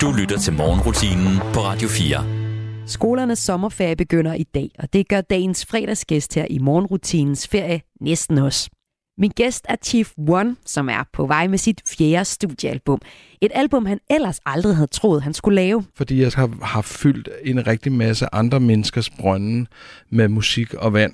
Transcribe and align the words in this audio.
Du 0.00 0.12
lytter 0.12 0.38
til 0.38 0.52
morgenrutinen 0.52 1.38
på 1.54 1.60
Radio 1.60 1.88
4. 1.88 2.86
Skolernes 2.86 3.38
sommerferie 3.38 3.96
begynder 3.96 4.34
i 4.34 4.42
dag, 4.42 4.70
og 4.78 4.92
det 4.92 5.08
gør 5.08 5.20
dagens 5.20 5.66
fredagsgæst 5.66 6.34
her 6.34 6.46
i 6.50 6.58
morgenrutinens 6.58 7.48
ferie 7.48 7.80
næsten 8.00 8.38
os. 8.38 8.70
Min 9.18 9.30
gæst 9.30 9.66
er 9.68 9.76
Chief 9.84 10.12
One, 10.28 10.56
som 10.66 10.88
er 10.88 11.04
på 11.12 11.26
vej 11.26 11.46
med 11.46 11.58
sit 11.58 11.82
fjerde 11.98 12.24
studiealbum. 12.24 13.00
Et 13.40 13.50
album, 13.54 13.86
han 13.86 13.98
ellers 14.10 14.40
aldrig 14.46 14.76
havde 14.76 14.86
troet, 14.86 15.22
han 15.22 15.34
skulle 15.34 15.56
lave. 15.56 15.84
Fordi 15.96 16.22
jeg 16.22 16.32
har, 16.34 16.50
har 16.62 16.82
fyldt 16.82 17.28
en 17.44 17.66
rigtig 17.66 17.92
masse 17.92 18.34
andre 18.34 18.60
menneskers 18.60 19.10
brønde 19.10 19.66
med 20.10 20.28
musik 20.28 20.74
og 20.74 20.92
vand. 20.92 21.12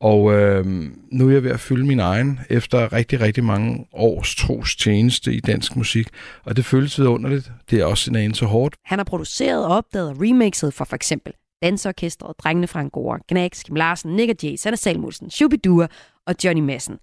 Og 0.00 0.32
øh, 0.32 0.66
nu 1.12 1.28
er 1.28 1.32
jeg 1.32 1.42
ved 1.42 1.50
at 1.50 1.60
fylde 1.60 1.86
min 1.86 2.00
egen 2.00 2.40
efter 2.50 2.92
rigtig, 2.92 3.20
rigtig 3.20 3.44
mange 3.44 3.86
års 3.92 4.34
tros 4.34 4.76
tjeneste 4.76 5.34
i 5.34 5.40
dansk 5.40 5.76
musik. 5.76 6.08
Og 6.44 6.56
det 6.56 6.64
føles 6.64 6.98
vidunderligt. 6.98 7.52
Det 7.70 7.80
er 7.80 7.84
også 7.84 8.10
en 8.10 8.16
anelse 8.16 8.46
hårdt. 8.46 8.74
Han 8.84 8.98
har 8.98 9.04
produceret, 9.04 9.66
opdaget 9.66 10.10
og 10.10 10.16
remixet 10.20 10.74
for 10.74 10.84
for 10.84 10.96
eksempel 10.96 11.32
Dansorkestret, 11.62 12.34
Drengene 12.38 12.66
fra 12.66 12.80
Angora, 12.80 13.18
Gnax, 13.28 13.64
Kim 13.64 13.76
Larsen, 13.76 14.16
Nick 14.16 14.30
og 14.30 14.36
Jay, 14.42 14.56
Sanna 14.56 14.76
Salmussen, 14.76 15.30
Shubidua 15.30 15.86
og 16.26 16.34
Johnny 16.44 16.60
Madsen. 16.62 16.98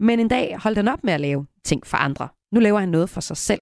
Men 0.00 0.20
en 0.20 0.28
dag 0.28 0.58
holdt 0.58 0.78
han 0.78 0.88
op 0.88 1.04
med 1.04 1.12
at 1.12 1.20
lave 1.20 1.46
ting 1.64 1.86
for 1.86 1.96
andre. 1.96 2.28
Nu 2.52 2.60
laver 2.60 2.80
han 2.80 2.88
noget 2.88 3.10
for 3.10 3.20
sig 3.20 3.36
selv. 3.36 3.60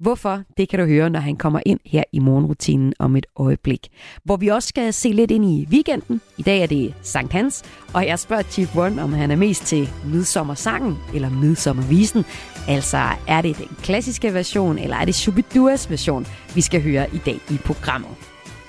Hvorfor? 0.00 0.42
Det 0.56 0.68
kan 0.68 0.78
du 0.78 0.86
høre, 0.86 1.10
når 1.10 1.20
han 1.20 1.36
kommer 1.36 1.60
ind 1.66 1.80
her 1.86 2.02
i 2.12 2.18
morgenrutinen 2.18 2.92
om 2.98 3.16
et 3.16 3.26
øjeblik. 3.36 3.88
Hvor 4.24 4.36
vi 4.36 4.48
også 4.48 4.68
skal 4.68 4.92
se 4.92 5.08
lidt 5.08 5.30
ind 5.30 5.44
i 5.44 5.66
weekenden. 5.70 6.20
I 6.36 6.42
dag 6.42 6.62
er 6.62 6.66
det 6.66 6.94
Sankt 7.02 7.32
Hans, 7.32 7.64
og 7.94 8.06
jeg 8.06 8.18
spørger 8.18 8.42
Chief 8.42 8.76
One, 8.76 9.02
om 9.02 9.12
han 9.12 9.30
er 9.30 9.36
mest 9.36 9.66
til 9.66 9.90
midsommersangen 10.04 10.96
eller 11.14 11.30
midsommervisen. 11.30 12.24
Altså, 12.68 12.98
er 13.28 13.40
det 13.40 13.58
den 13.58 13.76
klassiske 13.82 14.34
version, 14.34 14.78
eller 14.78 14.96
er 14.96 15.04
det 15.04 15.14
Shubiduas 15.14 15.90
version, 15.90 16.26
vi 16.54 16.60
skal 16.60 16.82
høre 16.82 17.06
i 17.14 17.18
dag 17.18 17.40
i 17.50 17.56
programmet? 17.64 18.10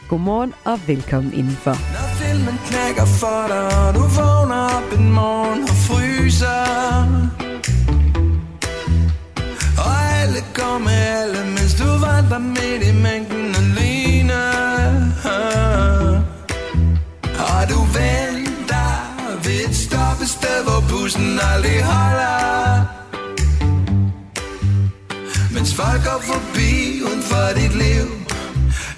Godmorgen 0.08 0.54
og 0.66 0.88
velkommen 0.88 1.34
indenfor. 1.34 1.72
Når 1.72 2.10
filmen 2.22 2.56
knækker 2.66 3.06
for 3.06 3.48
dig, 3.48 3.96
du 3.96 4.02
vågner 4.02 4.62
op 4.78 5.00
en 5.00 5.14
morgen 5.14 5.64
og 5.64 5.70
fryser 5.70 6.70
det 10.40 10.62
går 10.62 10.78
med 10.78 11.02
alle, 11.22 11.46
mens 11.56 11.74
du 11.74 11.90
vandrer 12.06 12.40
midt 12.40 12.84
i 12.90 12.94
mængden 13.06 13.56
alene 13.62 14.42
Og 17.50 17.62
du 17.72 17.80
venter 18.00 18.92
ved 19.44 19.60
et 19.68 19.76
stoppested, 19.76 20.58
hvor 20.66 20.82
bussen 20.90 21.40
aldrig 21.54 21.84
holder? 21.84 22.86
Mens 25.54 25.76
folk 25.76 26.02
går 26.10 26.22
forbi 26.32 27.02
uden 27.08 27.24
for 27.24 27.48
dit 27.60 27.76
liv. 27.76 28.08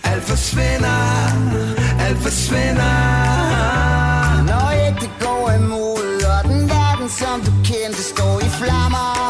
Alt 0.04 0.24
forsvinder, 0.24 1.02
alt 2.06 2.18
forsvinder. 2.18 2.98
Når 4.50 4.68
ikke 4.86 5.00
det 5.02 5.14
går 5.20 5.52
imod 5.60 6.24
Og 6.34 6.50
den 6.50 6.70
verden 6.70 7.10
som 7.10 7.42
du 7.46 7.52
kendte 7.64 8.04
står 8.04 8.40
i 8.40 8.50
flammer. 8.60 9.21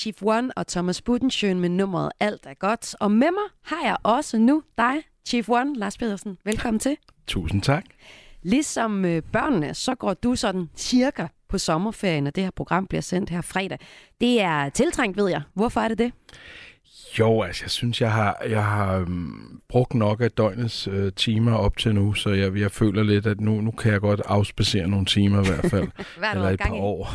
Chief 0.00 0.22
One 0.22 0.50
og 0.56 0.66
Thomas 0.66 1.02
Budensjøen 1.02 1.60
med 1.60 1.68
nummeret 1.68 2.12
Alt 2.20 2.46
er 2.46 2.54
godt. 2.54 2.94
Og 3.00 3.10
med 3.10 3.30
mig 3.30 3.76
har 3.76 3.86
jeg 3.88 3.96
også 4.02 4.38
nu 4.38 4.62
dig, 4.78 4.94
Chief 5.26 5.48
One, 5.48 5.76
Lars 5.76 5.98
Pedersen. 5.98 6.38
Velkommen 6.44 6.78
til. 6.78 6.96
Tusind 7.26 7.62
tak. 7.62 7.84
Ligesom 8.42 9.04
øh, 9.04 9.22
børnene, 9.32 9.74
så 9.74 9.94
går 9.94 10.14
du 10.14 10.36
sådan 10.36 10.70
cirka 10.76 11.26
på 11.48 11.58
sommerferien, 11.58 12.26
og 12.26 12.34
det 12.34 12.44
her 12.44 12.50
program 12.50 12.86
bliver 12.86 13.02
sendt 13.02 13.30
her 13.30 13.40
fredag. 13.40 13.78
Det 14.20 14.40
er 14.40 14.68
tiltrængt, 14.68 15.16
ved 15.16 15.28
jeg. 15.28 15.42
Hvorfor 15.54 15.80
er 15.80 15.88
det 15.88 15.98
det? 15.98 16.12
Jo, 17.18 17.42
altså 17.42 17.64
jeg 17.64 17.70
synes, 17.70 18.00
jeg 18.00 18.12
har, 18.12 18.42
jeg 18.48 18.64
har 18.64 19.00
um, 19.00 19.60
brugt 19.68 19.94
nok 19.94 20.20
af 20.20 20.30
døgnets 20.30 20.88
uh, 20.88 21.08
timer 21.16 21.54
op 21.54 21.76
til 21.76 21.94
nu, 21.94 22.14
så 22.14 22.30
jeg, 22.30 22.56
jeg 22.56 22.70
føler 22.70 23.02
lidt, 23.02 23.26
at 23.26 23.40
nu, 23.40 23.60
nu 23.60 23.70
kan 23.70 23.92
jeg 23.92 24.00
godt 24.00 24.20
afspacere 24.26 24.88
nogle 24.88 25.06
timer 25.06 25.44
i 25.44 25.46
hvert 25.46 25.70
fald. 25.70 25.88
Hvad 26.18 26.28
er 26.28 26.34
du 26.34 26.38
eller 26.38 26.50
et 26.50 26.60
par 26.60 26.74
i? 26.74 26.78
år. 26.78 27.14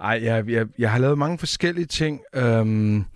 Ej, 0.00 0.20
jeg, 0.22 0.48
jeg, 0.48 0.66
jeg 0.78 0.90
har 0.90 0.98
lavet 0.98 1.18
mange 1.18 1.38
forskellige 1.38 1.86
ting. 1.86 2.20
Um, 2.42 3.06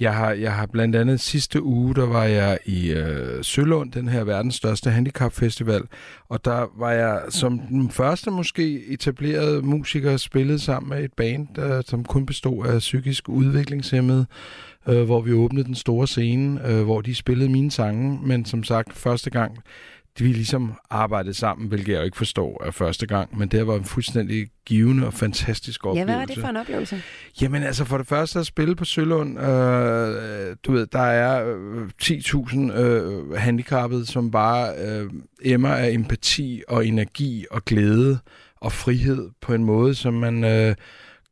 jeg 0.00 0.14
har, 0.14 0.32
jeg 0.32 0.54
har 0.54 0.66
blandt 0.66 0.96
andet 0.96 1.20
sidste 1.20 1.62
uge, 1.62 1.94
der 1.94 2.06
var 2.06 2.24
jeg 2.24 2.58
i 2.64 2.92
øh, 2.92 3.44
Sølund, 3.44 3.92
den 3.92 4.08
her 4.08 4.24
verdens 4.24 4.54
største 4.54 4.90
handicapfestival, 4.90 5.82
og 6.28 6.44
der 6.44 6.66
var 6.78 6.90
jeg 6.90 7.22
som 7.28 7.58
den 7.58 7.90
første 7.90 8.30
måske 8.30 8.86
etableret 8.86 9.64
musiker 9.64 10.16
spillet 10.16 10.60
sammen 10.60 10.88
med 10.90 11.04
et 11.04 11.12
band, 11.12 11.48
der, 11.56 11.82
som 11.86 12.04
kun 12.04 12.26
bestod 12.26 12.66
af 12.66 12.78
psykisk 12.78 13.28
udviklingshemmede, 13.28 14.26
øh, 14.88 15.02
hvor 15.02 15.20
vi 15.20 15.32
åbnede 15.32 15.64
den 15.66 15.74
store 15.74 16.06
scene, 16.06 16.68
øh, 16.68 16.82
hvor 16.84 17.00
de 17.00 17.14
spillede 17.14 17.50
mine 17.50 17.70
sange, 17.70 18.18
men 18.22 18.44
som 18.44 18.64
sagt 18.64 18.92
første 18.92 19.30
gang, 19.30 19.58
vi 20.18 20.32
ligesom 20.32 20.72
arbejdede 20.90 21.34
sammen, 21.34 21.68
hvilket 21.68 21.92
jeg 21.92 21.98
jo 21.98 22.04
ikke 22.04 22.16
forstår 22.16 22.62
af 22.64 22.74
første 22.74 23.06
gang, 23.06 23.38
men 23.38 23.48
det 23.48 23.66
var 23.66 23.76
en 23.76 23.84
fuldstændig 23.84 24.46
givende 24.66 25.06
og 25.06 25.14
fantastisk 25.14 25.84
Ja, 25.84 25.88
oplevelse. 25.88 26.04
hvad 26.12 26.16
var 26.18 26.24
det 26.24 26.38
for 26.38 26.48
en 26.48 26.56
oplevelse? 26.56 27.02
Jamen 27.42 27.62
altså 27.62 27.84
for 27.84 27.98
det 27.98 28.06
første 28.06 28.38
at 28.38 28.46
spille 28.46 28.76
på 28.76 28.84
Sølund, 28.84 29.38
øh, 29.40 30.56
du 30.66 30.72
ved, 30.72 30.86
der 30.86 30.98
er 31.00 31.54
øh, 31.56 31.88
10.000 32.02 32.78
øh, 32.78 33.32
handicappede, 33.32 34.06
som 34.06 34.30
bare 34.30 34.72
øh, 34.88 35.10
emmer 35.42 35.68
af 35.68 35.90
empati 35.90 36.62
og 36.68 36.86
energi 36.86 37.44
og 37.50 37.64
glæde 37.64 38.18
og 38.60 38.72
frihed 38.72 39.30
på 39.42 39.54
en 39.54 39.64
måde, 39.64 39.94
som 39.94 40.14
man 40.14 40.44
øh, 40.44 40.74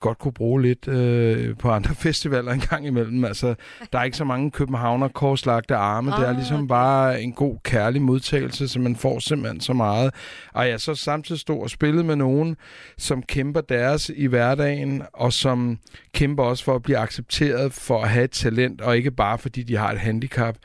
godt 0.04 0.18
kunne 0.18 0.32
bruge 0.32 0.62
lidt 0.62 0.88
øh, 0.88 1.56
på 1.56 1.70
andre 1.70 1.94
festivaler 2.06 2.52
en 2.52 2.60
gang 2.60 2.86
imellem. 2.86 3.24
Altså, 3.24 3.54
der 3.92 3.98
er 3.98 4.04
ikke 4.04 4.16
så 4.16 4.24
mange 4.24 4.50
københavner 4.50 5.08
korslagte 5.08 5.74
arme. 5.74 6.10
det 6.10 6.28
er 6.28 6.32
ligesom 6.32 6.56
okay. 6.56 6.68
bare 6.68 7.22
en 7.22 7.32
god, 7.32 7.56
kærlig 7.62 8.02
modtagelse, 8.02 8.68
så 8.68 8.78
man 8.78 8.96
får 8.96 9.18
simpelthen 9.18 9.60
så 9.60 9.72
meget. 9.72 10.14
Og 10.54 10.68
jeg 10.68 10.80
så 10.80 10.94
samtidig 10.94 11.40
stod 11.40 11.62
og 11.62 11.70
spillede 11.70 12.04
med 12.04 12.16
nogen, 12.16 12.56
som 12.98 13.22
kæmper 13.22 13.60
deres 13.60 14.10
i 14.16 14.26
hverdagen, 14.26 15.02
og 15.12 15.32
som 15.32 15.78
kæmper 16.14 16.42
også 16.42 16.64
for 16.64 16.74
at 16.74 16.82
blive 16.82 16.98
accepteret 16.98 17.72
for 17.72 18.02
at 18.02 18.08
have 18.08 18.24
et 18.24 18.30
talent, 18.30 18.80
og 18.80 18.96
ikke 18.96 19.10
bare 19.10 19.38
fordi 19.38 19.62
de 19.62 19.76
har 19.76 19.92
et 19.92 19.98
handicap. 19.98 20.56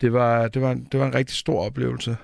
Det 0.00 0.12
var, 0.12 0.48
det 0.48 0.62
var, 0.62 0.74
det 0.74 1.00
var 1.00 1.06
en 1.06 1.14
rigtig 1.14 1.36
stor 1.36 1.64
oplevelse. 1.64 2.16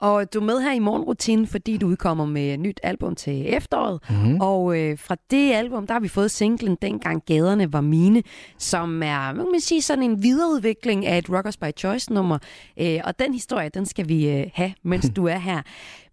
Og 0.00 0.34
du 0.34 0.40
er 0.40 0.44
med 0.44 0.60
her 0.60 0.72
i 0.72 0.78
morgenrutinen, 0.78 1.46
fordi 1.46 1.76
du 1.76 1.86
udkommer 1.86 2.26
med 2.26 2.54
et 2.54 2.60
nyt 2.60 2.80
album 2.82 3.14
til 3.14 3.54
efteråret. 3.54 4.00
Mm-hmm. 4.10 4.40
Og 4.40 4.78
øh, 4.78 4.98
fra 4.98 5.16
det 5.30 5.52
album, 5.52 5.86
der 5.86 5.92
har 5.92 6.00
vi 6.00 6.08
fået 6.08 6.30
singlen 6.30 6.76
Dengang 6.82 7.22
Gaderne 7.26 7.72
var 7.72 7.80
mine, 7.80 8.22
som 8.58 9.02
er, 9.02 9.32
hvad 9.32 9.44
kan 9.44 9.52
man 9.52 9.60
sige, 9.60 9.82
sådan 9.82 10.04
en 10.04 10.22
videreudvikling 10.22 11.06
af 11.06 11.18
et 11.18 11.30
Rockers 11.30 11.56
by 11.56 11.70
Choice 11.78 12.12
nummer. 12.12 12.38
Øh, 12.80 13.00
og 13.04 13.18
den 13.18 13.32
historie, 13.32 13.68
den 13.68 13.86
skal 13.86 14.08
vi 14.08 14.30
øh, 14.30 14.46
have, 14.54 14.72
mens 14.82 15.10
du 15.16 15.26
er 15.26 15.38
her. 15.38 15.62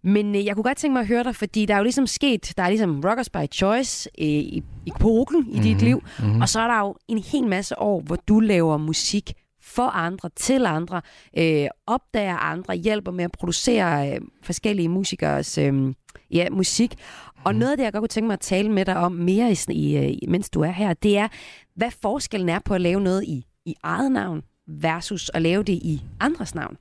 Men 0.04 0.36
øh, 0.36 0.46
jeg 0.46 0.56
kunne 0.56 0.64
godt 0.64 0.78
tænke 0.78 0.94
mig 0.94 1.02
at 1.02 1.08
høre 1.08 1.24
dig, 1.24 1.36
fordi 1.36 1.66
der 1.66 1.74
er 1.74 1.78
jo 1.78 1.84
ligesom 1.84 2.08
sket, 2.08 2.54
der 2.58 2.64
er 2.64 2.70
ligesom 2.70 3.02
Rockers 3.06 3.30
by 3.30 3.52
Choice 3.54 4.10
øh, 4.20 4.26
i, 4.26 4.64
i 4.86 4.92
epoken 4.96 5.48
i 5.52 5.60
dit 5.60 5.82
liv, 5.82 6.04
mm-hmm. 6.20 6.42
og 6.42 6.50
så 6.50 6.60
er 6.60 6.68
der 6.68 6.80
jo 6.80 6.96
en 7.08 7.18
hel 7.18 7.48
masse 7.48 7.80
år, 7.80 8.02
hvor 8.02 8.16
du 8.28 8.40
laver 8.40 8.78
musik 8.78 9.34
for 9.76 9.88
andre, 9.88 10.30
til 10.36 10.66
andre, 10.66 11.02
øh, 11.38 11.68
opdager 11.88 12.38
andre, 12.38 12.76
hjælper 12.76 13.12
med 13.12 13.24
at 13.24 13.32
producere 13.32 14.12
øh, 14.12 14.22
forskellige 14.44 14.90
musikers 14.90 15.58
øh, 15.58 15.94
ja, 16.32 16.50
musik. 16.50 16.96
Og 17.44 17.56
noget 17.56 17.72
af 17.72 17.78
det, 17.78 17.84
jeg 17.84 17.92
godt 17.94 18.02
kunne 18.02 18.08
tænke 18.08 18.28
mig 18.28 18.34
at 18.34 18.40
tale 18.40 18.72
med 18.72 18.86
dig 18.86 18.98
om 18.98 19.12
mere, 19.12 19.52
i, 19.52 19.74
i, 19.74 19.98
øh, 19.98 20.30
mens 20.30 20.50
du 20.50 20.62
er 20.62 20.72
her, 20.72 20.94
det 20.94 21.18
er, 21.18 21.28
hvad 21.76 21.92
forskellen 22.02 22.50
er 22.50 22.60
på 22.60 22.74
at 22.74 22.82
lave 22.82 23.02
noget 23.02 23.24
i, 23.24 23.46
i 23.66 23.76
eget 23.84 24.12
navn 24.12 24.44
versus 24.68 25.32
at 25.34 25.42
lave 25.42 25.64
det 25.64 25.74
i 25.74 26.02
andres 26.20 26.56
navn. 26.56 26.78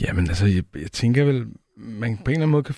Jamen 0.00 0.28
altså, 0.28 0.46
jeg, 0.46 0.62
jeg 0.74 0.92
tænker 0.92 1.24
vel, 1.24 1.46
man 1.76 2.16
på 2.16 2.22
en 2.24 2.30
eller 2.30 2.36
anden 2.36 2.50
måde 2.50 2.62
kan 2.62 2.74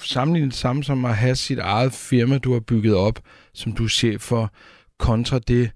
sammenligne 0.00 0.50
det 0.50 0.56
samme 0.56 0.84
som 0.84 1.04
at 1.04 1.16
have 1.16 1.36
sit 1.36 1.58
eget 1.58 1.92
firma, 1.92 2.38
du 2.38 2.52
har 2.52 2.60
bygget 2.60 2.94
op, 2.94 3.20
som 3.54 3.72
du 3.72 3.84
er 3.84 3.88
chef 3.88 4.20
for, 4.22 4.52
kontra 4.98 5.38
det 5.38 5.70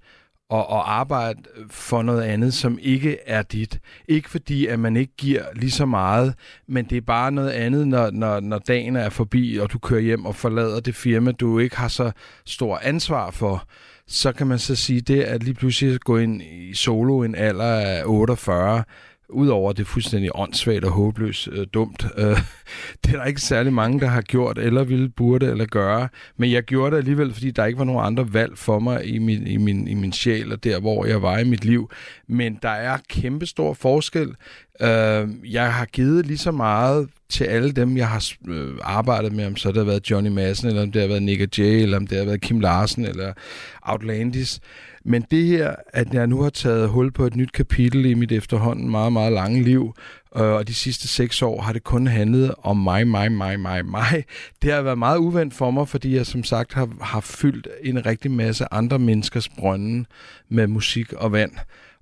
og, 0.51 0.69
og 0.69 0.93
arbejde 0.99 1.39
for 1.69 2.01
noget 2.01 2.21
andet, 2.21 2.53
som 2.53 2.79
ikke 2.81 3.17
er 3.25 3.41
dit. 3.41 3.79
Ikke 4.07 4.29
fordi, 4.29 4.67
at 4.67 4.79
man 4.79 4.97
ikke 4.97 5.13
giver 5.17 5.43
lige 5.55 5.71
så 5.71 5.85
meget, 5.85 6.33
men 6.67 6.85
det 6.85 6.97
er 6.97 7.01
bare 7.01 7.31
noget 7.31 7.49
andet, 7.49 7.87
når, 7.87 8.11
når, 8.11 8.39
når 8.39 8.59
dagen 8.59 8.95
er 8.95 9.09
forbi, 9.09 9.57
og 9.57 9.71
du 9.71 9.79
kører 9.79 10.01
hjem 10.01 10.25
og 10.25 10.35
forlader 10.35 10.79
det 10.79 10.95
firma, 10.95 11.31
du 11.31 11.59
ikke 11.59 11.77
har 11.77 11.87
så 11.87 12.11
stor 12.45 12.79
ansvar 12.83 13.31
for. 13.31 13.67
Så 14.07 14.31
kan 14.31 14.47
man 14.47 14.59
så 14.59 14.75
sige 14.75 15.01
det, 15.01 15.21
at 15.21 15.43
lige 15.43 15.53
pludselig 15.53 15.99
gå 15.99 16.17
ind 16.17 16.41
i 16.41 16.73
solo 16.73 17.23
en 17.23 17.35
alder 17.35 17.73
af 17.79 18.03
48, 18.05 18.83
Udover 19.31 19.73
det 19.73 19.87
fuldstændig 19.87 20.29
åndssvagt 20.35 20.85
og 20.85 20.91
håbløst 20.91 21.49
øh, 21.51 21.67
dumt. 21.73 22.05
Øh, 22.17 22.25
det 23.05 23.13
er 23.13 23.17
der 23.17 23.25
ikke 23.25 23.41
særlig 23.41 23.73
mange, 23.73 23.99
der 23.99 24.07
har 24.07 24.21
gjort, 24.21 24.57
eller 24.57 24.83
ville, 24.83 25.09
burde 25.09 25.45
eller 25.45 25.65
gøre. 25.65 26.07
Men 26.37 26.51
jeg 26.51 26.63
gjorde 26.63 26.91
det 26.91 26.97
alligevel, 26.97 27.33
fordi 27.33 27.51
der 27.51 27.65
ikke 27.65 27.79
var 27.79 27.85
nogen 27.85 28.05
andre 28.05 28.33
valg 28.33 28.57
for 28.57 28.79
mig 28.79 29.05
i 29.05 29.19
min, 29.19 29.47
i 29.47 29.57
min, 29.57 29.87
i 29.87 29.93
min 29.93 30.13
sjæl, 30.13 30.51
og 30.51 30.63
der, 30.63 30.79
hvor 30.79 31.05
jeg 31.05 31.21
var 31.21 31.37
i 31.37 31.43
mit 31.43 31.65
liv. 31.65 31.91
Men 32.27 32.59
der 32.61 32.69
er 32.69 32.97
kæmpestor 33.09 33.73
forskel. 33.73 34.35
Øh, 34.81 35.27
jeg 35.53 35.73
har 35.73 35.85
givet 35.85 36.25
lige 36.25 36.37
så 36.37 36.51
meget 36.51 37.09
til 37.29 37.43
alle 37.43 37.71
dem, 37.71 37.97
jeg 37.97 38.07
har 38.07 38.31
øh, 38.47 38.77
arbejdet 38.81 39.33
med, 39.33 39.45
om 39.45 39.55
så 39.55 39.69
det 39.69 39.77
har 39.77 39.83
været 39.83 40.11
Johnny 40.11 40.29
Madsen, 40.29 40.67
eller 40.67 40.81
om 40.81 40.91
det 40.91 41.01
har 41.01 41.07
været 41.07 41.23
Nick 41.23 41.59
Jay, 41.59 41.81
eller 41.81 41.97
om 41.97 42.07
det 42.07 42.17
har 42.17 42.25
været 42.25 42.41
Kim 42.41 42.59
Larsen, 42.59 43.05
eller 43.05 43.33
Outlandis. 43.81 44.59
Men 45.03 45.25
det 45.31 45.45
her, 45.45 45.75
at 45.87 46.13
jeg 46.13 46.27
nu 46.27 46.41
har 46.41 46.49
taget 46.49 46.89
hul 46.89 47.11
på 47.11 47.25
et 47.25 47.35
nyt 47.35 47.51
kapitel 47.51 48.05
i 48.05 48.13
mit 48.13 48.31
efterhånden 48.31 48.89
meget, 48.89 49.13
meget 49.13 49.33
lange 49.33 49.63
liv, 49.63 49.93
øh, 50.35 50.41
og 50.41 50.67
de 50.67 50.73
sidste 50.73 51.07
seks 51.07 51.41
år 51.41 51.61
har 51.61 51.73
det 51.73 51.83
kun 51.83 52.07
handlet 52.07 52.55
om 52.63 52.77
mig, 52.77 53.07
mig, 53.07 53.31
mig, 53.31 53.59
mig, 53.59 53.85
mig. 53.85 54.25
Det 54.61 54.73
har 54.73 54.81
været 54.81 54.97
meget 54.97 55.17
uvendt 55.17 55.53
for 55.53 55.71
mig, 55.71 55.87
fordi 55.87 56.15
jeg 56.15 56.25
som 56.25 56.43
sagt 56.43 56.73
har, 56.73 56.89
har 57.01 57.19
fyldt 57.19 57.67
en 57.83 58.05
rigtig 58.05 58.31
masse 58.31 58.65
andre 58.73 58.99
menneskers 58.99 59.49
brønde 59.49 60.05
med 60.49 60.67
musik 60.67 61.13
og 61.13 61.31
vand. 61.31 61.51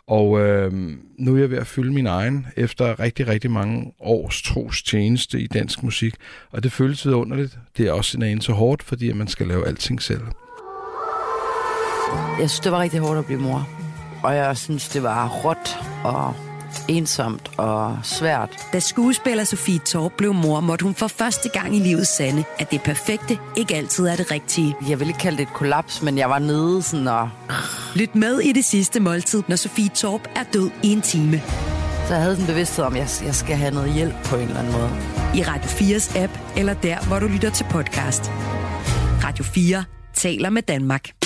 Og 0.08 0.40
øh, 0.40 0.74
nu 1.18 1.36
er 1.36 1.40
jeg 1.40 1.50
ved 1.50 1.58
at 1.58 1.68
fylde 1.68 1.94
min 1.94 2.08
egen 2.08 2.48
efter 2.58 3.00
rigtig, 3.00 3.28
rigtig 3.28 3.52
mange 3.52 3.94
års 4.00 4.42
tros 4.42 4.84
tjeneste 4.84 5.42
i 5.42 5.48
dansk 5.48 5.84
musik. 5.84 6.16
Og 6.52 6.64
det 6.64 6.72
føles 6.72 7.06
vidunderligt. 7.06 7.58
Det 7.78 7.88
er 7.88 7.92
også 7.92 8.18
en 8.18 8.24
anelse 8.24 8.52
hårdt, 8.52 8.84
fordi 8.84 9.10
at 9.10 9.16
man 9.16 9.28
skal 9.28 9.48
lave 9.48 9.68
alting 9.68 10.02
selv. 10.02 10.22
Jeg 12.40 12.50
synes, 12.50 12.60
det 12.60 12.72
var 12.72 12.80
rigtig 12.80 13.00
hårdt 13.00 13.20
at 13.20 13.26
blive 13.26 13.40
mor. 13.40 13.68
Og 14.24 14.36
jeg 14.36 14.58
synes, 14.58 14.90
det 14.90 15.04
var 15.04 15.28
råt 15.28 15.78
og 16.04 16.34
ensomt 16.88 17.52
og 17.58 17.98
svært. 18.04 18.50
Da 18.74 18.80
skuespiller 18.80 19.44
Sofie 19.44 19.80
Torp 19.80 20.12
blev 20.18 20.34
mor, 20.34 20.60
måtte 20.60 20.84
hun 20.84 20.96
for 20.96 21.08
første 21.08 21.50
gang 21.50 21.76
i 21.76 21.80
livet 21.80 22.08
sande, 22.08 22.44
at 22.60 22.72
det 22.72 22.82
perfekte 22.82 23.38
ikke 23.58 23.76
altid 23.76 24.08
er 24.08 24.16
det 24.16 24.32
rigtige. 24.32 24.76
Jeg 24.90 25.00
vil 25.00 25.08
ikke 25.08 25.20
kalde 25.20 25.38
det 25.38 25.44
et 25.44 25.54
kollaps, 25.54 26.02
men 26.02 26.18
jeg 26.18 26.30
var 26.30 26.40
nede 26.40 26.82
sådan 26.82 27.08
og... 27.08 27.30
Lyt 27.96 28.16
med 28.16 28.40
i 28.40 28.52
det 28.52 28.66
sidste 28.66 29.00
måltid, 29.00 29.44
når 29.48 29.56
Sofie 29.56 29.90
Torp 29.90 30.22
er 30.36 30.44
død 30.54 30.70
i 30.84 30.92
en 30.92 31.02
time. 31.02 31.42
Så 32.08 32.14
jeg 32.14 32.24
havde 32.24 32.36
sådan 32.36 32.44
en 32.44 32.54
bevidsthed 32.54 32.86
om, 32.86 32.96
at 32.96 33.00
jeg, 33.00 33.28
jeg 33.28 33.36
skal 33.36 33.56
have 33.56 33.72
noget 33.72 33.94
hjælp 33.94 34.14
på 34.26 34.36
en 34.36 34.42
eller 34.42 34.60
anden 34.60 34.74
måde. 34.74 34.90
I 35.36 35.44
Radio 35.44 35.70
4's 35.70 36.20
app, 36.20 36.34
eller 36.58 36.74
der, 36.74 37.08
hvor 37.08 37.20
du 37.20 37.28
lytter 37.28 37.50
til 37.50 37.66
podcast. 37.70 38.32
Radio 39.24 39.44
4 39.44 39.84
taler 40.14 40.50
med 40.50 40.62
Danmark. 40.62 41.19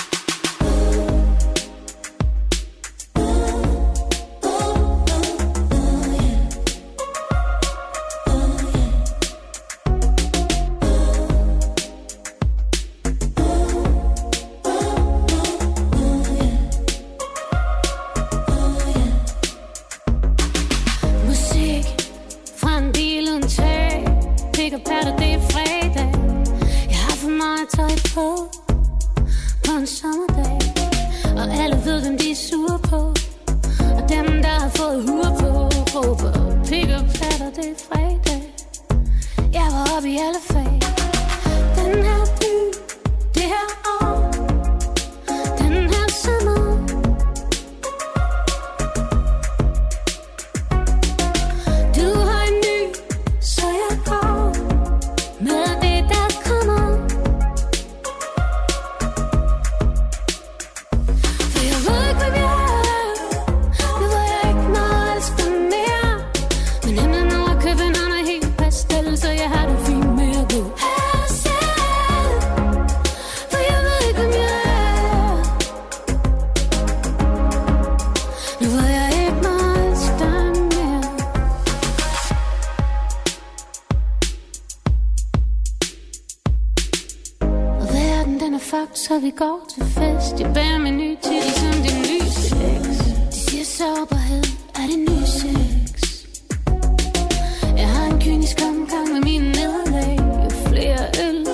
Så 89.14 89.20
vi 89.20 89.30
går 89.30 89.60
til 89.74 89.84
fest. 89.84 90.40
Jeg 90.40 90.54
bærer 90.54 90.80
min 90.80 90.98
ny 90.98 91.18
til 91.24 91.42
som 91.58 91.76
din 91.86 92.00
nyeste 92.10 92.56
eks 92.76 92.98
De 93.34 93.40
siger 93.46 93.66
sårbarhed 93.66 94.44
er 94.80 94.86
det 94.92 95.00
nye 95.08 95.28
sex. 95.40 96.26
Jeg 97.78 97.88
har 97.96 98.06
en 98.14 98.20
kynisk 98.22 98.58
omgang 98.70 99.08
med 99.14 99.22
mine 99.30 99.48
nederlag 99.60 100.18
Jo 100.44 100.50
flere 100.68 101.02
øl, 101.28 101.48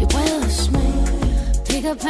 jo 0.00 0.06
bredere 0.14 0.50
smag. 0.50 0.94
Pick 1.68 1.84
up 1.90 2.00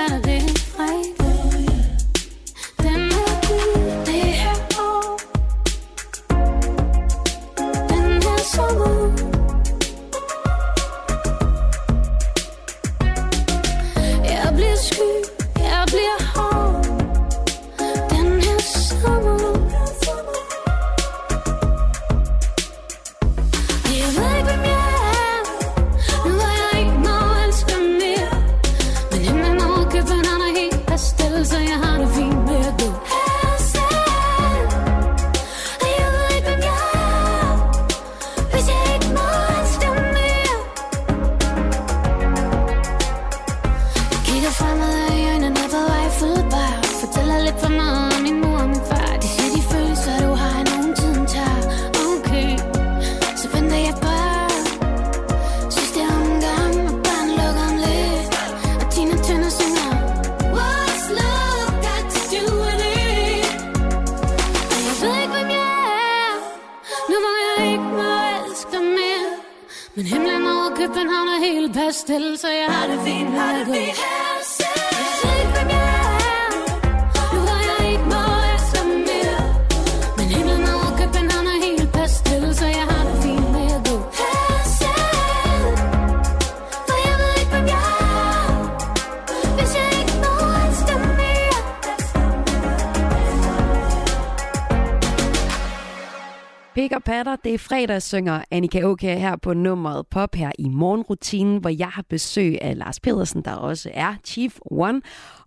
patter, 97.06 97.36
det 97.36 97.54
er 97.54 97.58
fredag, 97.58 98.02
synger 98.02 98.42
Annika 98.50 98.82
Åke 98.82 99.06
her 99.06 99.36
på 99.36 99.54
nummeret 99.54 100.06
Pop 100.06 100.34
her 100.34 100.50
i 100.58 100.68
morgenrutinen, 100.68 101.58
hvor 101.58 101.70
jeg 101.70 101.88
har 101.88 102.04
besøg 102.08 102.58
af 102.62 102.78
Lars 102.78 103.00
Pedersen, 103.00 103.42
der 103.42 103.54
også 103.54 103.90
er 103.94 104.14
Chief 104.24 104.58
One. 104.70 105.00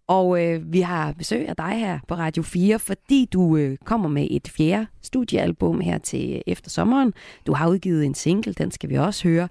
Og 0.08 0.46
øh, 0.46 0.74
vi 0.74 0.82
har 0.82 1.14
besøg 1.14 1.50
af 1.50 1.56
dig 1.56 1.72
her 1.80 2.00
på 2.08 2.16
Radio 2.16 2.44
4, 2.44 2.80
fordi 2.80 3.26
du 3.26 3.58
øh, 3.58 3.78
kommer 3.86 4.10
med 4.10 4.28
et 4.32 4.48
fjerde 4.58 4.88
studiealbum 5.02 5.80
her 5.80 5.98
til 5.98 6.34
øh, 6.36 6.42
efter 6.48 6.70
sommeren. 6.70 7.14
Du 7.48 7.54
har 7.54 7.70
udgivet 7.70 8.06
en 8.06 8.16
single, 8.16 8.54
den 8.54 8.72
skal 8.72 8.90
vi 8.90 8.96
også 8.96 9.28
høre. 9.28 9.48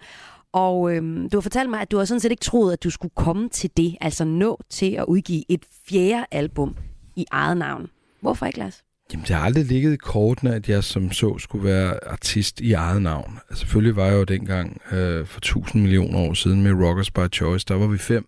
Og 0.53 0.95
øh, 0.95 1.03
du 1.33 1.37
har 1.37 1.41
fortalt 1.41 1.71
mig, 1.71 1.81
at 1.81 1.91
du 1.91 1.99
har 1.99 2.05
sådan 2.05 2.21
set 2.21 2.31
ikke 2.31 2.45
troet, 2.45 2.73
at 2.73 2.85
du 2.85 2.91
skulle 2.91 3.15
komme 3.17 3.49
til 3.49 3.71
det, 3.77 3.97
altså 4.01 4.25
nå 4.25 4.61
til 4.71 4.93
at 4.93 5.05
udgive 5.05 5.45
et 5.49 5.65
fjerde 5.89 6.27
album 6.31 6.77
i 7.17 7.27
eget 7.31 7.57
navn. 7.57 7.87
Hvorfor 8.21 8.47
ikke, 8.47 8.59
Lars? 8.59 8.86
Jamen, 9.13 9.25
det 9.29 9.37
har 9.37 9.45
aldrig 9.45 9.65
ligget 9.65 9.93
i 9.93 9.97
kortene, 9.97 10.55
at 10.55 10.69
jeg 10.69 10.85
som 10.85 11.13
så 11.13 11.39
skulle 11.39 11.65
være 11.65 11.99
artist 12.07 12.61
i 12.61 12.73
eget 12.73 13.03
navn. 13.03 13.39
Altså, 13.49 13.61
selvfølgelig 13.61 13.97
var 13.97 14.07
jeg 14.07 14.15
jo 14.15 14.25
dengang 14.25 14.81
øh, 14.93 15.27
for 15.27 15.39
1000 15.39 15.83
millioner 15.83 16.19
år 16.19 16.35
siden 16.35 16.63
med 16.63 16.73
Rockers 16.73 17.11
by 17.11 17.33
Choice. 17.33 17.65
Der 17.69 17.75
var 17.75 17.87
vi 17.87 17.99
fem. 17.99 18.27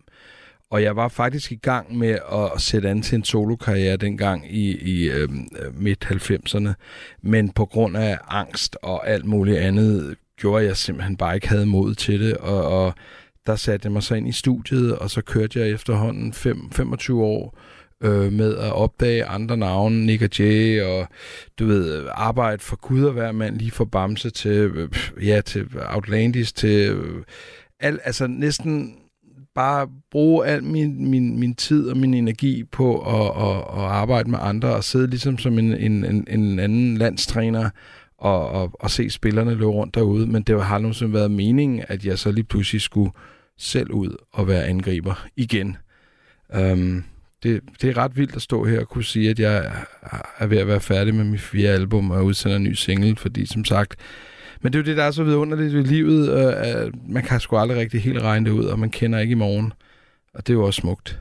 Og 0.70 0.82
jeg 0.82 0.97
var 0.97 1.08
faktisk 1.08 1.52
i 1.52 1.58
gang 1.62 1.99
med 1.99 2.18
at 2.32 2.61
sætte 2.61 2.88
an 2.88 3.02
til 3.02 3.16
en 3.16 3.25
solokarriere 3.25 3.97
dengang 3.97 4.54
i, 4.54 4.76
i 4.76 5.08
øh, 5.08 5.28
midt-90'erne. 5.73 6.73
Men 7.23 7.50
på 7.50 7.64
grund 7.64 7.97
af 7.97 8.18
angst 8.28 8.76
og 8.82 9.08
alt 9.08 9.25
muligt 9.25 9.58
andet, 9.58 10.16
gjorde 10.37 10.64
jeg 10.64 10.76
simpelthen 10.76 11.16
bare 11.16 11.35
ikke 11.35 11.49
havde 11.49 11.66
mod 11.66 11.94
til 11.94 12.20
det. 12.20 12.37
Og, 12.37 12.85
og 12.85 12.94
der 13.47 13.56
satte 13.56 13.87
jeg 13.87 13.92
mig 13.92 14.02
så 14.02 14.14
ind 14.14 14.28
i 14.28 14.32
studiet, 14.32 14.97
og 14.97 15.11
så 15.11 15.23
kørte 15.23 15.58
jeg 15.61 15.70
efterhånden 15.70 16.32
fem, 16.32 16.70
25 16.73 17.23
år 17.25 17.58
øh, 18.04 18.32
med 18.32 18.56
at 18.56 18.72
opdage 18.72 19.24
andre 19.24 19.56
navne, 19.56 20.06
Nick 20.06 20.22
og 20.22 20.38
Jay, 20.38 20.82
og 20.82 21.08
du 21.58 21.66
ved, 21.66 22.06
arbejde 22.12 22.62
for 22.62 22.76
Gud 22.76 23.04
og 23.04 23.12
hver 23.12 23.32
mand, 23.32 23.56
lige 23.58 23.70
fra 23.70 23.84
Bamse 23.84 24.30
til, 24.30 24.50
øh, 24.50 24.88
ja, 25.22 25.40
til 25.40 25.66
Outlandis, 25.88 26.52
til 26.52 26.90
øh, 26.90 27.22
al, 27.80 27.98
altså 28.04 28.26
næsten 28.26 28.94
bare 29.54 29.88
bruge 30.10 30.46
al 30.46 30.64
min, 30.64 31.10
min, 31.10 31.40
min 31.40 31.54
tid 31.54 31.88
og 31.88 31.96
min 31.96 32.14
energi 32.14 32.64
på 32.64 33.00
at, 33.00 33.48
at, 33.48 33.56
at 33.56 33.90
arbejde 33.90 34.30
med 34.30 34.38
andre 34.42 34.74
og 34.74 34.84
sidde 34.84 35.06
ligesom 35.06 35.38
som 35.38 35.58
en, 35.58 35.72
en, 35.72 36.04
en, 36.04 36.26
en 36.28 36.58
anden 36.58 36.96
landstræner 36.96 37.70
og, 38.18 38.48
og, 38.48 38.70
og 38.80 38.90
se 38.90 39.10
spillerne 39.10 39.50
løbe 39.50 39.66
rundt 39.66 39.94
derude. 39.94 40.26
Men 40.26 40.42
det 40.42 40.64
har 40.64 40.78
nogensinde 40.78 41.12
været 41.12 41.30
meningen, 41.30 41.84
at 41.88 42.04
jeg 42.04 42.18
så 42.18 42.32
lige 42.32 42.44
pludselig 42.44 42.80
skulle 42.80 43.10
selv 43.58 43.90
ud 43.90 44.16
og 44.32 44.48
være 44.48 44.64
angriber 44.64 45.26
igen. 45.36 45.76
Um, 46.58 47.04
det, 47.42 47.61
det 47.83 47.90
er 47.90 47.97
ret 47.97 48.16
vildt 48.16 48.37
at 48.37 48.42
stå 48.42 48.64
her 48.64 48.80
og 48.80 48.88
kunne 48.88 49.04
sige, 49.04 49.30
at 49.30 49.38
jeg 49.38 49.73
er 50.38 50.47
ved 50.47 50.59
at 50.59 50.66
være 50.66 50.80
færdig 50.80 51.14
med 51.14 51.25
mit 51.25 51.40
fjerde 51.40 51.75
album 51.75 52.11
og 52.11 52.25
udsender 52.25 52.57
en 52.57 52.62
ny 52.64 52.73
single, 52.73 53.16
fordi 53.16 53.47
som 53.47 53.64
sagt, 53.64 53.97
men 54.62 54.73
det 54.73 54.78
er 54.78 54.83
jo 54.83 54.87
det, 54.87 54.97
der 54.97 55.04
er 55.04 55.11
så 55.11 55.25
vidunderligt 55.25 55.75
ved 55.75 55.85
livet, 55.85 56.28
øh, 56.28 56.54
at 56.57 56.90
man 57.09 57.23
kan 57.23 57.40
sgu 57.40 57.57
aldrig 57.57 57.78
rigtig 57.78 58.02
helt 58.02 58.23
regne 58.23 58.47
det 58.47 58.50
ud, 58.50 58.64
og 58.64 58.78
man 58.78 58.90
kender 58.90 59.18
ikke 59.18 59.33
i 59.33 59.35
morgen. 59.35 59.73
Og 60.35 60.47
det 60.47 60.52
er 60.52 60.57
jo 60.57 60.66
også 60.66 60.80
smukt. 60.80 61.21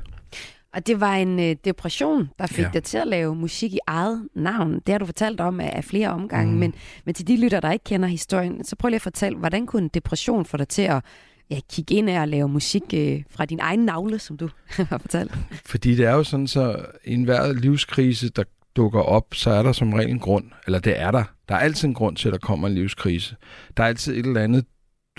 Og 0.74 0.88
det 0.88 1.00
var 1.00 1.16
en 1.16 1.40
øh, 1.40 1.56
depression, 1.66 2.30
der 2.40 2.48
fik 2.48 2.58
Ja. 2.60 2.64
ja. 2.64 2.70
dig 2.74 2.84
til 2.84 2.98
at 2.98 3.08
lave 3.08 3.36
musik 3.36 3.74
i 3.74 3.80
eget 3.88 4.28
navn. 4.36 4.74
Det 4.74 4.90
har 4.90 4.98
du 5.00 5.06
fortalt 5.06 5.42
om 5.42 5.60
af, 5.60 5.72
af 5.76 5.84
flere 5.84 6.10
omgange. 6.10 6.54
Mm. 6.54 6.60
Men, 6.60 6.74
men 7.06 7.16
til 7.16 7.28
de 7.28 7.42
lytter, 7.42 7.60
der 7.60 7.72
ikke 7.72 7.84
kender 7.84 8.08
historien, 8.08 8.64
så 8.64 8.76
prøv 8.76 8.90
lige 8.90 8.96
at 8.96 9.02
fortælle, 9.02 9.38
hvordan 9.38 9.66
kunne 9.66 9.82
en 9.84 9.90
depression 9.94 10.46
få 10.46 10.58
dig 10.58 10.68
til 10.68 10.82
at 10.82 11.04
ja, 11.50 11.60
kigge 11.70 11.96
ind 11.96 12.10
af 12.10 12.22
og 12.22 12.28
lave 12.28 12.50
musik 12.50 12.84
øh, 12.94 13.24
fra 13.30 13.46
din 13.46 13.60
egen 13.60 13.80
navle, 13.80 14.20
som 14.20 14.38
du 14.38 14.50
har 14.90 14.98
fortalt? 14.98 15.32
Fordi 15.66 15.96
det 15.96 16.06
er 16.06 16.14
jo 16.14 16.24
sådan, 16.24 16.48
så 16.48 16.86
i 17.06 17.14
enhver 17.14 17.54
livskrise, 17.54 18.30
der 18.30 18.44
dukker 18.76 19.00
op, 19.00 19.26
så 19.34 19.50
er 19.50 19.64
der 19.64 19.72
som 19.72 19.94
regel 19.94 20.10
en 20.10 20.20
grund. 20.20 20.46
Eller 20.66 20.80
det 20.80 21.00
er 21.00 21.12
der. 21.12 21.24
Der 21.50 21.56
er 21.56 21.60
altid 21.60 21.88
en 21.88 21.94
grund 21.94 22.16
til, 22.16 22.28
at 22.30 22.32
der 22.32 22.40
kommer 22.40 22.68
en 22.68 22.74
livskrise. 22.74 23.36
Der 23.78 23.84
er 23.84 23.88
altid 23.88 24.14
et 24.14 24.26
eller 24.26 24.42
andet, 24.42 24.66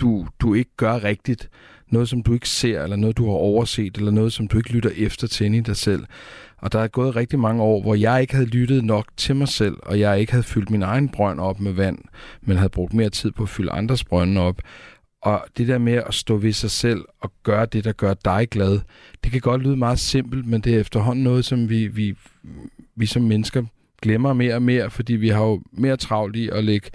du, 0.01 0.27
du 0.39 0.53
ikke 0.53 0.71
gør 0.77 1.03
rigtigt. 1.03 1.49
Noget, 1.91 2.09
som 2.09 2.23
du 2.23 2.33
ikke 2.33 2.49
ser, 2.49 2.83
eller 2.83 2.95
noget, 2.95 3.17
du 3.17 3.25
har 3.25 3.33
overset, 3.33 3.97
eller 3.97 4.11
noget, 4.11 4.33
som 4.33 4.47
du 4.47 4.57
ikke 4.57 4.71
lytter 4.71 4.89
efter 4.95 5.27
til 5.27 5.45
inde 5.45 5.57
i 5.57 5.61
dig 5.61 5.75
selv. 5.75 6.05
Og 6.57 6.73
der 6.73 6.79
er 6.79 6.87
gået 6.87 7.15
rigtig 7.15 7.39
mange 7.39 7.63
år, 7.63 7.81
hvor 7.81 7.95
jeg 7.95 8.21
ikke 8.21 8.33
havde 8.33 8.49
lyttet 8.49 8.83
nok 8.83 9.05
til 9.17 9.35
mig 9.35 9.47
selv, 9.47 9.75
og 9.83 9.99
jeg 9.99 10.19
ikke 10.19 10.31
havde 10.31 10.43
fyldt 10.43 10.69
min 10.69 10.83
egen 10.83 11.09
brønd 11.09 11.39
op 11.39 11.59
med 11.59 11.71
vand, 11.71 11.97
men 12.41 12.57
havde 12.57 12.69
brugt 12.69 12.93
mere 12.93 13.09
tid 13.09 13.31
på 13.31 13.43
at 13.43 13.49
fylde 13.49 13.71
andres 13.71 14.03
brønde 14.03 14.41
op. 14.41 14.61
Og 15.21 15.45
det 15.57 15.67
der 15.67 15.77
med 15.77 15.93
at 15.93 16.13
stå 16.13 16.37
ved 16.37 16.53
sig 16.53 16.71
selv 16.71 17.05
og 17.21 17.31
gøre 17.43 17.65
det, 17.65 17.83
der 17.83 17.91
gør 17.91 18.13
dig 18.13 18.47
glad, 18.51 18.79
det 19.23 19.31
kan 19.31 19.41
godt 19.41 19.61
lyde 19.61 19.77
meget 19.77 19.99
simpelt, 19.99 20.45
men 20.45 20.61
det 20.61 20.75
er 20.75 20.79
efterhånden 20.79 21.23
noget, 21.23 21.45
som 21.45 21.69
vi, 21.69 21.87
vi, 21.87 22.17
vi 22.95 23.05
som 23.05 23.21
mennesker 23.21 23.63
glemmer 24.01 24.33
mere 24.33 24.55
og 24.55 24.61
mere, 24.61 24.89
fordi 24.89 25.13
vi 25.13 25.29
har 25.29 25.43
jo 25.43 25.61
mere 25.71 25.97
travlt 25.97 26.35
i 26.35 26.49
at 26.49 26.63
lægge 26.63 26.89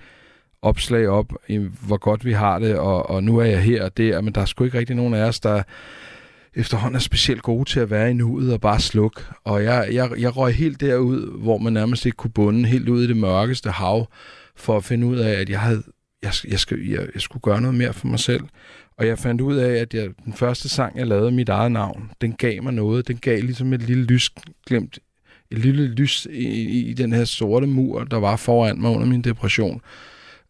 opslag 0.62 1.08
op, 1.08 1.32
i 1.48 1.56
hvor 1.86 1.96
godt 1.96 2.24
vi 2.24 2.32
har 2.32 2.58
det, 2.58 2.78
og, 2.78 3.10
og 3.10 3.24
nu 3.24 3.38
er 3.38 3.44
jeg 3.44 3.62
her 3.62 3.84
og 3.84 3.96
der, 3.96 4.20
men 4.20 4.34
der 4.34 4.40
er 4.40 4.44
sgu 4.44 4.64
ikke 4.64 4.78
rigtig 4.78 4.96
nogen 4.96 5.14
af 5.14 5.22
os, 5.22 5.40
der 5.40 5.62
efterhånden 6.54 6.96
er 6.96 7.00
specielt 7.00 7.42
gode 7.42 7.70
til 7.70 7.80
at 7.80 7.90
være 7.90 8.10
i 8.10 8.14
nuet 8.14 8.52
og 8.52 8.60
bare 8.60 8.80
slukke. 8.80 9.20
Og 9.44 9.64
jeg, 9.64 9.88
jeg, 9.92 10.10
jeg 10.18 10.36
røg 10.36 10.54
helt 10.54 10.80
derud, 10.80 11.42
hvor 11.42 11.58
man 11.58 11.72
nærmest 11.72 12.06
ikke 12.06 12.16
kunne 12.16 12.30
bunde, 12.30 12.68
helt 12.68 12.88
ud 12.88 13.04
i 13.04 13.06
det 13.06 13.16
mørkeste 13.16 13.70
hav, 13.70 14.06
for 14.56 14.76
at 14.76 14.84
finde 14.84 15.06
ud 15.06 15.16
af, 15.16 15.40
at 15.40 15.48
jeg 15.48 15.60
havde 15.60 15.82
jeg, 16.24 16.32
jeg, 16.48 16.60
skal, 16.60 16.78
jeg, 16.88 17.06
jeg 17.14 17.22
skulle 17.22 17.42
gøre 17.42 17.60
noget 17.60 17.76
mere 17.76 17.92
for 17.92 18.06
mig 18.06 18.18
selv. 18.18 18.42
Og 18.98 19.06
jeg 19.06 19.18
fandt 19.18 19.40
ud 19.40 19.56
af, 19.56 19.72
at 19.80 19.94
jeg, 19.94 20.08
den 20.24 20.32
første 20.32 20.68
sang, 20.68 20.98
jeg 20.98 21.06
lavede 21.06 21.30
mit 21.32 21.48
eget 21.48 21.72
navn, 21.72 22.10
den 22.20 22.32
gav 22.32 22.62
mig 22.62 22.72
noget. 22.72 23.08
Den 23.08 23.16
gav 23.16 23.40
ligesom 23.42 23.72
et 23.72 23.82
lille 23.82 24.04
lysglimt, 24.04 24.98
et 25.50 25.58
lille 25.58 25.86
lys 25.86 26.26
i, 26.30 26.90
i 26.90 26.92
den 26.92 27.12
her 27.12 27.24
sorte 27.24 27.66
mur, 27.66 28.04
der 28.04 28.16
var 28.16 28.36
foran 28.36 28.80
mig 28.80 28.90
under 28.90 29.06
min 29.06 29.22
depression. 29.22 29.80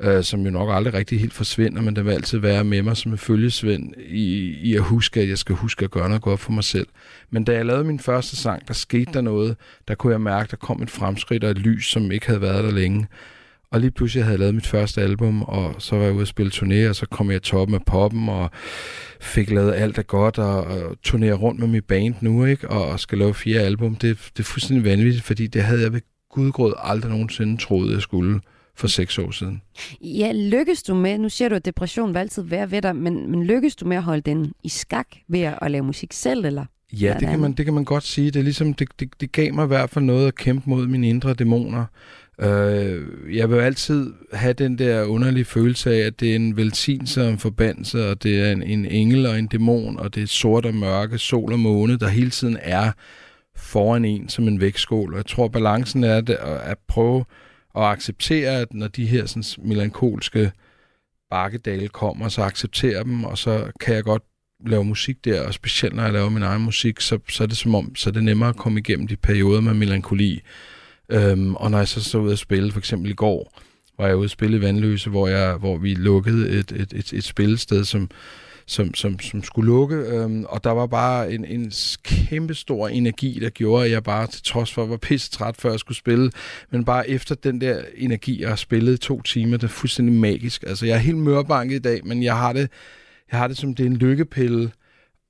øh, 0.01 0.25
som 0.25 0.41
jo 0.45 0.51
nok 0.51 0.69
aldrig 0.73 0.95
rigtig 0.95 1.21
helt 1.21 1.33
forsvinder, 1.35 1.83
men 1.83 1.97
der 1.97 2.03
vil 2.03 2.13
altid 2.13 2.39
være 2.39 2.65
med 2.65 2.83
mig 2.83 2.97
som 2.97 3.13
en 3.13 3.19
følgesvend 3.19 3.95
i, 3.99 4.57
i 4.63 4.75
at 4.75 4.83
huske, 4.83 5.21
at 5.21 5.29
jeg 5.29 5.39
skal 5.39 5.55
huske 5.55 5.85
at 5.85 5.91
gøre 5.91 6.09
noget 6.09 6.23
godt 6.23 6.41
for 6.41 6.53
mig 6.53 6.65
selv. 6.65 6.87
Men 7.31 7.45
da 7.45 7.53
jeg 7.53 7.67
lavede 7.67 7.85
min 7.85 8.01
første 8.01 8.37
sang, 8.37 8.69
der 8.69 8.75
skete 8.75 9.13
der 9.15 9.21
noget, 9.21 9.57
der 9.89 9.95
kunne 9.95 10.13
jeg 10.13 10.21
mærke, 10.21 10.51
der 10.51 10.57
kom 10.57 10.83
et 10.83 10.91
fremskridt 10.91 11.45
og 11.45 11.51
et 11.51 11.59
lys, 11.59 11.87
som 11.87 12.13
ikke 12.13 12.27
havde 12.27 12.41
været 12.41 12.65
der 12.65 12.71
længe. 12.73 13.07
Og 13.75 13.81
lige 13.81 13.91
pludselig 13.91 14.25
havde 14.25 14.33
jeg 14.33 14.39
lavet 14.39 14.55
mit 14.55 14.67
første 14.67 15.01
album, 15.01 15.43
og 15.43 15.75
så 15.79 15.97
var 15.97 16.05
jeg 16.05 16.13
ude 16.13 16.23
at 16.23 16.29
spille 16.29 16.53
turné, 16.55 16.89
og 16.89 16.97
så 16.97 17.07
kom 17.07 17.31
jeg 17.31 17.43
toppen 17.43 17.75
af 17.75 17.83
poppen, 17.87 18.29
og 18.29 18.51
fik 19.21 19.51
lavet 19.51 19.75
alt 19.75 19.97
det 19.97 20.07
godt, 20.07 20.39
og, 20.39 20.65
og 20.65 20.97
turnerer 21.03 21.35
rundt 21.35 21.61
med 21.61 21.69
mit 21.69 21.85
band 21.85 22.15
nu, 22.21 22.45
ikke? 22.45 22.71
Og, 22.71 22.87
og 22.87 23.01
skal 23.01 23.19
lave 23.19 23.35
fire 23.35 23.61
album. 23.61 23.97
Det, 23.97 24.19
det 24.37 24.41
er 24.41 24.45
fuldstændig 24.45 24.85
vanvittigt, 24.85 25.25
fordi 25.25 25.47
det 25.47 25.63
havde 25.63 25.83
jeg 25.83 25.93
ved 25.93 26.01
gudgrød 26.31 26.75
aldrig 26.79 27.11
nogensinde 27.11 27.57
troet, 27.63 27.93
jeg 27.93 28.03
skulle 28.03 28.41
for 28.77 28.87
seks 28.87 29.19
år 29.19 29.31
siden. 29.31 29.63
Ja, 30.01 30.33
lykkes 30.33 30.83
du 30.83 30.95
med, 30.95 31.19
nu 31.19 31.29
siger 31.29 31.49
du, 31.49 31.55
at 31.55 31.65
depression 31.65 32.15
vil 32.15 32.19
altid 32.19 32.43
være 32.43 32.71
ved 32.71 32.83
dig, 32.83 32.97
men, 32.97 33.31
men 33.31 33.45
lykkes 33.45 33.77
du 33.77 33.87
med 33.87 33.97
at 33.97 34.03
holde 34.03 34.23
den 34.23 34.53
i 34.65 34.69
skak 34.69 35.07
ved 35.29 35.41
at, 35.41 35.59
at 35.63 35.71
lave 35.71 35.85
musik 35.85 36.13
selv, 36.13 36.45
eller? 36.45 36.65
Ja, 36.93 37.17
det 37.21 37.29
kan, 37.29 37.41
man, 37.41 37.53
det 37.53 37.65
kan 37.65 37.75
man 37.75 37.85
godt 37.85 38.05
sige. 38.05 38.31
Det, 38.31 38.37
er 38.39 38.43
ligesom, 38.43 38.75
det, 38.75 38.89
det, 39.01 39.21
det 39.21 39.33
gav 39.33 39.55
mig 39.55 39.65
i 39.65 39.67
hvert 39.67 39.91
fald 39.91 40.05
noget 40.05 40.29
at 40.29 40.35
kæmpe 40.35 40.71
mod 40.71 40.87
mine 40.87 41.09
indre 41.09 41.35
dæmoner. 41.35 41.85
Øh, 42.41 43.37
jeg 43.37 43.51
vil 43.51 43.57
altid 43.57 44.13
have 44.33 44.53
den 44.53 44.79
der 44.79 45.05
underlige 45.05 45.45
følelse 45.45 45.95
af, 45.95 45.99
at 45.99 46.21
det 46.21 46.31
er 46.31 46.37
en 46.37 46.57
velsignelse 46.57 47.23
og 47.23 47.29
en 47.29 47.39
forbandelse, 47.39 48.11
og 48.11 48.23
det 48.23 48.41
er 48.41 48.53
en, 48.53 48.63
en 48.63 48.87
engel 48.87 49.27
og 49.27 49.39
en 49.39 49.47
dæmon, 49.47 49.99
og 49.99 50.15
det 50.15 50.23
er 50.23 50.27
sort 50.27 50.67
og 50.67 50.75
mørke, 50.75 51.19
sol 51.19 51.53
og 51.53 51.59
måne, 51.59 51.99
der 51.99 52.09
hele 52.09 52.31
tiden 52.31 52.59
er 52.61 52.93
foran 53.57 54.05
en 54.05 54.29
som 54.29 54.49
en 54.49 54.61
vægtskål. 54.61 55.13
Og 55.13 55.17
jeg 55.17 55.27
tror, 55.27 55.49
balancen 55.49 56.05
er 56.05 56.17
at, 56.17 56.31
at 56.31 56.79
prøve 56.89 57.25
at 57.77 57.83
acceptere, 57.83 58.61
at 58.61 58.75
når 58.75 58.89
de 58.89 59.07
her 59.07 59.27
sådan, 59.27 59.69
melankolske 59.69 60.53
bakkedale 61.31 61.89
kommer, 61.89 62.29
så 62.29 62.43
acceptere 62.43 63.05
dem, 63.05 63.25
og 63.25 63.39
så 63.39 63.71
kan 63.81 63.95
jeg 63.95 64.05
godt 64.05 64.23
lave 64.67 64.85
musik 64.85 65.25
der, 65.25 65.47
og 65.47 65.55
specielt 65.55 65.95
når 65.95 66.03
jeg 66.03 66.13
laver 66.13 66.29
min 66.29 66.43
egen 66.43 66.63
musik, 66.63 67.01
så, 67.01 67.19
så 67.29 67.43
er 67.43 67.47
det 67.47 67.57
som 67.57 67.75
om, 67.75 67.97
så 67.97 68.11
er 68.11 68.13
det 68.13 68.25
nemmere 68.25 68.49
at 68.49 68.57
komme 68.57 68.81
igennem 68.81 69.07
de 69.07 69.17
perioder 69.17 69.61
med 69.61 69.75
melankoli. 69.75 70.43
Øhm, 71.09 71.55
og 71.55 71.71
når 71.71 71.79
jeg 71.79 71.89
så 71.89 72.05
så 72.05 72.19
ud 72.19 72.33
at 72.33 72.39
spille, 72.39 72.73
for 72.73 72.79
eksempel 72.79 73.11
i 73.11 73.15
går, 73.15 73.61
var 73.99 74.07
jeg 74.07 74.17
ude 74.17 74.25
at 74.25 74.31
spille 74.31 74.57
i 74.57 74.61
Vandløse, 74.61 75.11
hvor, 75.11 75.29
jeg, 75.29 75.55
hvor 75.55 75.77
vi 75.77 75.95
lukkede 75.95 76.49
et, 76.49 76.73
et, 76.73 76.93
et, 76.93 77.13
et 77.13 77.25
spillested, 77.25 77.85
som, 77.85 78.11
som, 78.67 78.95
som, 78.95 79.21
som 79.21 79.43
skulle 79.43 79.67
lukke, 79.67 79.97
øhm, 79.97 80.45
og 80.45 80.65
der 80.65 80.71
var 80.71 80.87
bare 80.87 81.33
en, 81.33 81.45
en 81.45 81.73
kæmpe 82.03 82.55
stor 82.55 82.89
energi, 82.89 83.39
der 83.43 83.51
gjorde, 83.51 83.85
at 83.85 83.91
jeg 83.91 84.03
bare, 84.03 84.27
til 84.27 84.43
trods 84.43 84.73
for, 84.73 84.83
at 84.83 84.87
jeg 84.87 84.91
var 84.91 84.97
pisse 84.97 85.31
træt, 85.31 85.57
før 85.59 85.71
jeg 85.71 85.81
skulle 85.81 85.99
spille, 85.99 86.31
men 86.71 86.85
bare 86.85 87.11
efter 87.11 87.35
den 87.35 87.61
der 87.61 87.83
energi, 87.97 88.41
jeg 88.41 88.49
har 88.49 88.57
spillet 88.57 89.01
to 89.01 89.23
timer, 89.23 89.57
det 89.57 89.65
er 89.65 89.69
fuldstændig 89.69 90.15
magisk. 90.15 90.65
Altså, 90.67 90.87
jeg 90.87 90.95
er 90.95 90.99
helt 90.99 91.17
mørbanket 91.17 91.77
i 91.77 91.83
dag, 91.83 92.01
men 92.07 92.23
jeg 92.23 92.37
har 92.39 92.53
det, 92.53 92.71
jeg 93.33 93.39
har 93.39 93.49
det 93.49 93.57
som, 93.57 93.75
det 93.75 93.87
er 93.87 93.91
en 93.91 93.97
lykkepille, 93.97 94.71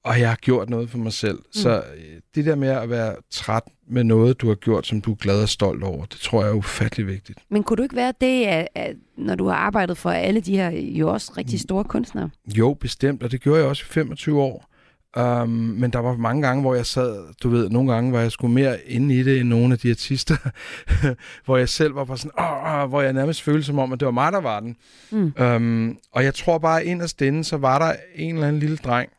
og 0.04 0.20
jeg 0.20 0.28
har 0.28 0.36
gjort 0.36 0.70
noget 0.70 0.90
for 0.90 0.98
mig 0.98 1.12
selv. 1.12 1.38
Mm. 1.38 1.52
Så 1.52 1.76
øh, 1.96 2.20
det 2.34 2.44
der 2.44 2.54
med 2.54 2.68
at 2.68 2.90
være 2.90 3.16
træt 3.30 3.62
med 3.88 4.04
noget, 4.04 4.40
du 4.40 4.48
har 4.48 4.54
gjort, 4.54 4.86
som 4.86 5.00
du 5.00 5.12
er 5.12 5.16
glad 5.16 5.42
og 5.42 5.48
stolt 5.48 5.82
over, 5.82 6.04
det 6.04 6.20
tror 6.20 6.42
jeg 6.42 6.50
er 6.50 6.54
ufattelig 6.54 7.06
vigtigt. 7.06 7.38
Men 7.50 7.62
kunne 7.62 7.76
du 7.76 7.82
ikke 7.82 7.96
være 7.96 8.12
det, 8.20 8.44
at, 8.44 8.68
at 8.74 8.96
når 9.16 9.34
du 9.34 9.46
har 9.46 9.54
arbejdet 9.54 9.98
for 9.98 10.10
alle 10.10 10.40
de 10.40 10.56
her 10.56 10.70
jo 10.70 11.12
også 11.12 11.32
rigtig 11.36 11.60
store 11.60 11.84
kunstnere? 11.84 12.30
Jo, 12.56 12.74
bestemt, 12.74 13.22
og 13.22 13.30
det 13.30 13.40
gjorde 13.40 13.60
jeg 13.60 13.68
også 13.68 13.82
i 13.82 13.92
25 13.92 14.40
år. 14.40 14.70
Um, 15.16 15.48
men 15.48 15.90
der 15.90 15.98
var 15.98 16.16
mange 16.16 16.42
gange, 16.42 16.60
hvor 16.60 16.74
jeg 16.74 16.86
sad, 16.86 17.34
du 17.42 17.48
ved, 17.48 17.70
nogle 17.70 17.92
gange 17.92 18.12
var 18.12 18.20
jeg 18.20 18.32
sgu 18.32 18.48
mere 18.48 18.78
inde 18.86 19.14
i 19.14 19.22
det 19.22 19.40
end 19.40 19.48
nogle 19.48 19.72
af 19.72 19.78
de 19.78 19.90
artister, 19.90 20.36
hvor 21.44 21.56
jeg 21.56 21.68
selv 21.68 21.94
var 21.94 22.04
bare 22.04 22.18
sådan, 22.18 22.30
åh, 22.40 22.82
åh, 22.82 22.88
hvor 22.88 23.02
jeg 23.02 23.12
nærmest 23.12 23.42
følte 23.42 23.62
som 23.62 23.78
om, 23.78 23.92
at 23.92 24.00
det 24.00 24.06
var 24.06 24.12
mig, 24.12 24.32
der 24.32 24.40
var 24.40 24.60
den. 24.60 24.76
Mm. 25.10 25.32
Um, 25.40 25.98
og 26.12 26.24
jeg 26.24 26.34
tror 26.34 26.58
bare, 26.58 26.84
inderst 26.84 27.22
inde, 27.22 27.44
så 27.44 27.56
var 27.56 27.78
der 27.78 27.92
en 28.14 28.34
eller 28.34 28.48
anden 28.48 28.60
lille 28.60 28.76
dreng, 28.76 29.10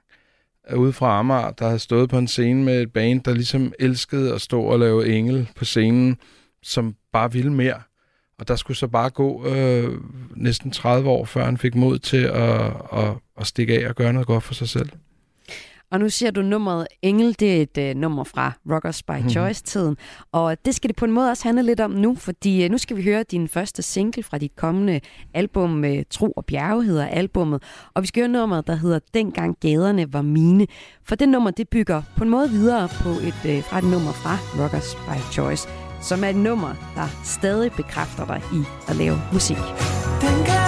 ude 0.75 0.93
fra 0.93 1.19
Amager, 1.19 1.51
der 1.51 1.65
havde 1.65 1.79
stået 1.79 2.09
på 2.09 2.17
en 2.17 2.27
scene 2.27 2.63
med 2.63 2.81
et 2.81 2.93
band, 2.93 3.23
der 3.23 3.33
ligesom 3.33 3.73
elskede 3.79 4.33
at 4.33 4.41
stå 4.41 4.61
og 4.61 4.79
lave 4.79 5.07
engel 5.07 5.49
på 5.55 5.65
scenen, 5.65 6.17
som 6.63 6.95
bare 7.11 7.31
ville 7.31 7.53
mere. 7.53 7.81
Og 8.39 8.47
der 8.47 8.55
skulle 8.55 8.77
så 8.77 8.87
bare 8.87 9.09
gå 9.09 9.47
øh, 9.47 9.97
næsten 10.35 10.71
30 10.71 11.09
år, 11.09 11.25
før 11.25 11.45
han 11.45 11.57
fik 11.57 11.75
mod 11.75 11.99
til 11.99 12.23
at, 12.23 12.73
at, 12.93 13.13
at 13.39 13.47
stikke 13.47 13.79
af 13.79 13.89
og 13.89 13.95
gøre 13.95 14.13
noget 14.13 14.27
godt 14.27 14.43
for 14.43 14.53
sig 14.53 14.69
selv. 14.69 14.89
Og 15.91 15.99
nu 15.99 16.09
ser 16.09 16.31
du 16.31 16.41
nummeret 16.41 16.87
Engel, 17.01 17.39
det 17.39 17.57
er 17.57 17.61
et 17.61 17.95
uh, 17.95 18.01
nummer 18.01 18.23
fra 18.23 18.51
Rockers 18.71 19.03
by 19.03 19.11
mm. 19.11 19.29
Choice-tiden. 19.29 19.97
Og 20.31 20.65
det 20.65 20.75
skal 20.75 20.87
det 20.87 20.95
på 20.95 21.05
en 21.05 21.11
måde 21.11 21.29
også 21.29 21.43
handle 21.43 21.63
lidt 21.63 21.79
om 21.79 21.91
nu, 21.91 22.15
fordi 22.15 22.65
uh, 22.65 22.71
nu 22.71 22.77
skal 22.77 22.97
vi 22.97 23.03
høre 23.03 23.23
din 23.23 23.47
første 23.47 23.81
single 23.81 24.23
fra 24.23 24.37
dit 24.37 24.55
kommende 24.55 25.01
album, 25.33 25.83
uh, 25.83 25.89
Tro 26.11 26.31
og 26.31 26.45
Bjerge 26.45 26.83
hedder 26.83 27.07
albummet. 27.07 27.63
Og 27.93 28.01
vi 28.01 28.07
skal 28.07 28.21
høre 28.21 28.31
nummeret, 28.31 28.67
der 28.67 28.75
hedder 28.75 28.99
Dengang 29.13 29.57
gaderne 29.61 30.13
var 30.13 30.21
mine. 30.21 30.67
For 31.03 31.15
det 31.15 31.29
nummer, 31.29 31.51
det 31.51 31.69
bygger 31.69 32.01
på 32.17 32.23
en 32.23 32.29
måde 32.29 32.49
videre 32.49 32.89
på 33.01 33.09
et, 33.09 33.57
uh, 33.57 33.63
fra 33.63 33.77
et 33.77 33.83
nummer 33.83 34.11
fra 34.11 34.63
Rockers 34.63 34.95
by 34.95 35.33
Choice, 35.33 35.67
som 36.01 36.23
er 36.23 36.29
et 36.29 36.35
nummer, 36.35 36.73
der 36.95 37.07
stadig 37.23 37.71
bekræfter 37.71 38.25
dig 38.25 38.41
i 38.53 38.63
at 38.87 38.95
lave 38.95 39.17
musik. 39.33 39.57
Dengang 40.21 40.64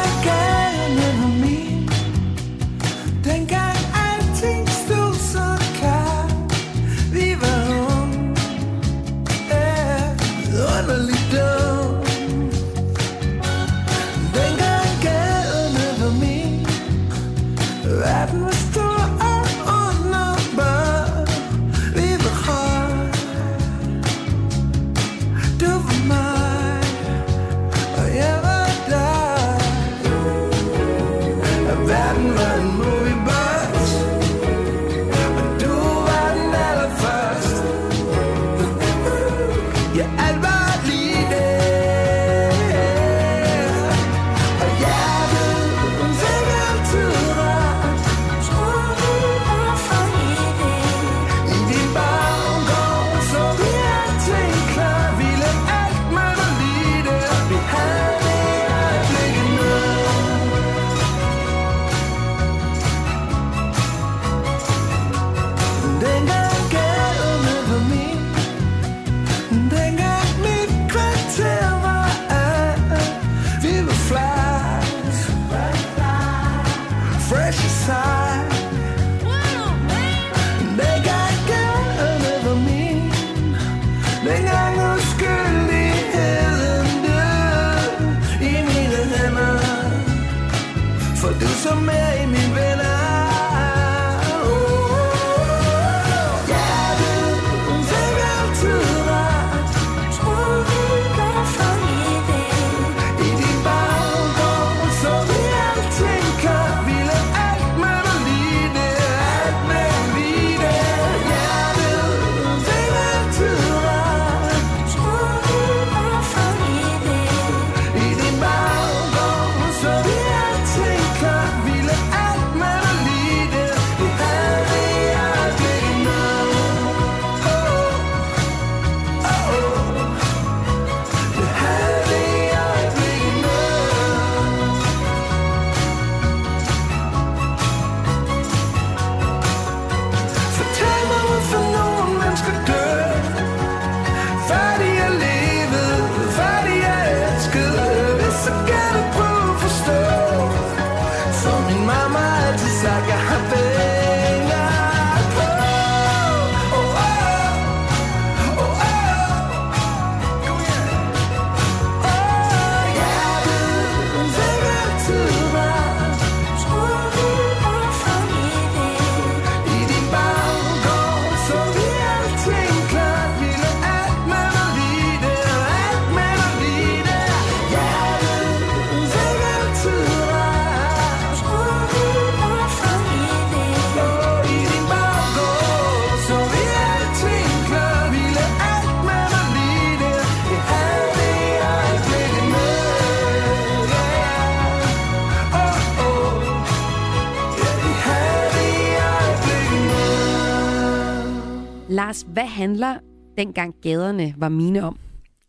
handler 202.58 202.98
dengang 203.38 203.76
gaderne 203.82 204.34
var 204.38 204.50
mine 204.50 204.84
om? 204.84 205.00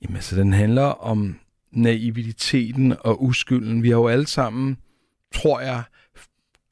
Jamen, 0.02 0.16
altså, 0.16 0.36
den 0.36 0.52
handler 0.52 0.82
om 0.82 1.36
naiviteten 1.72 2.94
og 3.00 3.24
uskylden. 3.24 3.82
Vi 3.82 3.88
har 3.88 3.96
jo 3.96 4.08
alle 4.08 4.26
sammen, 4.26 4.76
tror 5.34 5.60
jeg, 5.60 5.82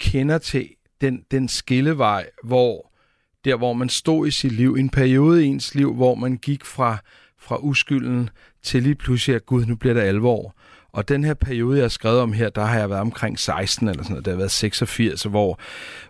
kender 0.01 0.39
til 0.39 0.69
den, 1.01 1.23
den 1.31 1.49
skillevej, 1.49 2.27
hvor 2.45 2.93
der, 3.45 3.57
hvor 3.57 3.73
man 3.73 3.89
stod 3.89 4.27
i 4.27 4.31
sit 4.31 4.53
liv, 4.53 4.75
en 4.75 4.91
periode 4.91 5.45
i 5.45 5.47
ens 5.47 5.75
liv, 5.75 5.95
hvor 5.95 6.15
man 6.15 6.37
gik 6.37 6.65
fra, 6.65 6.99
fra 7.39 7.57
uskylden 7.57 8.31
til 8.63 8.83
lige 8.83 8.95
pludselig, 8.95 9.37
at 9.37 9.47
gud, 9.47 9.67
nu 9.67 9.77
bliver 9.77 9.95
det 9.95 10.01
alvor. 10.01 10.56
Og 10.97 11.09
den 11.09 11.25
her 11.25 11.35
periode, 11.35 11.77
jeg 11.77 11.85
har 11.85 11.89
skrevet 11.89 12.21
om 12.21 12.33
her, 12.33 12.49
der 12.49 12.65
har 12.65 12.79
jeg 12.79 12.91
været 12.91 13.01
omkring 13.01 13.39
16 13.39 13.89
eller 13.89 14.03
sådan 14.03 14.13
noget. 14.13 14.25
Det 14.25 14.33
har 14.33 14.39
været 14.39 14.51
86, 14.51 15.23
hvor, 15.23 15.59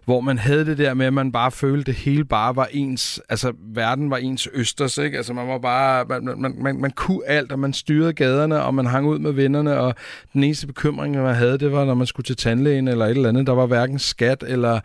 hvor 0.04 0.20
man 0.20 0.38
havde 0.38 0.66
det 0.66 0.78
der 0.78 0.94
med, 0.94 1.06
at 1.06 1.12
man 1.12 1.32
bare 1.32 1.50
følte, 1.50 1.80
at 1.80 1.86
det 1.86 1.94
hele 1.94 2.24
bare 2.24 2.56
var 2.56 2.68
ens, 2.72 3.20
altså 3.28 3.52
verden 3.74 4.10
var 4.10 4.16
ens 4.16 4.48
østers, 4.52 4.98
ikke? 4.98 5.16
Altså 5.16 5.32
man 5.32 5.48
var 5.48 5.58
bare, 5.58 6.04
man, 6.04 6.40
man, 6.40 6.54
man, 6.58 6.80
man 6.80 6.90
kunne 6.90 7.26
alt, 7.26 7.52
og 7.52 7.58
man 7.58 7.72
styrede 7.72 8.12
gaderne, 8.12 8.62
og 8.62 8.74
man 8.74 8.86
hang 8.86 9.06
ud 9.06 9.18
med 9.18 9.32
vennerne, 9.32 9.78
og 9.78 9.94
den 10.32 10.44
eneste 10.44 10.66
bekymring, 10.66 11.22
man 11.22 11.34
havde, 11.34 11.58
det 11.58 11.72
var, 11.72 11.84
når 11.84 11.94
man 11.94 12.06
skulle 12.06 12.24
til 12.24 12.36
tandlægen 12.36 12.88
eller 12.88 13.04
et 13.04 13.10
eller 13.10 13.28
andet. 13.28 13.46
Der 13.46 13.54
var 13.54 13.66
hverken 13.66 13.98
skat, 13.98 14.44
eller 14.46 14.80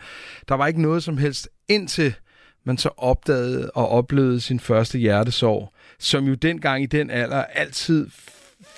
der 0.48 0.56
var 0.56 0.68
ikke 0.68 0.82
noget 0.82 1.04
som 1.04 1.18
helst 1.18 1.50
indtil 1.70 2.14
man 2.64 2.78
så 2.78 2.90
opdagede 2.98 3.72
og 3.72 3.90
oplevede 3.90 4.42
sin 4.42 4.60
første 4.60 4.98
hjertesorg, 4.98 5.74
som 6.00 6.26
jo 6.26 6.34
dengang 6.34 6.84
i 6.84 6.86
den 6.86 7.10
alder 7.10 7.44
altid 7.44 8.08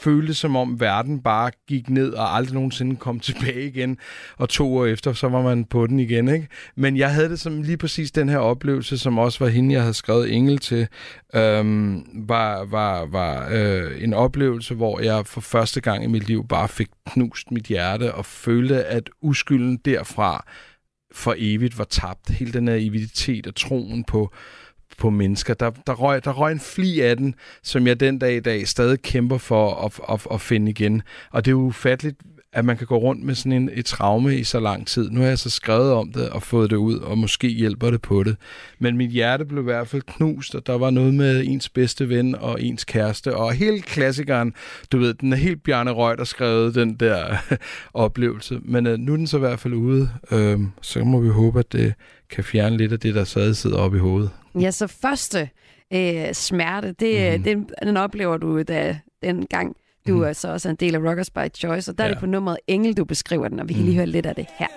føltes 0.03 0.37
som 0.37 0.55
om 0.55 0.79
verden 0.79 1.21
bare 1.21 1.51
gik 1.67 1.89
ned 1.89 2.13
og 2.13 2.35
aldrig 2.35 2.53
nogensinde 2.53 2.95
kom 2.95 3.19
tilbage 3.29 3.67
igen. 3.67 3.97
Og 4.37 4.49
to 4.49 4.77
år 4.77 4.85
efter, 4.85 5.13
så 5.13 5.29
var 5.29 5.41
man 5.41 5.65
på 5.65 5.87
den 5.87 5.99
igen. 5.99 6.29
Ikke? 6.29 6.47
Men 6.75 6.97
jeg 6.97 7.13
havde 7.13 7.29
det 7.29 7.39
som 7.39 7.61
lige 7.61 7.77
præcis 7.77 8.11
den 8.11 8.29
her 8.29 8.37
oplevelse, 8.37 8.97
som 8.97 9.17
også 9.17 9.43
var 9.43 9.51
hende, 9.51 9.73
jeg 9.73 9.81
havde 9.81 9.93
skrevet 9.93 10.33
Engel 10.33 10.57
til, 10.57 10.87
øhm, 11.35 12.05
var, 12.27 12.65
var, 12.65 13.05
var 13.05 13.47
øh, 13.51 14.03
en 14.03 14.13
oplevelse, 14.13 14.75
hvor 14.75 14.99
jeg 14.99 15.25
for 15.25 15.41
første 15.41 15.81
gang 15.81 16.03
i 16.03 16.07
mit 16.07 16.27
liv 16.27 16.47
bare 16.47 16.67
fik 16.67 16.87
knust 17.07 17.51
mit 17.51 17.65
hjerte 17.65 18.13
og 18.13 18.25
følte, 18.25 18.83
at 18.83 19.09
uskylden 19.21 19.77
derfra 19.77 20.45
for 21.13 21.35
evigt 21.37 21.77
var 21.77 21.83
tabt. 21.83 22.29
Hele 22.29 22.53
den 22.53 22.67
her 22.67 22.75
eviditet 22.75 23.47
og 23.47 23.55
troen 23.55 24.03
på, 24.03 24.33
på 24.97 25.09
mennesker. 25.09 25.53
Der, 25.53 25.71
der, 25.87 25.93
røg, 25.93 26.25
der 26.25 26.31
røg 26.31 26.51
en 26.51 26.59
fli 26.59 26.99
af 26.99 27.17
den, 27.17 27.35
som 27.63 27.87
jeg 27.87 27.99
den 27.99 28.19
dag 28.19 28.35
i 28.35 28.39
dag 28.39 28.67
stadig 28.67 29.01
kæmper 29.01 29.37
for 29.37 29.85
at, 29.85 29.99
at, 30.15 30.27
at 30.33 30.41
finde 30.41 30.71
igen. 30.71 31.01
Og 31.31 31.45
det 31.45 31.51
er 31.51 31.55
ufatteligt, 31.55 32.17
at 32.53 32.65
man 32.65 32.77
kan 32.77 32.87
gå 32.87 32.97
rundt 32.97 33.23
med 33.23 33.35
sådan 33.35 33.51
en, 33.51 33.69
et 33.73 33.85
traume 33.85 34.37
i 34.37 34.43
så 34.43 34.59
lang 34.59 34.87
tid. 34.87 35.09
Nu 35.09 35.19
har 35.19 35.27
jeg 35.27 35.39
så 35.39 35.49
skrevet 35.49 35.91
om 35.91 36.11
det 36.11 36.29
og 36.29 36.43
fået 36.43 36.69
det 36.69 36.75
ud, 36.75 36.97
og 36.97 37.17
måske 37.17 37.47
hjælper 37.47 37.91
det 37.91 38.01
på 38.01 38.23
det. 38.23 38.35
Men 38.79 38.97
mit 38.97 39.11
hjerte 39.11 39.45
blev 39.45 39.63
i 39.63 39.63
hvert 39.63 39.87
fald 39.87 40.01
knust, 40.01 40.55
og 40.55 40.67
der 40.67 40.77
var 40.77 40.89
noget 40.89 41.13
med 41.13 41.43
ens 41.45 41.69
bedste 41.69 42.09
ven 42.09 42.35
og 42.35 42.61
ens 42.61 42.85
kæreste, 42.85 43.35
og 43.35 43.53
hele 43.53 43.81
klassikeren, 43.81 44.53
du 44.91 44.97
ved, 44.97 45.13
den 45.13 45.33
er 45.33 45.37
helt 45.37 45.63
Bjarne 45.63 45.91
Røg, 45.91 46.17
der 46.17 46.23
skrevet 46.23 46.75
den 46.75 46.93
der 46.93 47.37
oplevelse. 47.93 48.59
Men 48.61 48.87
øh, 48.87 48.97
nu 48.97 49.13
er 49.13 49.17
den 49.17 49.27
så 49.27 49.37
i 49.37 49.39
hvert 49.39 49.59
fald 49.59 49.73
ude, 49.73 50.09
øh, 50.31 50.59
så 50.81 51.03
må 51.03 51.19
vi 51.19 51.29
håbe, 51.29 51.59
at 51.59 51.71
det 51.71 51.93
kan 52.29 52.43
fjerne 52.43 52.77
lidt 52.77 52.93
af 52.93 52.99
det, 52.99 53.15
der 53.15 53.23
stadig 53.23 53.55
sidder 53.55 53.77
oppe 53.77 53.97
i 53.97 53.99
hovedet. 53.99 54.29
Ja, 54.61 54.71
så 54.71 54.87
første 54.87 55.49
øh, 55.93 56.33
smerte, 56.33 56.91
det, 56.91 57.39
mm. 57.39 57.43
den, 57.43 57.69
den 57.83 57.97
oplever 57.97 58.37
du 58.37 58.61
da 58.61 58.99
den 59.23 59.45
gang, 59.45 59.75
du 60.07 60.15
mm. 60.15 60.23
er 60.23 60.33
så 60.33 60.51
også 60.51 60.69
en 60.69 60.75
del 60.75 60.95
af 60.95 60.99
Rockers 60.99 61.29
by 61.29 61.47
Choice, 61.55 61.91
og 61.91 61.97
der 61.97 62.03
ja. 62.03 62.09
er 62.09 62.13
det 62.13 62.19
på 62.19 62.25
nummeret 62.25 62.57
Engel, 62.67 62.97
du 62.97 63.05
beskriver 63.05 63.47
den, 63.47 63.59
og 63.59 63.69
vi 63.69 63.73
kan 63.73 63.83
lige 63.83 63.95
høre 63.95 64.05
lidt 64.05 64.25
af 64.25 64.35
det 64.35 64.45
her. 64.59 64.67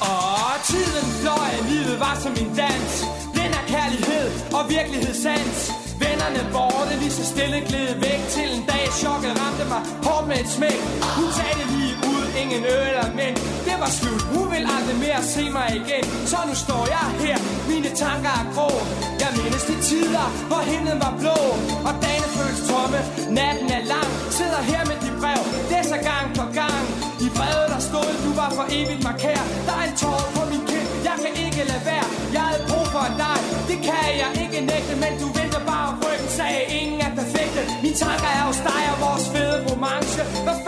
Og 0.00 0.64
tiden 0.70 1.08
fløj, 1.20 1.50
livet 1.70 2.00
var 2.00 2.14
som 2.24 2.32
en 2.42 2.50
dans 2.56 2.92
Blind 3.34 3.54
af 3.60 3.64
kærlighed 3.74 4.26
og 4.56 4.62
virkelighedssans 4.74 5.58
Vennerne 6.02 6.42
borte, 6.54 6.94
lige 7.02 7.14
så 7.18 7.24
stille 7.32 7.60
gled 7.68 7.88
væk 8.04 8.20
Til 8.34 8.48
en 8.56 8.62
dag 8.70 8.84
chokket 9.02 9.32
ramte 9.40 9.64
mig 9.72 9.82
hårdt 10.06 10.26
med 10.30 10.38
et 10.44 10.48
smæk 10.56 10.80
Hun 11.18 11.28
sagde 11.38 11.54
det 11.60 11.68
lige 11.76 11.94
ud, 12.07 12.07
ingen 12.42 12.64
øl 12.76 12.88
men 13.18 13.32
Det 13.68 13.76
var 13.82 13.90
slut, 14.00 14.22
hun 14.34 14.46
vil 14.54 14.64
aldrig 14.76 14.96
mere 15.04 15.22
se 15.34 15.44
mig 15.58 15.68
igen. 15.80 16.04
Så 16.32 16.38
nu 16.48 16.54
står 16.64 16.84
jeg 16.96 17.06
her, 17.24 17.38
mine 17.70 17.90
tanker 18.04 18.32
er 18.40 18.46
grå. 18.54 18.70
Jeg 19.22 19.30
mindes 19.38 19.64
de 19.70 19.76
tider, 19.88 20.26
hvor 20.50 20.62
himlen 20.70 20.98
var 21.04 21.14
blå. 21.22 21.38
Og 21.88 21.94
dagene 22.04 22.28
føles 22.36 22.60
tomme, 22.70 23.00
natten 23.38 23.68
er 23.78 23.82
lang. 23.92 24.10
Sidder 24.38 24.62
her 24.70 24.82
med 24.90 24.96
de 25.04 25.10
brev, 25.20 25.42
læser 25.72 26.00
gang 26.10 26.26
på 26.38 26.44
gang. 26.60 26.82
I 27.26 27.28
brevet 27.38 27.66
der 27.72 27.80
stod, 27.90 28.10
du 28.24 28.30
var 28.40 28.50
for 28.56 28.66
evigt 28.78 29.02
markær 29.08 29.42
Der 29.66 29.74
er 29.80 29.84
en 29.90 29.94
tår 30.02 30.22
på 30.36 30.42
min 30.52 30.62
kind, 30.70 30.88
jeg 31.08 31.16
kan 31.22 31.32
ikke 31.44 31.62
lade 31.70 31.84
være. 31.90 32.08
Jeg 32.36 32.44
havde 32.48 32.62
brug 32.70 32.86
for 32.94 33.06
dig, 33.22 33.38
det 33.70 33.78
kan 33.88 34.08
jeg 34.22 34.30
ikke 34.42 34.58
nægte 34.70 34.94
Men 35.02 35.12
du 35.22 35.26
venter 35.38 35.62
bare 35.72 35.90
ryggen, 36.02 36.28
sagde 36.38 36.60
ingen 36.78 37.00
er 37.06 37.12
perfekte. 37.20 37.60
Mine 37.82 37.96
tanker 38.04 38.30
er 38.38 38.44
hos 38.50 38.60
dig 38.70 38.82
og 38.92 38.98
vores 39.06 39.26
fede 39.32 39.56
romance. 39.68 40.20
Hvad 40.46 40.58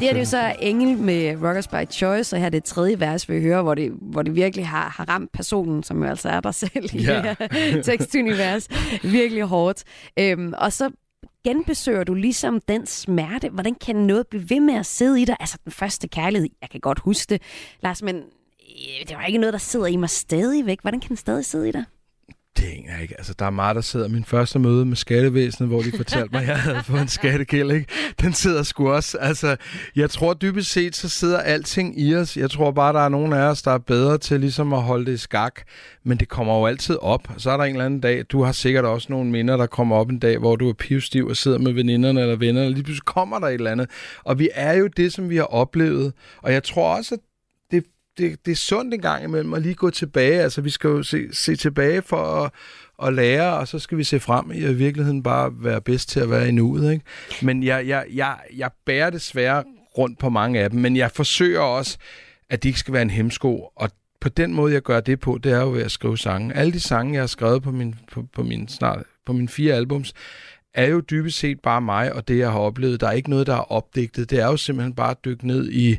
Det 0.00 0.08
er 0.08 0.12
det 0.12 0.20
jo 0.20 0.24
så 0.24 0.54
Engel 0.58 0.98
med 0.98 1.36
Rockers 1.42 1.68
by 1.68 1.90
Choice, 1.90 2.36
og 2.36 2.40
her 2.40 2.46
er 2.46 2.50
det 2.50 2.64
tredje 2.64 3.00
vers, 3.00 3.28
vi 3.28 3.40
hører, 3.42 3.62
hvor 3.62 3.74
det, 3.74 3.92
hvor 4.00 4.22
det 4.22 4.34
virkelig 4.34 4.66
har, 4.66 4.88
har 4.96 5.08
ramt 5.08 5.32
personen, 5.32 5.82
som 5.82 6.02
jo 6.02 6.08
altså 6.08 6.28
er 6.28 6.40
dig 6.40 6.54
selv 6.54 6.84
i 6.92 6.98
Ja. 7.02 7.22
det 7.22 7.36
her 7.50 7.82
tekstunivers, 7.90 8.68
virkelig 9.02 9.42
hårdt. 9.42 9.84
Øhm, 10.18 10.52
og 10.58 10.72
så 10.72 10.90
genbesøger 11.44 12.04
du 12.04 12.14
ligesom 12.14 12.60
den 12.68 12.86
smerte. 12.86 13.48
Hvordan 13.48 13.74
kan 13.74 13.96
noget 13.96 14.26
blive 14.26 14.50
ved 14.50 14.60
med 14.60 14.74
at 14.74 14.86
sidde 14.86 15.22
i 15.22 15.24
dig? 15.24 15.36
Altså 15.40 15.58
den 15.64 15.72
første 15.72 16.08
kærlighed, 16.08 16.48
jeg 16.62 16.70
kan 16.70 16.80
godt 16.80 16.98
huske 16.98 17.30
det, 17.30 17.42
Lars, 17.82 18.02
men 18.02 18.16
øh, 18.16 19.08
det 19.08 19.16
var 19.16 19.24
ikke 19.24 19.38
noget, 19.38 19.52
der 19.52 19.58
sidder 19.58 19.86
i 19.86 19.96
mig 19.96 20.10
stadigvæk. 20.10 20.78
Hvordan 20.82 21.00
kan 21.00 21.08
den 21.08 21.16
stadig 21.16 21.44
sidde 21.44 21.68
i 21.68 21.72
dig? 21.72 21.84
Det 22.56 22.64
aner 22.64 22.92
jeg 22.92 23.02
ikke. 23.02 23.14
Altså, 23.18 23.34
der 23.38 23.44
er 23.44 23.50
meget, 23.50 23.76
der 23.76 23.82
sidder. 23.82 24.08
Min 24.08 24.24
første 24.24 24.58
møde 24.58 24.84
med 24.86 24.96
skattevæsenet, 24.96 25.68
hvor 25.68 25.82
de 25.82 25.92
fortalte 25.96 26.28
mig, 26.32 26.42
at 26.42 26.48
jeg 26.48 26.58
havde 26.58 26.82
fået 26.84 27.00
en 27.00 27.08
skattegæld, 27.08 27.70
ikke? 27.72 27.86
Den 28.20 28.32
sidder 28.32 28.62
sgu 28.62 28.90
også. 28.90 29.18
Altså, 29.18 29.56
jeg 29.96 30.10
tror 30.10 30.34
dybest 30.34 30.70
set, 30.70 30.96
så 30.96 31.08
sidder 31.08 31.38
alting 31.38 32.00
i 32.00 32.14
os. 32.14 32.36
Jeg 32.36 32.50
tror 32.50 32.70
bare, 32.70 32.92
der 32.92 33.00
er 33.00 33.08
nogen 33.08 33.32
af 33.32 33.42
os, 33.42 33.62
der 33.62 33.70
er 33.70 33.78
bedre 33.78 34.18
til 34.18 34.40
ligesom 34.40 34.72
at 34.72 34.82
holde 34.82 35.06
det 35.06 35.12
i 35.12 35.16
skak. 35.16 35.60
Men 36.04 36.18
det 36.18 36.28
kommer 36.28 36.58
jo 36.58 36.66
altid 36.66 36.96
op. 37.00 37.28
Så 37.36 37.50
er 37.50 37.56
der 37.56 37.64
en 37.64 37.70
eller 37.72 37.84
anden 37.84 38.00
dag, 38.00 38.24
du 38.32 38.42
har 38.42 38.52
sikkert 38.52 38.84
også 38.84 39.06
nogle 39.10 39.30
minder, 39.30 39.56
der 39.56 39.66
kommer 39.66 39.96
op 39.96 40.10
en 40.10 40.18
dag, 40.18 40.38
hvor 40.38 40.56
du 40.56 40.68
er 40.68 40.72
pivstiv 40.72 41.26
og 41.26 41.36
sidder 41.36 41.58
med 41.58 41.72
veninderne 41.72 42.20
eller 42.20 42.36
vennerne. 42.36 42.70
Lige 42.70 42.84
pludselig 42.84 43.04
kommer 43.04 43.38
der 43.38 43.46
et 43.46 43.54
eller 43.54 43.70
andet. 43.70 43.90
Og 44.24 44.38
vi 44.38 44.48
er 44.54 44.72
jo 44.72 44.86
det, 44.86 45.12
som 45.12 45.30
vi 45.30 45.36
har 45.36 45.44
oplevet. 45.44 46.12
Og 46.42 46.52
jeg 46.52 46.62
tror 46.62 46.96
også, 46.96 47.14
at 47.14 47.20
det, 48.18 48.46
det, 48.46 48.52
er 48.52 48.56
sundt 48.56 48.94
en 48.94 49.00
gang 49.00 49.24
imellem 49.24 49.54
at 49.54 49.62
lige 49.62 49.74
gå 49.74 49.90
tilbage. 49.90 50.40
Altså, 50.40 50.60
vi 50.60 50.70
skal 50.70 50.88
jo 50.88 51.02
se, 51.02 51.28
se 51.32 51.56
tilbage 51.56 52.02
for 52.02 52.16
at, 52.16 52.50
at 53.02 53.14
lære, 53.14 53.56
og 53.56 53.68
så 53.68 53.78
skal 53.78 53.98
vi 53.98 54.04
se 54.04 54.20
frem 54.20 54.52
i 54.52 54.64
at 54.64 54.70
i 54.70 54.74
virkeligheden 54.74 55.22
bare 55.22 55.52
være 55.54 55.80
bedst 55.80 56.08
til 56.08 56.20
at 56.20 56.30
være 56.30 56.48
i 56.48 56.50
nuet. 56.50 56.92
Ikke? 56.92 57.04
Men 57.42 57.62
jeg, 57.62 57.86
jeg, 57.86 58.06
jeg, 58.14 58.36
jeg 58.56 58.70
bærer 58.86 59.10
desværre 59.10 59.64
rundt 59.98 60.18
på 60.18 60.28
mange 60.28 60.60
af 60.60 60.70
dem, 60.70 60.80
men 60.80 60.96
jeg 60.96 61.10
forsøger 61.10 61.60
også, 61.60 61.98
at 62.50 62.62
de 62.62 62.68
ikke 62.68 62.80
skal 62.80 62.94
være 62.94 63.02
en 63.02 63.10
hemsko, 63.10 63.72
og 63.76 63.90
på 64.20 64.28
den 64.28 64.54
måde, 64.54 64.72
jeg 64.72 64.82
gør 64.82 65.00
det 65.00 65.20
på, 65.20 65.38
det 65.42 65.52
er 65.52 65.60
jo 65.60 65.70
ved 65.70 65.82
at 65.82 65.90
skrive 65.90 66.18
sange. 66.18 66.54
Alle 66.54 66.72
de 66.72 66.80
sange, 66.80 67.14
jeg 67.14 67.22
har 67.22 67.26
skrevet 67.26 67.62
på 67.62 67.70
min, 67.70 67.94
på, 68.12 68.24
på 68.32 68.42
min, 68.42 68.68
snart, 68.68 69.02
på 69.26 69.32
mine 69.32 69.48
fire 69.48 69.74
albums, 69.74 70.14
er 70.74 70.86
jo 70.86 71.00
dybest 71.00 71.38
set 71.38 71.60
bare 71.60 71.80
mig 71.80 72.12
og 72.12 72.28
det, 72.28 72.38
jeg 72.38 72.50
har 72.50 72.58
oplevet. 72.58 73.00
Der 73.00 73.06
er 73.06 73.12
ikke 73.12 73.30
noget, 73.30 73.46
der 73.46 73.54
er 73.54 73.72
opdigtet. 73.72 74.30
Det 74.30 74.38
er 74.38 74.46
jo 74.46 74.56
simpelthen 74.56 74.94
bare 74.94 75.10
at 75.10 75.24
dykke 75.24 75.46
ned 75.46 75.70
i, 75.70 75.98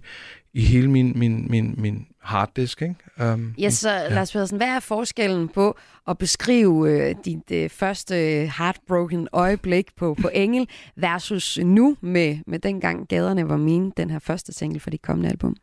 i 0.54 0.62
hele 0.62 0.92
min, 0.92 1.14
min, 1.16 1.48
min, 1.50 1.76
min 1.78 2.06
harddisk. 2.22 2.82
Ikke? 2.82 3.34
Um, 3.34 3.54
Ja, 3.58 3.70
så 3.70 3.90
ja. 3.92 4.14
Lars 4.14 4.32
Pedersen, 4.32 4.58
hvad 4.58 4.68
er 4.68 4.80
forskellen 4.80 5.48
på 5.48 5.78
at 6.08 6.18
beskrive 6.18 6.90
øh, 7.10 7.16
dit 7.26 7.52
øh, 7.52 7.70
første 7.70 8.16
heartbroken 8.58 9.28
øjeblik 9.32 9.96
på, 9.96 10.16
på 10.22 10.30
Engel 10.34 10.68
versus 10.96 11.60
nu 11.64 11.98
med, 12.02 12.38
med 12.48 12.60
dengang 12.60 13.08
gaderne 13.08 13.50
var 13.50 13.58
mine, 13.58 13.92
den 13.98 14.10
her 14.10 14.20
første 14.20 14.54
single 14.54 14.80
for 14.80 14.90
de 14.90 14.98
kommende 14.98 15.30
album? 15.30 15.56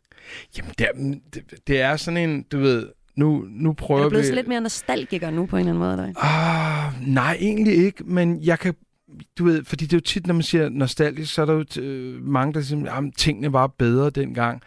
Jamen, 0.59 0.72
det 0.79 0.87
er, 0.87 1.18
det, 1.35 1.55
det 1.66 1.81
er 1.81 1.96
sådan 1.96 2.31
en, 2.31 2.42
du 2.42 2.59
ved, 2.59 2.88
nu, 3.16 3.44
nu 3.51 3.70
Er 3.70 3.74
prøver 3.74 4.03
du 4.03 4.09
blevet 4.09 4.29
vi... 4.31 4.35
lidt 4.35 4.48
mere 4.48 4.61
nostalgiker 4.61 5.31
nu 5.31 5.46
på 5.46 5.57
en 5.57 5.61
eller 5.68 5.87
anden 5.87 5.98
måde? 5.98 6.09
Eller? 6.09 6.24
Ah, 6.24 7.09
nej, 7.09 7.37
egentlig 7.40 7.74
ikke, 7.74 8.05
men 8.05 8.42
jeg 8.42 8.59
kan 8.59 8.74
du 9.38 9.44
ved, 9.44 9.64
fordi 9.64 9.85
det 9.85 9.92
er 9.92 9.97
jo 9.97 10.01
tit, 10.01 10.27
når 10.27 10.35
man 10.35 10.42
siger 10.42 10.68
nostalgisk, 10.68 11.35
så 11.35 11.42
er 11.42 11.47
der 11.47 11.53
jo 11.53 11.64
t- 11.71 11.81
mange, 12.23 12.55
der 12.55 12.61
siger, 12.61 12.92
at 12.92 13.05
tingene 13.16 13.53
var 13.53 13.66
bedre 13.66 14.11
dengang. 14.11 14.62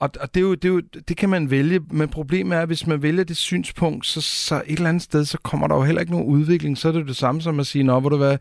Og, 0.00 0.10
og 0.20 0.34
det, 0.34 0.40
er 0.40 0.44
jo, 0.44 0.54
det, 0.54 0.64
er 0.64 0.72
jo, 0.72 0.80
det 1.08 1.16
kan 1.16 1.28
man 1.28 1.50
vælge, 1.50 1.80
men 1.90 2.08
problemet 2.08 2.56
er, 2.56 2.60
at 2.60 2.66
hvis 2.66 2.86
man 2.86 3.02
vælger 3.02 3.24
det 3.24 3.36
synspunkt, 3.36 4.06
så, 4.06 4.20
så 4.20 4.62
et 4.66 4.76
eller 4.76 4.88
andet 4.88 5.02
sted, 5.02 5.24
så 5.24 5.38
kommer 5.38 5.68
der 5.68 5.74
jo 5.74 5.82
heller 5.82 6.00
ikke 6.00 6.12
nogen 6.12 6.26
udvikling. 6.26 6.78
Så 6.78 6.88
er 6.88 6.92
det 6.92 7.00
jo 7.00 7.06
det 7.06 7.16
samme 7.16 7.40
som 7.40 7.60
at 7.60 7.66
sige, 7.66 7.82
nå, 7.84 8.00
hvor 8.00 8.08
du 8.08 8.16
hvad, 8.16 8.38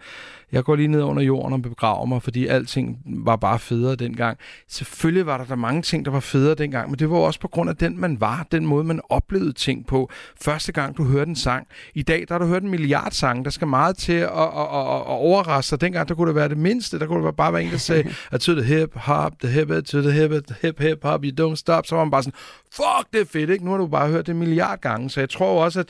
jeg 0.54 0.63
går 0.63 0.76
lige 0.76 0.88
ned 0.88 1.02
under 1.02 1.24
jorden 1.24 1.54
og 1.54 1.62
begraver 1.62 2.06
mig, 2.06 2.24
fordi 2.24 2.48
alting 2.48 2.98
var 3.06 3.36
bare 3.36 3.60
federe 3.60 3.96
dengang. 3.96 4.38
Selvfølgelig 4.68 5.26
var 5.26 5.38
der 5.38 5.46
der 5.46 5.56
mange 5.56 5.82
ting, 5.82 6.06
der 6.06 6.12
var 6.12 6.20
federe 6.20 6.56
dengang, 6.56 6.89
men 6.89 7.00
det 7.00 7.10
var 7.10 7.18
også 7.18 7.39
på 7.39 7.48
grund 7.48 7.70
af 7.70 7.76
den, 7.76 8.00
man 8.00 8.22
var, 8.22 8.48
den 8.52 8.66
måde, 8.66 8.84
man 8.84 9.02
oplevede 9.10 9.54
ting 9.54 9.88
på. 9.88 10.10
Første 10.42 10.72
gang, 10.72 10.98
du 10.98 11.04
hørte 11.04 11.30
en 11.30 11.36
sang. 11.36 11.68
I 11.94 12.02
dag, 12.02 12.26
der 12.28 12.34
har 12.34 12.39
du 12.39 12.46
hørt 12.46 12.63
en 12.63 12.70
milliard 12.70 13.12
sange. 13.12 13.44
Der 13.44 13.50
skal 13.50 13.68
meget 13.68 13.98
til 13.98 14.13
at, 14.13 14.30
at, 14.30 14.48
at, 14.48 14.96
at 14.98 15.08
overraske 15.08 15.72
dig. 15.72 15.82
Dengang, 15.82 16.10
der 16.10 16.16
kunne 16.16 16.28
det 16.28 16.36
være 16.36 16.50
det 16.50 16.58
mindste. 16.58 17.00
Der 17.00 17.06
kunne 17.06 17.28
det 17.28 17.36
bare 17.36 17.54
være 17.54 17.63
en, 17.63 17.72
der 17.72 17.78
sagde, 17.78 18.13
to 18.39 18.54
the 18.54 18.63
hip 18.63 18.96
hop, 18.96 19.34
the 19.39 19.50
hip 19.50 19.86
to 19.86 20.02
the 20.02 20.12
hip, 20.12 20.32
hip 20.62 20.80
hip 20.80 21.04
hop, 21.04 21.24
you 21.24 21.52
don't 21.52 21.56
stop. 21.56 21.86
Så 21.86 21.96
var 21.96 22.04
man 22.04 22.12
bare 22.12 22.24
sådan, 22.24 22.39
fuck, 22.72 23.13
det 23.13 23.22
er 23.22 23.26
fedt, 23.26 23.50
ikke? 23.50 23.66
Nu 23.66 23.72
har 23.72 23.78
du 23.78 23.88
bare 23.88 24.10
hørt 24.10 24.28
det 24.28 24.34
en 24.34 24.39
milliard 24.39 24.82
gange. 24.82 25.10
Så 25.10 25.20
jeg 25.20 25.30
tror 25.30 25.63
også, 25.63 25.80
at 25.80 25.88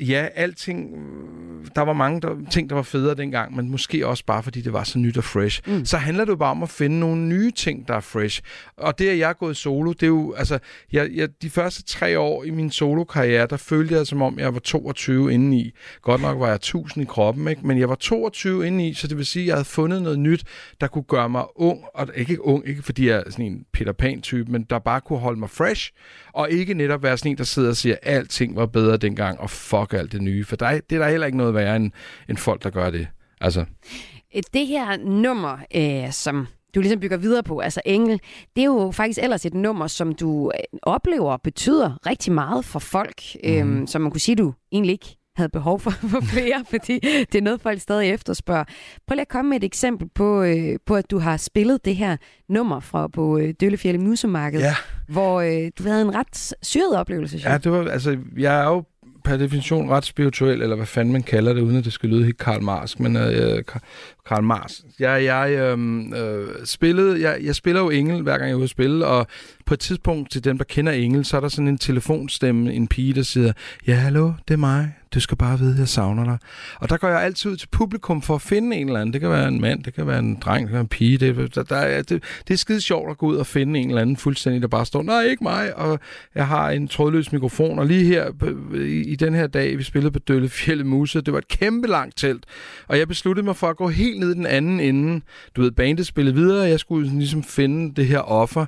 ja, 0.00 0.28
alting, 0.34 0.96
der 1.74 1.82
var 1.82 1.92
mange 1.92 2.20
der, 2.20 2.36
ting, 2.50 2.68
der 2.68 2.74
var 2.74 2.82
federe 2.82 3.14
dengang, 3.14 3.56
men 3.56 3.70
måske 3.70 4.06
også 4.06 4.24
bare, 4.24 4.42
fordi 4.42 4.60
det 4.60 4.72
var 4.72 4.84
så 4.84 4.98
nyt 4.98 5.16
og 5.16 5.24
fresh. 5.24 5.62
Mm. 5.66 5.84
Så 5.84 5.96
handler 5.96 6.24
det 6.24 6.32
jo 6.32 6.36
bare 6.36 6.50
om 6.50 6.62
at 6.62 6.68
finde 6.68 7.00
nogle 7.00 7.22
nye 7.22 7.50
ting, 7.50 7.88
der 7.88 7.94
er 7.94 8.00
fresh. 8.00 8.42
Og 8.76 8.98
det, 8.98 9.08
at 9.08 9.18
jeg 9.18 9.28
er 9.28 9.32
gået 9.32 9.56
solo, 9.56 9.92
det 9.92 10.02
er 10.02 10.06
jo, 10.06 10.34
altså, 10.34 10.58
jeg, 10.92 11.10
jeg, 11.14 11.28
de 11.42 11.50
første 11.50 11.82
tre 11.82 12.18
år 12.18 12.44
i 12.44 12.50
min 12.50 12.70
solo-karriere, 12.70 13.46
der 13.46 13.56
følte 13.56 13.94
jeg, 13.94 14.06
som 14.06 14.22
om 14.22 14.38
jeg 14.38 14.54
var 14.54 14.60
22 14.60 15.32
indeni. 15.32 15.70
Godt 16.02 16.22
nok 16.22 16.40
var 16.40 16.46
jeg 16.46 16.54
1000 16.54 17.02
i 17.02 17.06
kroppen, 17.06 17.48
ikke? 17.48 17.66
men 17.66 17.78
jeg 17.78 17.88
var 17.88 17.94
22 17.94 18.66
indeni, 18.66 18.94
så 18.94 19.06
det 19.06 19.16
vil 19.16 19.26
sige, 19.26 19.42
at 19.42 19.46
jeg 19.46 19.54
havde 19.54 19.64
fundet 19.64 20.02
noget 20.02 20.18
nyt, 20.18 20.44
der 20.80 20.86
kunne 20.86 21.04
gøre 21.04 21.28
mig 21.28 21.44
ung, 21.56 21.84
og 21.94 22.08
ikke 22.14 22.44
ung, 22.44 22.68
ikke 22.68 22.82
fordi 22.82 23.08
jeg 23.08 23.22
er 23.26 23.30
sådan 23.30 23.46
en 23.46 23.64
Peter 23.72 23.92
Pan-type, 23.92 24.52
men 24.52 24.62
der 24.62 24.78
bare 24.78 25.00
kunne 25.00 25.18
holde 25.18 25.38
mig 25.38 25.50
fresh, 25.50 25.90
og 26.32 26.50
ikke 26.50 26.74
netop 26.74 27.02
være 27.02 27.16
sådan 27.16 27.30
en, 27.30 27.38
der 27.38 27.44
sidder 27.44 27.68
og 27.68 27.76
siger, 27.76 27.96
at 28.02 28.14
alting 28.14 28.56
var 28.56 28.66
bedre 28.66 28.96
dengang, 28.96 29.40
og 29.40 29.50
fuck 29.50 29.87
alt 29.96 30.12
det 30.12 30.22
nye. 30.22 30.44
For 30.44 30.56
der, 30.56 30.80
det 30.90 30.96
er 30.96 30.98
der 31.02 31.08
heller 31.08 31.26
ikke 31.26 31.38
noget 31.38 31.54
værre 31.54 31.76
end, 31.76 31.90
end 32.28 32.36
folk, 32.36 32.62
der 32.62 32.70
gør 32.70 32.90
det. 32.90 33.08
Altså. 33.40 33.64
Det 34.54 34.66
her 34.66 34.96
nummer, 34.96 35.58
øh, 35.74 36.12
som 36.12 36.46
du 36.74 36.80
ligesom 36.80 37.00
bygger 37.00 37.16
videre 37.16 37.42
på, 37.42 37.58
altså 37.58 37.80
Engel, 37.84 38.20
det 38.56 38.62
er 38.62 38.66
jo 38.66 38.90
faktisk 38.94 39.18
ellers 39.22 39.46
et 39.46 39.54
nummer, 39.54 39.86
som 39.86 40.14
du 40.14 40.52
øh, 40.54 40.78
oplever 40.82 41.36
betyder 41.36 42.06
rigtig 42.06 42.32
meget 42.32 42.64
for 42.64 42.78
folk, 42.78 43.22
mm. 43.44 43.50
øhm, 43.50 43.86
som 43.86 44.02
man 44.02 44.10
kunne 44.10 44.20
sige, 44.20 44.36
du 44.36 44.54
egentlig 44.72 44.92
ikke 44.92 45.16
havde 45.36 45.48
behov 45.48 45.80
for, 45.80 45.90
for 46.12 46.20
flere, 46.20 46.64
fordi 46.70 46.98
det 47.32 47.34
er 47.34 47.42
noget, 47.42 47.60
folk 47.60 47.80
stadig 47.80 48.10
efterspørger. 48.10 48.64
Prøv 49.06 49.14
lige 49.14 49.20
at 49.20 49.28
komme 49.28 49.48
med 49.48 49.56
et 49.56 49.64
eksempel 49.64 50.08
på, 50.14 50.42
øh, 50.42 50.78
på 50.86 50.94
at 50.96 51.10
du 51.10 51.18
har 51.18 51.36
spillet 51.36 51.84
det 51.84 51.96
her 51.96 52.16
nummer 52.48 52.80
fra 52.80 53.08
på 53.08 53.38
øh, 53.38 53.54
Døllefjælde 53.60 53.98
Musemarked, 53.98 54.60
Ja. 54.60 54.74
hvor 55.08 55.40
øh, 55.40 55.70
du 55.78 55.82
havde 55.82 56.02
en 56.02 56.14
ret 56.14 56.54
syret 56.62 56.96
oplevelse. 56.96 57.40
Ja, 57.44 57.58
det 57.58 57.72
var, 57.72 57.88
altså, 57.90 58.18
jeg 58.36 58.60
er 58.60 58.68
jo 58.68 58.84
per 59.28 59.36
definition 59.36 59.90
ret 59.90 60.04
spirituel, 60.04 60.62
eller 60.62 60.76
hvad 60.76 60.86
fanden 60.86 61.12
man 61.12 61.22
kalder 61.22 61.52
det, 61.52 61.60
uden 61.60 61.76
at 61.76 61.84
det 61.84 61.92
skal 61.92 62.08
lyde 62.08 62.24
helt 62.24 62.38
Karl 62.38 62.62
Marx, 62.62 62.98
men 62.98 63.16
øh, 63.16 63.56
øh 63.56 63.62
Karl 64.26 64.42
Marx. 64.42 64.80
Jeg, 64.98 65.24
jeg, 65.24 65.50
øh, 65.50 65.78
øh, 66.16 66.48
spillede, 66.64 67.20
jeg, 67.20 67.38
jeg 67.42 67.54
spiller 67.54 67.80
jo 67.80 67.90
Engel, 67.90 68.22
hver 68.22 68.38
gang 68.38 68.44
jeg 68.44 68.52
er 68.52 68.56
ude 68.56 68.64
at 68.64 68.70
spille, 68.70 69.06
og 69.06 69.26
på 69.66 69.74
et 69.74 69.80
tidspunkt 69.80 70.30
til 70.30 70.44
dem, 70.44 70.58
der 70.58 70.64
kender 70.64 70.92
Engel, 70.92 71.24
så 71.24 71.36
er 71.36 71.40
der 71.40 71.48
sådan 71.48 71.68
en 71.68 71.78
telefonstemme, 71.78 72.72
en 72.72 72.88
pige, 72.88 73.14
der 73.14 73.22
siger, 73.22 73.52
ja, 73.86 73.94
hallo, 73.94 74.32
det 74.48 74.54
er 74.54 74.58
mig, 74.58 74.94
du 75.14 75.20
skal 75.20 75.36
bare 75.36 75.58
vide, 75.58 75.72
at 75.72 75.78
jeg 75.78 75.88
savner 75.88 76.24
dig. 76.24 76.38
Og 76.80 76.88
der 76.88 76.96
går 76.96 77.08
jeg 77.08 77.22
altid 77.22 77.50
ud 77.50 77.56
til 77.56 77.68
publikum 77.68 78.22
for 78.22 78.34
at 78.34 78.42
finde 78.42 78.76
en 78.76 78.86
eller 78.86 79.00
anden. 79.00 79.12
Det 79.12 79.20
kan 79.20 79.30
være 79.30 79.48
en 79.48 79.60
mand, 79.60 79.84
det 79.84 79.94
kan 79.94 80.06
være 80.06 80.18
en 80.18 80.36
dreng, 80.40 80.60
det 80.60 80.68
kan 80.68 80.72
være 80.72 80.80
en 80.80 80.88
pige. 80.88 81.18
Det, 81.18 81.54
der, 81.54 81.62
der 81.62 82.02
det, 82.02 82.22
det 82.48 82.54
er 82.54 82.58
skide 82.58 82.80
sjovt 82.80 83.10
at 83.10 83.18
gå 83.18 83.26
ud 83.26 83.36
og 83.36 83.46
finde 83.46 83.80
en 83.80 83.88
eller 83.88 84.02
anden 84.02 84.16
fuldstændig, 84.16 84.62
der 84.62 84.68
bare 84.68 84.86
står, 84.86 85.02
nej, 85.02 85.22
ikke 85.22 85.44
mig, 85.44 85.76
og 85.76 86.00
jeg 86.34 86.46
har 86.46 86.70
en 86.70 86.88
trådløs 86.88 87.32
mikrofon. 87.32 87.78
Og 87.78 87.86
lige 87.86 88.04
her, 88.04 88.30
i, 88.74 89.12
i 89.12 89.16
den 89.16 89.34
her 89.34 89.46
dag, 89.46 89.78
vi 89.78 89.82
spillede 89.82 90.12
på 90.12 90.18
Dølle 90.18 90.48
Fjelle 90.48 90.84
Muse, 90.84 91.20
det 91.20 91.32
var 91.32 91.38
et 91.38 91.48
kæmpe 91.48 91.88
langt 91.88 92.16
telt. 92.16 92.46
Og 92.88 92.98
jeg 92.98 93.08
besluttede 93.08 93.44
mig 93.44 93.56
for 93.56 93.66
at 93.66 93.76
gå 93.76 93.88
helt 93.88 94.20
ned 94.20 94.30
i 94.30 94.34
den 94.34 94.46
anden 94.46 94.80
ende. 94.80 95.20
Du 95.56 95.62
ved, 95.62 95.70
bandet 95.70 96.06
spillede 96.06 96.36
videre, 96.36 96.62
og 96.62 96.70
jeg 96.70 96.80
skulle 96.80 97.10
ligesom 97.10 97.42
finde 97.42 97.94
det 97.94 98.06
her 98.06 98.18
offer. 98.18 98.66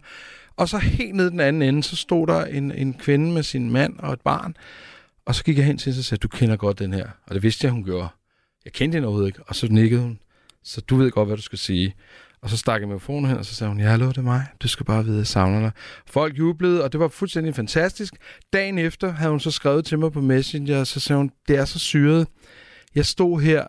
Og 0.56 0.68
så 0.68 0.78
helt 0.78 1.14
ned 1.14 1.30
den 1.30 1.40
anden 1.40 1.62
ende, 1.62 1.82
så 1.82 1.96
stod 1.96 2.26
der 2.26 2.44
en, 2.44 2.72
en 2.72 2.94
kvinde 2.94 3.32
med 3.32 3.42
sin 3.42 3.70
mand 3.70 3.98
og 3.98 4.12
et 4.12 4.20
barn. 4.20 4.54
Og 5.26 5.34
så 5.34 5.44
gik 5.44 5.58
jeg 5.58 5.66
hen 5.66 5.78
til 5.78 5.92
hende 5.92 6.00
og 6.00 6.04
sagde, 6.04 6.20
du 6.20 6.28
kender 6.28 6.56
godt 6.56 6.78
den 6.78 6.92
her. 6.92 7.08
Og 7.26 7.34
det 7.34 7.42
vidste 7.42 7.64
jeg, 7.64 7.72
hun 7.72 7.84
gjorde. 7.84 8.08
Jeg 8.64 8.72
kendte 8.72 8.96
hende 8.96 9.06
overhovedet 9.06 9.28
ikke. 9.28 9.42
Og 9.46 9.56
så 9.56 9.68
nikkede 9.68 10.02
hun. 10.02 10.18
Så 10.62 10.80
du 10.80 10.96
ved 10.96 11.10
godt, 11.10 11.28
hvad 11.28 11.36
du 11.36 11.42
skal 11.42 11.58
sige. 11.58 11.94
Og 12.42 12.50
så 12.50 12.56
stak 12.56 12.80
jeg 12.80 12.88
mikrofonen 12.88 13.30
hen, 13.30 13.38
og 13.38 13.44
så 13.44 13.54
sagde 13.54 13.68
hun, 13.68 13.80
ja, 13.80 13.88
hallo, 13.88 14.08
det 14.08 14.18
er 14.18 14.22
mig. 14.22 14.46
Du 14.60 14.68
skal 14.68 14.86
bare 14.86 15.04
vide, 15.04 15.14
at 15.16 15.18
jeg 15.18 15.26
savner 15.26 15.60
dig. 15.60 15.70
Folk 16.06 16.38
jublede, 16.38 16.84
og 16.84 16.92
det 16.92 17.00
var 17.00 17.08
fuldstændig 17.08 17.54
fantastisk. 17.54 18.14
Dagen 18.52 18.78
efter 18.78 19.12
havde 19.12 19.30
hun 19.30 19.40
så 19.40 19.50
skrevet 19.50 19.84
til 19.84 19.98
mig 19.98 20.12
på 20.12 20.20
Messenger, 20.20 20.80
og 20.80 20.86
så 20.86 21.00
sagde 21.00 21.18
hun, 21.18 21.30
det 21.48 21.56
er 21.56 21.64
så 21.64 21.78
syret. 21.78 22.26
Jeg 22.94 23.06
stod 23.06 23.40
her 23.40 23.66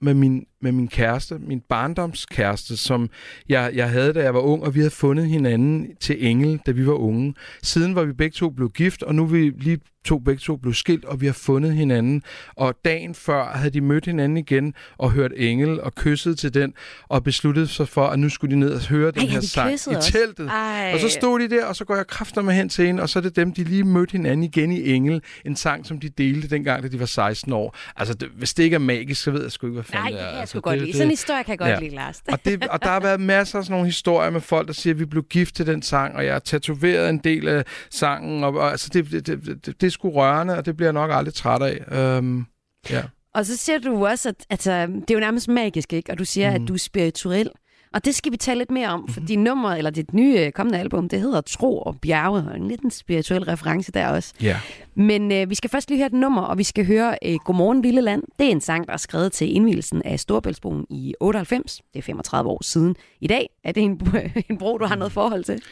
med 0.00 0.14
min, 0.14 0.46
med 0.62 0.72
min 0.72 0.88
kæreste, 0.88 1.38
min 1.38 1.60
barndomskæreste, 1.68 2.76
som 2.76 3.10
jeg, 3.48 3.70
jeg 3.74 3.90
havde, 3.90 4.12
da 4.12 4.22
jeg 4.22 4.34
var 4.34 4.40
ung, 4.40 4.62
og 4.62 4.74
vi 4.74 4.80
havde 4.80 4.90
fundet 4.90 5.26
hinanden 5.26 5.96
til 6.00 6.26
engel, 6.26 6.60
da 6.66 6.70
vi 6.70 6.86
var 6.86 6.92
unge. 6.92 7.34
Siden 7.62 7.94
var 7.94 8.04
vi 8.04 8.12
begge 8.12 8.34
to 8.34 8.50
blevet 8.50 8.74
gift, 8.74 9.02
og 9.02 9.14
nu 9.14 9.22
er 9.22 9.26
vi 9.26 9.52
lige 9.58 9.78
to 10.06 10.18
begge 10.18 10.40
to 10.40 10.56
blev 10.56 10.74
skilt, 10.74 11.04
og 11.04 11.20
vi 11.20 11.26
har 11.26 11.32
fundet 11.32 11.74
hinanden. 11.74 12.22
Og 12.56 12.74
dagen 12.84 13.14
før 13.14 13.44
havde 13.44 13.70
de 13.70 13.80
mødt 13.80 14.06
hinanden 14.06 14.36
igen 14.38 14.74
og 14.98 15.10
hørt 15.10 15.32
engel 15.36 15.80
og 15.80 15.94
kysset 15.94 16.38
til 16.38 16.54
den, 16.54 16.74
og 17.08 17.24
besluttet 17.24 17.70
sig 17.70 17.88
for, 17.88 18.06
at 18.06 18.18
nu 18.18 18.28
skulle 18.28 18.54
de 18.54 18.60
ned 18.60 18.70
og 18.70 18.80
høre 18.80 19.10
den 19.10 19.20
Ej, 19.20 19.26
har 19.26 19.32
her 19.32 19.40
de 19.40 19.48
sang 19.48 19.72
i 19.72 19.94
teltet. 20.00 20.46
Ej. 20.46 20.90
Og 20.94 21.00
så 21.00 21.08
stod 21.08 21.40
de 21.40 21.50
der, 21.50 21.64
og 21.64 21.76
så 21.76 21.84
går 21.84 21.96
jeg 21.96 22.06
kræfter 22.06 22.42
med 22.42 22.54
hen 22.54 22.68
til 22.68 22.86
hende, 22.86 23.02
og 23.02 23.08
så 23.08 23.18
er 23.18 23.22
det 23.22 23.36
dem, 23.36 23.52
de 23.52 23.64
lige 23.64 23.84
mødte 23.84 24.12
hinanden 24.12 24.42
igen 24.42 24.72
i 24.72 24.90
Engel. 24.90 25.22
En 25.44 25.56
sang, 25.56 25.86
som 25.86 26.00
de 26.00 26.08
delte 26.08 26.48
dengang, 26.48 26.82
da 26.82 26.88
de 26.88 27.00
var 27.00 27.06
16 27.06 27.52
år. 27.52 27.76
Altså, 27.96 28.14
det, 28.14 28.28
hvis 28.36 28.54
det 28.54 28.62
ikke 28.62 28.74
er 28.74 28.78
magisk, 28.78 29.22
så 29.22 29.30
ved 29.30 29.42
jeg 29.42 29.52
sgu 29.52 29.66
ikke, 29.66 29.74
hvad 29.74 29.84
fanden 29.84 30.12
det 30.12 30.20
det 30.20 30.40
er. 30.40 30.45
Jeg 30.46 30.52
altså, 30.52 30.58
sgu 30.58 30.60
godt 30.60 30.72
det- 30.72 30.80
lide. 30.80 30.86
det- 30.86 30.96
Sådan 30.96 31.06
en 31.06 31.10
historie 31.10 31.44
kan 31.44 31.50
jeg 31.50 31.58
godt 31.58 31.70
Ja. 31.70 31.78
lide, 31.80 31.94
Lars. 31.94 32.22
og, 32.32 32.44
det, 32.44 32.66
og 32.66 32.82
der 32.82 32.88
har 32.88 33.00
været 33.00 33.20
masser 33.20 33.58
af 33.58 33.64
sådan 33.64 33.72
nogle 33.74 33.86
historier 33.86 34.30
med 34.30 34.40
folk, 34.40 34.66
der 34.66 34.74
siger, 34.74 34.94
at 34.94 35.00
vi 35.00 35.04
blev 35.04 35.24
gift 35.30 35.54
til 35.56 35.66
den 35.66 35.82
sang, 35.82 36.16
og 36.16 36.24
jeg 36.24 36.32
har 36.34 36.38
tatoveret 36.38 37.10
en 37.10 37.18
del 37.18 37.48
af 37.48 37.64
sangen. 37.90 38.44
Og, 38.44 38.54
og 38.56 38.70
altså, 38.70 38.90
det, 38.92 39.10
det, 39.10 39.26
det, 39.26 39.44
det, 39.66 39.80
det 39.80 39.86
er 39.86 39.90
sgu 39.90 40.10
rørende, 40.10 40.56
og 40.58 40.66
det 40.66 40.76
bliver 40.76 40.86
jeg 40.88 40.92
nok 40.92 41.10
aldrig 41.12 41.34
træt 41.34 41.62
af. 41.62 42.18
Um, 42.18 42.46
ja. 42.90 43.02
Og 43.34 43.46
så 43.46 43.56
siger 43.56 43.78
du 43.78 44.06
også, 44.06 44.28
at 44.28 44.34
altså, 44.50 44.86
det 44.86 45.10
er 45.10 45.14
jo 45.14 45.20
nærmest 45.20 45.48
magisk, 45.48 45.92
ikke? 45.92 46.12
Og 46.12 46.18
du 46.18 46.24
siger, 46.24 46.50
mm. 46.58 46.62
at 46.62 46.68
du 46.68 46.74
er 46.74 46.78
spirituel. 46.78 47.50
Og 47.92 48.04
det 48.04 48.14
skal 48.14 48.32
vi 48.32 48.36
tale 48.36 48.58
lidt 48.58 48.70
mere 48.70 48.88
om, 48.88 49.00
mm-hmm. 49.00 49.12
fordi 49.14 49.36
nummer, 49.36 49.74
eller 49.74 49.90
dit 49.90 50.14
nye 50.14 50.38
øh, 50.38 50.52
kommende 50.52 50.78
album, 50.78 51.08
det 51.08 51.20
hedder 51.20 51.40
Tro 51.40 51.78
og 51.78 51.96
Bjerge, 52.02 52.44
og 52.50 52.56
en 52.56 52.68
lidt 52.68 52.80
en 52.80 52.90
spirituel 52.90 53.44
reference 53.44 53.92
der 53.92 54.08
også. 54.08 54.34
Ja. 54.42 54.60
Men 54.94 55.32
øh, 55.32 55.50
vi 55.50 55.54
skal 55.54 55.70
først 55.70 55.88
lige 55.88 55.98
høre 55.98 56.06
et 56.06 56.12
nummer, 56.12 56.42
og 56.42 56.58
vi 56.58 56.62
skal 56.62 56.86
høre 56.86 57.18
øh, 57.24 57.36
Godmorgen 57.44 57.82
Lille 57.82 58.00
Land. 58.00 58.22
Det 58.38 58.46
er 58.46 58.50
en 58.50 58.60
sang, 58.60 58.86
der 58.86 58.92
er 58.92 58.96
skrevet 58.96 59.32
til 59.32 59.54
indvielsen 59.54 60.02
af 60.02 60.20
Storebæltsbroen 60.20 60.86
i 60.90 61.14
98. 61.20 61.80
Det 61.92 61.98
er 61.98 62.02
35 62.02 62.50
år 62.50 62.62
siden. 62.62 62.96
I 63.20 63.26
dag 63.26 63.48
er 63.64 63.72
det 63.72 63.82
en, 63.82 64.00
en 64.50 64.58
bro, 64.58 64.78
du 64.78 64.84
har 64.84 64.96
noget 64.96 65.12
forhold 65.12 65.44
til. 65.44 65.62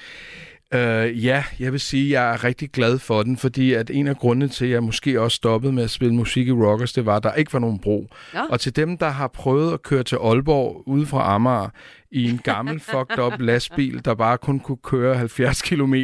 Uh, 0.75 1.25
ja, 1.25 1.45
jeg 1.59 1.73
vil 1.73 1.81
sige, 1.81 2.05
at 2.05 2.23
jeg 2.23 2.33
er 2.33 2.45
rigtig 2.45 2.71
glad 2.71 2.99
for 2.99 3.23
den, 3.23 3.37
fordi 3.37 3.73
at 3.73 3.91
en 3.91 4.07
af 4.07 4.17
grundene 4.17 4.49
til, 4.49 4.65
at 4.65 4.71
jeg 4.71 4.83
måske 4.83 5.21
også 5.21 5.35
stoppede 5.35 5.73
med 5.73 5.85
at 5.85 5.91
spille 5.91 6.15
musik 6.15 6.49
i 6.49 6.53
Rockers, 6.53 6.93
det 6.93 7.07
var, 7.07 7.17
at 7.17 7.23
der 7.23 7.33
ikke 7.33 7.53
var 7.53 7.59
nogen 7.59 7.79
bro. 7.79 8.09
Nå. 8.35 8.41
Og 8.51 8.61
til 8.61 8.77
dem, 8.77 8.99
der 8.99 9.09
har 9.09 9.29
prøvet 9.29 9.73
at 9.73 9.83
køre 9.83 10.03
til 10.03 10.17
Aalborg 10.17 10.83
ude 10.87 11.07
fra 11.07 11.35
Amager 11.35 11.69
i 12.15 12.31
en 12.31 12.41
gammel 12.45 12.81
fucked 12.91 13.19
up 13.19 13.33
lastbil, 13.39 14.05
der 14.05 14.15
bare 14.15 14.39
kun 14.39 14.61
kunne 14.61 14.79
køre 14.85 15.15
70 15.17 15.63
km, 15.63 15.95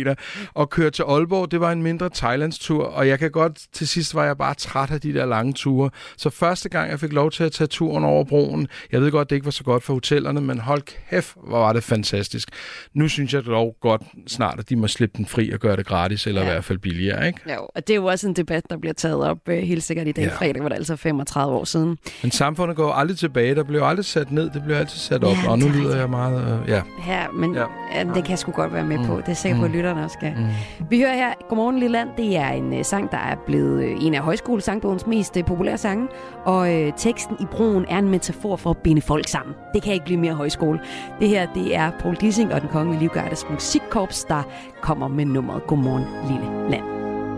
og 0.54 0.70
køre 0.70 0.90
til 0.90 1.02
Aalborg, 1.02 1.50
det 1.50 1.60
var 1.60 1.72
en 1.72 1.82
mindre 1.82 2.10
Thailandstur, 2.14 2.84
og 2.84 3.08
jeg 3.08 3.18
kan 3.18 3.30
godt, 3.30 3.58
til 3.72 3.88
sidst 3.88 4.14
var 4.14 4.24
jeg 4.24 4.38
bare 4.38 4.54
træt 4.54 4.90
af 4.90 5.00
de 5.00 5.14
der 5.14 5.26
lange 5.26 5.52
ture. 5.52 5.90
Så 6.16 6.30
første 6.30 6.68
gang, 6.68 6.90
jeg 6.90 7.00
fik 7.00 7.12
lov 7.12 7.30
til 7.30 7.44
at 7.44 7.52
tage 7.52 7.68
turen 7.68 8.04
over 8.04 8.24
broen, 8.24 8.68
jeg 8.92 9.00
ved 9.00 9.10
godt, 9.10 9.30
det 9.30 9.36
ikke 9.36 9.44
var 9.44 9.50
så 9.50 9.64
godt 9.64 9.82
for 9.82 9.92
hotellerne, 9.92 10.40
men 10.40 10.58
hold 10.58 10.82
kæft, 11.10 11.34
hvor 11.46 11.58
var 11.58 11.72
det 11.72 11.82
fantastisk. 11.84 12.48
Nu 12.94 13.08
synes 13.08 13.34
jeg 13.34 13.46
dog 13.46 13.76
godt 13.80 14.02
snart, 14.26 14.58
at 14.58 14.68
de 14.68 14.76
må 14.76 14.86
slippe 14.88 15.16
den 15.18 15.26
fri 15.26 15.50
og 15.50 15.58
gøre 15.60 15.76
det 15.76 15.86
gratis, 15.86 16.26
eller 16.26 16.40
ja. 16.42 16.46
i 16.48 16.50
hvert 16.52 16.64
fald 16.64 16.78
billigere, 16.78 17.26
ikke? 17.26 17.40
Jo, 17.54 17.68
og 17.74 17.86
det 17.86 17.90
er 17.92 17.96
jo 17.96 18.04
også 18.04 18.28
en 18.28 18.34
debat, 18.34 18.62
der 18.70 18.76
bliver 18.76 18.92
taget 18.94 19.24
op 19.24 19.38
øh, 19.48 19.58
helt 19.58 19.82
sikkert 19.82 20.06
i 20.08 20.12
dag 20.12 20.24
Ja. 20.24 20.36
fredag, 20.36 20.60
hvor 20.60 20.68
det 20.68 20.76
altså 20.76 20.92
er 20.92 20.96
35 20.96 21.54
år 21.54 21.64
siden. 21.64 21.98
Men 22.22 22.30
samfundet 22.30 22.76
går 22.76 22.92
aldrig 22.92 23.18
tilbage, 23.18 23.54
der 23.54 23.62
bliver 23.64 23.84
aldrig 23.84 24.04
sat 24.04 24.30
ned, 24.32 24.50
det 24.50 24.62
bliver 24.64 24.78
altid 24.78 24.98
sat 24.98 25.24
op, 25.24 25.36
Ja, 25.44 25.50
og 25.50 25.58
nu 25.58 25.66
er 25.66 25.70
lyder 25.72 25.99
jeg 26.00 26.10
meget, 26.10 26.60
øh, 26.62 26.68
ja. 26.68 26.80
Her, 26.98 27.22
men 27.34 27.54
ja. 27.54 27.60
Ja. 27.60 27.66
Ja, 27.98 28.04
det 28.04 28.14
kan 28.24 28.30
jeg 28.30 28.38
sgu 28.38 28.52
godt 28.52 28.72
være 28.72 28.84
med 28.84 28.98
på. 29.06 29.16
Det 29.16 29.20
er 29.22 29.24
jeg 29.26 29.36
sikker 29.36 29.58
på, 29.58 29.64
at 29.64 29.70
Mm. 29.70 29.76
lytterne 29.76 30.04
også 30.04 30.14
skal. 30.20 30.32
Mm. 30.36 30.46
Vi 30.90 31.00
hører 31.00 31.14
her 31.14 31.32
Godmorgen 31.48 31.78
Lille 31.78 31.92
Land. 31.92 32.08
Det 32.16 32.36
er 32.36 32.48
en 32.48 32.72
uh, 32.72 32.78
sang, 32.82 33.10
der 33.10 33.18
er 33.18 33.36
blevet 33.46 33.84
uh, 33.96 34.04
en 34.04 34.14
af 34.14 34.20
højskolesangbogens 34.20 35.06
mest 35.06 35.36
uh, 35.36 35.44
populære 35.44 35.78
sange. 35.78 36.08
Og 36.44 36.60
uh, 36.60 36.88
teksten 36.96 37.36
i 37.40 37.44
broen 37.50 37.84
er 37.88 37.98
en 37.98 38.08
metafor 38.08 38.56
for 38.56 38.70
at 38.70 38.76
binde 38.76 39.02
folk 39.02 39.28
sammen. 39.28 39.54
Det 39.74 39.82
kan 39.82 39.92
ikke 39.92 40.04
blive 40.04 40.20
mere 40.20 40.34
højskole. 40.34 40.80
Det 41.20 41.28
her, 41.28 41.46
det 41.54 41.76
er 41.76 41.90
Paul 42.00 42.14
Dissing 42.16 42.54
og 42.54 42.60
den 42.60 42.68
kongelige 42.68 43.00
livgardes 43.00 43.46
musikkorps, 43.50 44.24
der 44.24 44.42
kommer 44.82 45.08
med 45.08 45.24
nummeret 45.24 45.66
Godmorgen 45.66 46.04
Lille 46.28 46.70
Land. 46.70 46.84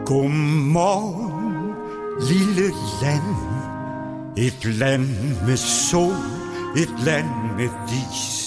Godmorgen, 0.07 1.75
lille 2.31 2.69
land. 3.03 3.23
Et 4.37 4.65
land 4.79 5.03
med 5.47 5.57
sol, 5.57 6.13
et 6.77 7.05
land 7.05 7.27
med 7.57 7.69
dis. 7.89 8.42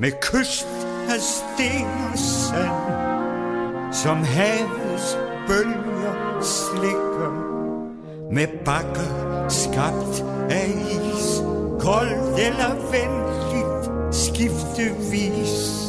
Med 0.00 0.12
kyst 0.20 0.68
af 1.08 1.20
sten 1.20 1.86
og 2.12 2.18
sand. 2.18 3.92
Som 3.92 4.16
havets 4.16 5.18
bølger 5.46 6.40
slikker. 6.42 7.32
Med 8.32 8.46
bakker 8.64 9.48
skabt 9.48 10.24
af 10.50 10.68
is. 11.16 11.42
koldt 11.80 12.38
eller 12.38 12.74
venligt 12.90 14.14
skiftevis 14.14 15.80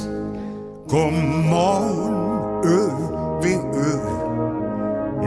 Godmorgen 0.90 2.16
ø 2.66 2.82
ved 3.44 3.62
ø 3.76 3.94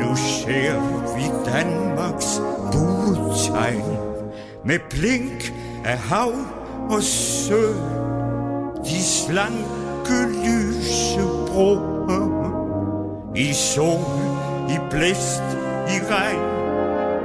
Nu 0.00 0.16
ser 0.16 0.74
vi 1.16 1.50
Danmarks 1.52 2.40
buetegn 2.72 3.96
Med 4.64 4.78
blink 4.90 5.54
af 5.84 5.98
hav 5.98 6.32
og 6.90 7.02
sø 7.02 7.72
de 8.84 9.02
slanke 9.02 10.18
lyse 10.44 11.20
broer. 11.46 12.44
I 13.36 13.52
sol, 13.52 14.04
i 14.68 14.78
blæst, 14.90 15.42
i 15.88 15.98
regn 16.10 16.54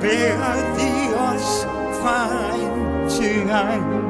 Bærer 0.01 0.75
de 0.77 1.15
os 1.15 1.67
fra 2.01 2.27
egen 2.27 3.09
til 3.09 3.49
egen 3.49 4.03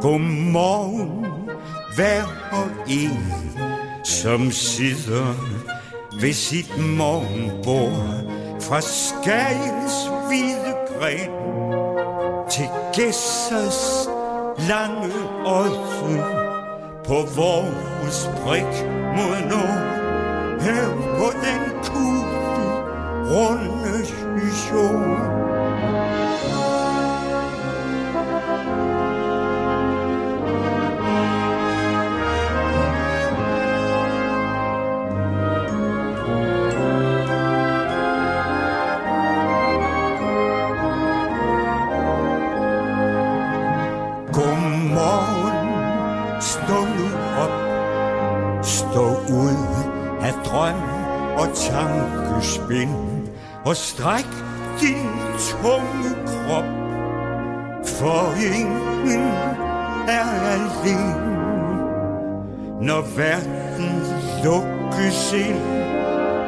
Godmorgen 0.00 1.26
hver 1.96 2.24
og 2.52 2.68
en 2.88 3.32
Som 4.04 4.50
sidder 4.50 5.34
ved 6.20 6.32
sit 6.32 6.78
morgenbord. 6.78 8.32
Fra 8.60 8.80
Skagens 8.80 10.10
hvide 10.28 10.74
gren 10.98 11.30
Til 12.50 12.68
Gæssers 12.92 14.08
lange 14.68 15.12
øjne 15.46 16.39
på 17.10 17.26
vores 17.36 18.30
brik 18.42 18.74
mod 19.16 19.36
nord. 19.50 19.80
Her 20.60 20.86
på 21.18 21.28
den 21.44 21.62
kugle 21.84 22.70
runde 23.32 24.06
jord 24.72 25.29
tankespind 52.00 53.28
Og 53.64 53.76
stræk 53.76 54.26
din 54.80 55.08
tunge 55.38 56.10
krop 56.26 56.64
For 57.84 58.34
ingen 58.56 59.32
er 60.08 60.28
alene 60.54 61.30
Når 62.80 63.00
verden 63.16 64.02
lukkes 64.44 65.32
ind 65.32 65.62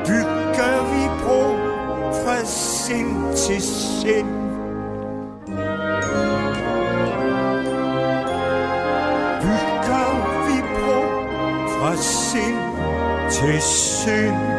Bygger 0.07 0.79
vi 0.93 1.09
bro 1.23 1.57
fra 2.13 2.45
sind 2.45 3.37
til 3.37 3.63
sind 3.63 4.43
bygger 9.43 10.13
vi 10.47 10.59
bro 10.75 11.03
fra 11.69 11.97
sind 11.97 12.73
til 13.31 13.63
sind. 13.63 14.52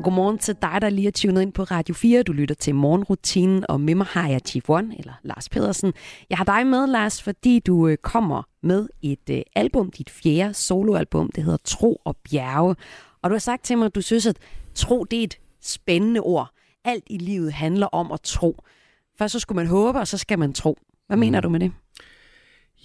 Og 0.00 0.04
godmorgen 0.04 0.38
til 0.38 0.56
dig, 0.62 0.78
der 0.80 0.90
lige 0.90 1.06
er 1.06 1.12
tunet 1.12 1.42
ind 1.42 1.52
på 1.52 1.62
Radio 1.62 1.94
4. 1.94 2.22
Du 2.22 2.32
lytter 2.32 2.54
til 2.54 2.74
morgenrutinen, 2.74 3.64
og 3.68 3.80
med 3.80 3.94
mig 3.94 4.06
har 4.06 4.28
jeg 4.28 4.40
Chief 4.46 4.70
One, 4.70 4.98
eller 4.98 5.12
Lars 5.22 5.48
Pedersen. 5.48 5.92
Jeg 6.30 6.38
har 6.38 6.44
dig 6.44 6.66
med, 6.66 6.86
Lars, 6.86 7.22
fordi 7.22 7.58
du 7.58 7.88
øh, 7.88 7.96
kommer 7.96 8.42
med 8.62 8.88
et 9.02 9.30
øh, 9.30 9.42
album, 9.54 9.90
dit 9.90 10.10
fjerde 10.10 10.54
soloalbum. 10.54 11.30
Det 11.34 11.44
hedder 11.44 11.58
Tro 11.64 12.00
og 12.04 12.16
Bjerge. 12.16 12.76
Og 13.22 13.30
du 13.30 13.34
har 13.34 13.38
sagt 13.38 13.64
til 13.64 13.78
mig, 13.78 13.86
at 13.86 13.94
du 13.94 14.00
synes, 14.00 14.26
at 14.26 14.36
tro 14.74 15.04
det 15.04 15.18
er 15.18 15.24
et 15.24 15.38
spændende 15.60 16.20
ord. 16.20 16.50
Alt 16.84 17.04
i 17.10 17.18
livet 17.18 17.52
handler 17.52 17.86
om 17.86 18.12
at 18.12 18.20
tro. 18.20 18.56
Først 19.18 19.32
så 19.32 19.38
skulle 19.38 19.56
man 19.56 19.66
håbe, 19.66 19.98
og 19.98 20.08
så 20.08 20.18
skal 20.18 20.38
man 20.38 20.52
tro. 20.52 20.78
Hvad 21.06 21.16
mm. 21.16 21.20
mener 21.20 21.40
du 21.40 21.48
med 21.48 21.60
det? 21.60 21.72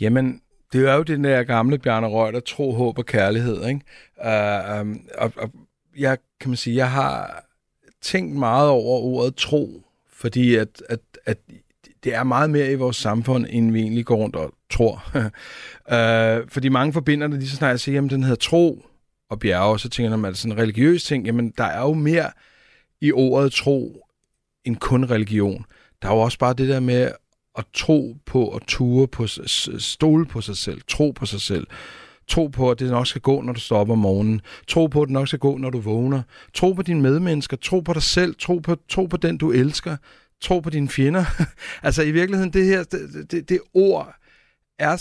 Jamen, 0.01 0.41
det 0.73 0.89
er 0.89 0.95
jo 0.95 1.04
den 1.04 1.23
der 1.23 1.43
gamle 1.43 1.80
Bjarne 1.80 2.08
Reuter, 2.08 2.39
tro, 2.39 2.71
håb 2.71 2.97
og 2.97 3.06
kærlighed. 3.06 3.67
Ikke? 3.67 3.82
Uh, 4.25 4.82
um, 4.82 4.99
og, 5.17 5.32
og 5.38 5.51
jeg 5.97 6.17
kan 6.39 6.50
man 6.50 6.58
sige, 6.58 6.76
jeg 6.76 6.91
har 6.91 7.45
tænkt 8.02 8.36
meget 8.36 8.69
over 8.69 9.00
ordet 9.00 9.36
tro, 9.36 9.84
fordi 10.13 10.56
at, 10.56 10.82
at, 10.89 11.00
at 11.26 11.38
det 12.04 12.13
er 12.13 12.24
meget 12.24 12.50
mere 12.50 12.71
i 12.71 12.76
vores 12.76 12.98
samfund, 12.98 13.45
end 13.50 13.71
vi 13.71 13.82
egentlig 13.82 14.06
går 14.06 14.15
rundt 14.15 14.36
og 14.36 14.54
tror. 14.69 15.04
øh, 15.95 16.48
fordi 16.48 16.69
mange 16.69 16.93
forbinder 16.93 17.28
det 17.28 17.39
lige 17.39 17.50
så 17.50 17.56
snart 17.56 17.69
jeg 17.69 17.80
siger, 17.80 18.04
at 18.04 18.12
den 18.12 18.24
hedder 18.24 18.36
tro 18.36 18.86
og 19.30 19.39
bjerge, 19.39 19.80
så 19.80 19.89
tænker 19.89 20.17
man, 20.17 20.26
at 20.26 20.32
det 20.32 20.38
er 20.38 20.41
sådan 20.41 20.58
en 20.58 20.62
religiøs 20.62 21.04
ting. 21.04 21.26
Jamen, 21.26 21.54
der 21.58 21.63
er 21.63 21.82
jo 21.82 21.93
mere 21.93 22.32
i 23.02 23.12
ordet 23.12 23.52
tro 23.52 24.08
end 24.65 24.76
kun 24.76 25.12
religion. 25.12 25.65
Der 26.02 26.08
er 26.10 26.13
jo 26.13 26.19
også 26.19 26.39
bare 26.39 26.54
det 26.54 26.70
der 26.70 26.80
med 26.80 27.12
at 27.57 27.66
tro 27.74 28.18
på 28.26 28.45
og 28.45 28.68
ture 28.68 29.07
på, 29.07 29.28
stole 29.78 30.26
på 30.26 30.41
sig 30.41 30.57
selv, 30.57 30.82
tro 30.88 31.12
på 31.12 31.26
sig 31.26 31.41
selv. 31.41 31.68
Tro 32.28 32.47
på, 32.47 32.71
at 32.71 32.80
det 32.80 32.91
nok 32.91 33.07
skal 33.07 33.21
gå, 33.21 33.41
når 33.41 33.53
du 33.53 33.59
står 33.59 33.78
op 33.78 33.89
om 33.89 33.97
morgenen. 33.97 34.41
Tro 34.67 34.88
på, 34.88 35.01
at 35.01 35.07
det 35.07 35.13
nok 35.13 35.28
skal 35.28 35.39
gå, 35.39 35.57
når 35.57 35.69
du 35.69 35.80
vågner. 35.80 36.21
Tro 36.53 36.73
på 36.73 36.82
dine 36.82 37.01
medmennesker. 37.01 37.57
Tro 37.57 37.80
på 37.80 37.93
dig 37.93 38.03
selv. 38.03 38.36
Tro 38.39 38.59
på, 38.59 38.78
tro 38.89 39.05
på 39.05 39.17
den, 39.17 39.38
du 39.38 39.51
elsker. 39.51 39.97
Tro 40.41 40.59
på 40.59 40.69
dine 40.69 40.89
fjender. 40.89 41.26
altså 41.84 42.03
i 42.03 42.11
virkeligheden, 42.11 42.53
det 42.53 42.65
her, 42.65 42.84
det, 42.84 43.32
det, 43.32 43.49
det 43.49 43.59
ord 43.73 44.15
er 44.80 44.95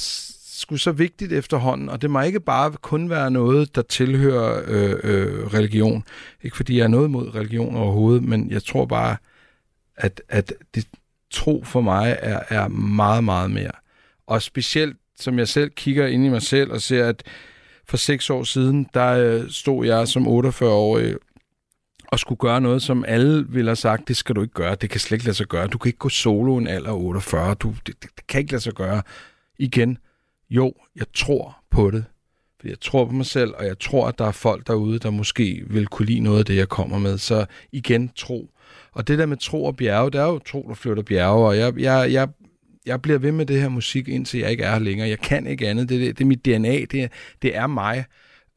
sgu 0.55 0.77
så 0.77 0.93
vigtigt 0.93 1.33
efterhånden, 1.33 1.89
og 1.89 2.03
det 2.03 2.11
må 2.11 2.20
ikke 2.20 2.41
bare 2.41 2.72
kun 2.72 3.11
være 3.11 3.31
noget, 3.31 3.75
der 3.75 3.83
tilhører 3.83 4.62
øh, 4.66 5.01
øh, 5.03 5.47
religion. 5.47 6.05
Ikke 6.43 6.57
fordi 6.57 6.79
jeg 6.79 6.85
er 6.85 6.89
noget 6.89 7.11
mod 7.11 7.35
religion 7.35 7.77
overhovedet, 7.77 8.22
men 8.22 8.51
jeg 8.51 8.62
tror 8.62 8.87
bare, 8.87 9.16
at, 9.97 10.22
at 10.29 10.53
det, 10.75 10.87
tro 11.31 11.62
for 11.64 11.81
mig 11.81 12.16
er, 12.20 12.41
er 12.49 12.68
meget, 12.68 13.25
meget 13.25 13.51
mere. 13.51 13.70
Og 14.27 14.43
specielt, 14.43 14.97
som 15.21 15.39
jeg 15.39 15.49
selv 15.49 15.71
kigger 15.71 16.07
ind 16.07 16.27
i 16.27 16.29
mig 16.29 16.43
selv 16.43 16.73
og 16.73 16.81
ser, 16.81 17.09
at 17.09 17.23
for 17.89 17.97
seks 17.97 18.31
år 18.31 18.43
siden, 18.45 18.89
der 18.95 19.07
øh, 19.07 19.51
stod 19.51 19.87
jeg 19.87 20.09
som 20.09 20.27
48-årig 20.27 21.15
og 22.09 22.19
skulle 22.19 22.39
gøre 22.39 22.61
noget, 22.61 22.83
som 22.83 23.05
alle 23.09 23.47
ville 23.49 23.69
have 23.69 23.77
sagt, 23.77 24.09
det 24.09 24.17
skal 24.17 24.35
du 24.35 24.43
ikke 24.43 24.55
gøre, 24.55 24.75
det 24.75 24.91
kan 24.91 25.01
slet 25.01 25.17
ikke 25.17 25.25
lade 25.25 25.37
sig 25.37 25.47
gøre. 25.47 25.67
Du 25.67 25.79
kan 25.79 25.89
ikke 25.89 25.99
gå 25.99 26.09
solo 26.09 26.57
en 26.57 26.67
alder 26.67 26.93
48, 26.93 27.55
du, 27.55 27.75
det, 27.87 28.03
det, 28.03 28.11
det 28.17 28.27
kan 28.27 28.41
ikke 28.41 28.53
lade 28.53 28.62
sig 28.62 28.73
gøre. 28.73 29.03
Igen, 29.59 29.99
jo, 30.51 30.73
jeg 30.97 31.07
tror 31.15 31.57
på 31.71 31.91
det, 31.91 32.05
fordi 32.57 32.71
jeg 32.71 32.81
tror 32.81 33.05
på 33.05 33.12
mig 33.12 33.27
selv, 33.27 33.55
og 33.59 33.67
jeg 33.67 33.79
tror, 33.79 34.09
at 34.09 34.19
der 34.19 34.25
er 34.25 34.33
folk 34.33 34.67
derude, 34.67 34.99
der 34.99 35.11
måske 35.11 35.65
vil 35.67 35.87
kunne 35.87 36.07
lide 36.07 36.21
noget 36.21 36.39
af 36.39 36.45
det, 36.45 36.57
jeg 36.57 36.69
kommer 36.69 36.99
med. 36.99 37.19
Så 37.19 37.47
igen, 37.73 38.11
tro. 38.17 38.51
Og 38.93 39.09
det 39.09 39.19
der 39.19 39.27
med 39.27 39.37
tro 39.37 39.65
og 39.65 39.77
bjerge, 39.77 40.11
det 40.11 40.21
er 40.21 40.25
jo 40.25 40.39
tro, 40.39 40.67
der 40.69 40.75
flytter 40.75 41.03
bjerge, 41.03 41.47
og 41.47 41.59
jeg, 41.59 41.79
jeg, 41.79 42.12
jeg, 42.12 42.29
jeg 42.87 43.03
bliver 43.03 43.18
ved 43.18 43.32
med 43.32 43.47
det 43.47 43.61
her 43.61 43.68
musik, 43.68 44.09
indtil 44.09 44.41
jeg 44.41 44.51
ikke 44.51 44.62
er 44.62 44.72
her 44.72 44.78
længere. 44.78 45.09
Jeg 45.09 45.18
kan 45.18 45.47
ikke 45.47 45.68
andet. 45.68 45.89
Det, 45.89 46.01
det, 46.01 46.18
det 46.18 46.24
er 46.24 46.28
mit 46.28 46.45
DNA. 46.45 46.85
Det, 46.85 47.12
det 47.43 47.57
er 47.57 47.66
mig. 47.66 48.05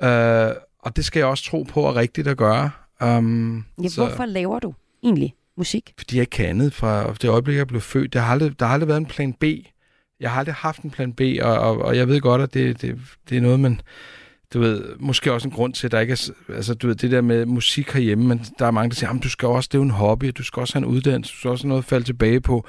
Uh, 0.03 0.57
og 0.79 0.95
det 0.95 1.05
skal 1.05 1.19
jeg 1.19 1.27
også 1.27 1.43
tro 1.43 1.63
på 1.63 1.87
er 1.87 1.95
rigtigt 1.95 2.27
at 2.27 2.37
gøre. 2.37 2.71
Um, 3.01 3.65
ja, 3.83 3.87
så, 3.87 4.05
hvorfor 4.05 4.25
laver 4.25 4.59
du 4.59 4.73
egentlig 5.03 5.33
musik? 5.57 5.93
Fordi 5.97 6.15
jeg 6.15 6.21
ikke 6.21 6.31
kan 6.31 6.45
andet 6.45 6.73
fra 6.73 7.13
det 7.13 7.29
øjeblik, 7.29 7.57
jeg 7.57 7.67
blev 7.67 7.81
født. 7.81 8.13
Der 8.13 8.19
har 8.19 8.31
aldrig, 8.31 8.59
der 8.59 8.65
har 8.65 8.73
aldrig 8.73 8.87
været 8.87 8.97
en 8.97 9.05
plan 9.05 9.33
B. 9.33 9.43
Jeg 10.19 10.31
har 10.31 10.39
aldrig 10.39 10.55
haft 10.55 10.81
en 10.81 10.91
plan 10.91 11.13
B, 11.13 11.21
og, 11.41 11.59
og, 11.59 11.77
og 11.77 11.97
jeg 11.97 12.07
ved 12.07 12.21
godt, 12.21 12.41
at 12.41 12.53
det, 12.53 12.81
det, 12.81 12.99
det 13.29 13.37
er 13.37 13.41
noget, 13.41 13.59
man 13.59 13.81
du 14.53 14.59
ved, 14.59 14.83
måske 14.99 15.33
også 15.33 15.47
en 15.47 15.53
grund 15.53 15.73
til, 15.73 15.87
at 15.87 15.91
der 15.91 15.99
ikke 15.99 16.11
er, 16.11 16.29
altså 16.55 16.73
du 16.73 16.87
ved, 16.87 16.95
det 16.95 17.11
der 17.11 17.21
med 17.21 17.45
musik 17.45 17.91
herhjemme, 17.91 18.27
men 18.27 18.45
der 18.59 18.65
er 18.65 18.71
mange, 18.71 18.89
der 18.89 18.95
siger, 18.95 19.13
du 19.13 19.29
skal 19.29 19.47
også, 19.47 19.67
det 19.71 19.75
er 19.75 19.79
jo 19.79 19.83
en 19.83 19.91
hobby, 19.91 20.31
du 20.37 20.43
skal 20.43 20.61
også 20.61 20.73
have 20.73 20.87
en 20.87 20.95
uddannelse, 20.95 21.33
du 21.33 21.37
skal 21.37 21.49
også 21.51 21.63
have 21.63 21.69
noget 21.69 21.81
at 21.81 21.89
falde 21.89 22.05
tilbage 22.05 22.41
på. 22.41 22.67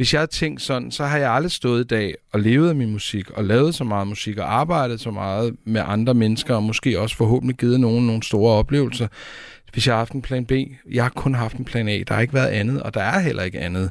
Hvis 0.00 0.12
jeg 0.12 0.20
har 0.20 0.26
tænkt 0.26 0.62
sådan, 0.62 0.90
så 0.90 1.04
har 1.04 1.18
jeg 1.18 1.30
aldrig 1.30 1.50
stået 1.50 1.80
i 1.80 1.86
dag 1.86 2.14
og 2.32 2.40
levet 2.40 2.68
af 2.68 2.74
min 2.74 2.92
musik, 2.92 3.30
og 3.30 3.44
lavet 3.44 3.74
så 3.74 3.84
meget 3.84 4.06
musik, 4.06 4.38
og 4.38 4.54
arbejdet 4.54 5.00
så 5.00 5.10
meget 5.10 5.56
med 5.64 5.82
andre 5.86 6.14
mennesker, 6.14 6.54
og 6.54 6.62
måske 6.62 7.00
også 7.00 7.16
forhåbentlig 7.16 7.56
givet 7.56 7.80
nogen 7.80 8.06
nogle 8.06 8.22
store 8.22 8.52
oplevelser, 8.54 9.08
hvis 9.72 9.86
jeg 9.86 9.92
har 9.94 9.98
haft 9.98 10.12
en 10.12 10.22
plan 10.22 10.46
B. 10.46 10.52
Jeg 10.90 11.04
har 11.04 11.10
kun 11.10 11.34
haft 11.34 11.56
en 11.56 11.64
plan 11.64 11.88
A. 11.88 12.02
Der 12.08 12.14
har 12.14 12.20
ikke 12.20 12.34
været 12.34 12.48
andet, 12.48 12.82
og 12.82 12.94
der 12.94 13.00
er 13.00 13.18
heller 13.18 13.42
ikke 13.42 13.58
andet. 13.60 13.90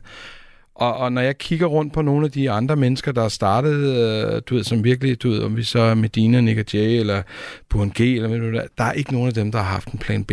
Og, 0.76 0.98
og 0.98 1.12
når 1.12 1.22
jeg 1.22 1.38
kigger 1.38 1.68
rundt 1.68 1.94
på 1.94 2.02
nogle 2.02 2.26
af 2.26 2.32
de 2.32 2.52
andre 2.52 2.76
mennesker, 2.76 3.12
der 3.12 3.22
har 3.22 3.30
startet, 3.30 3.76
øh, 3.76 4.42
du 4.50 4.56
ved, 4.56 4.64
som 4.64 4.84
virkelig, 4.84 5.22
du 5.24 5.30
ved, 5.30 5.44
om 5.44 5.58
vi 5.58 5.64
så 5.64 5.80
er 5.80 5.94
Medina, 5.94 6.42
Nick 6.42 6.60
og 6.60 6.74
Jay, 6.74 7.00
eller 7.00 7.22
Burhan 7.70 7.90
G, 7.90 8.02
eller 8.02 8.28
hvad 8.28 8.40
der, 8.40 8.68
der 8.78 8.84
er 8.84 8.92
ikke 8.92 9.14
nogen 9.14 9.28
af 9.28 9.34
dem, 9.34 9.52
der 9.52 9.60
har 9.60 9.72
haft 9.74 9.88
en 9.88 10.00
plan 10.00 10.24
B. 10.24 10.32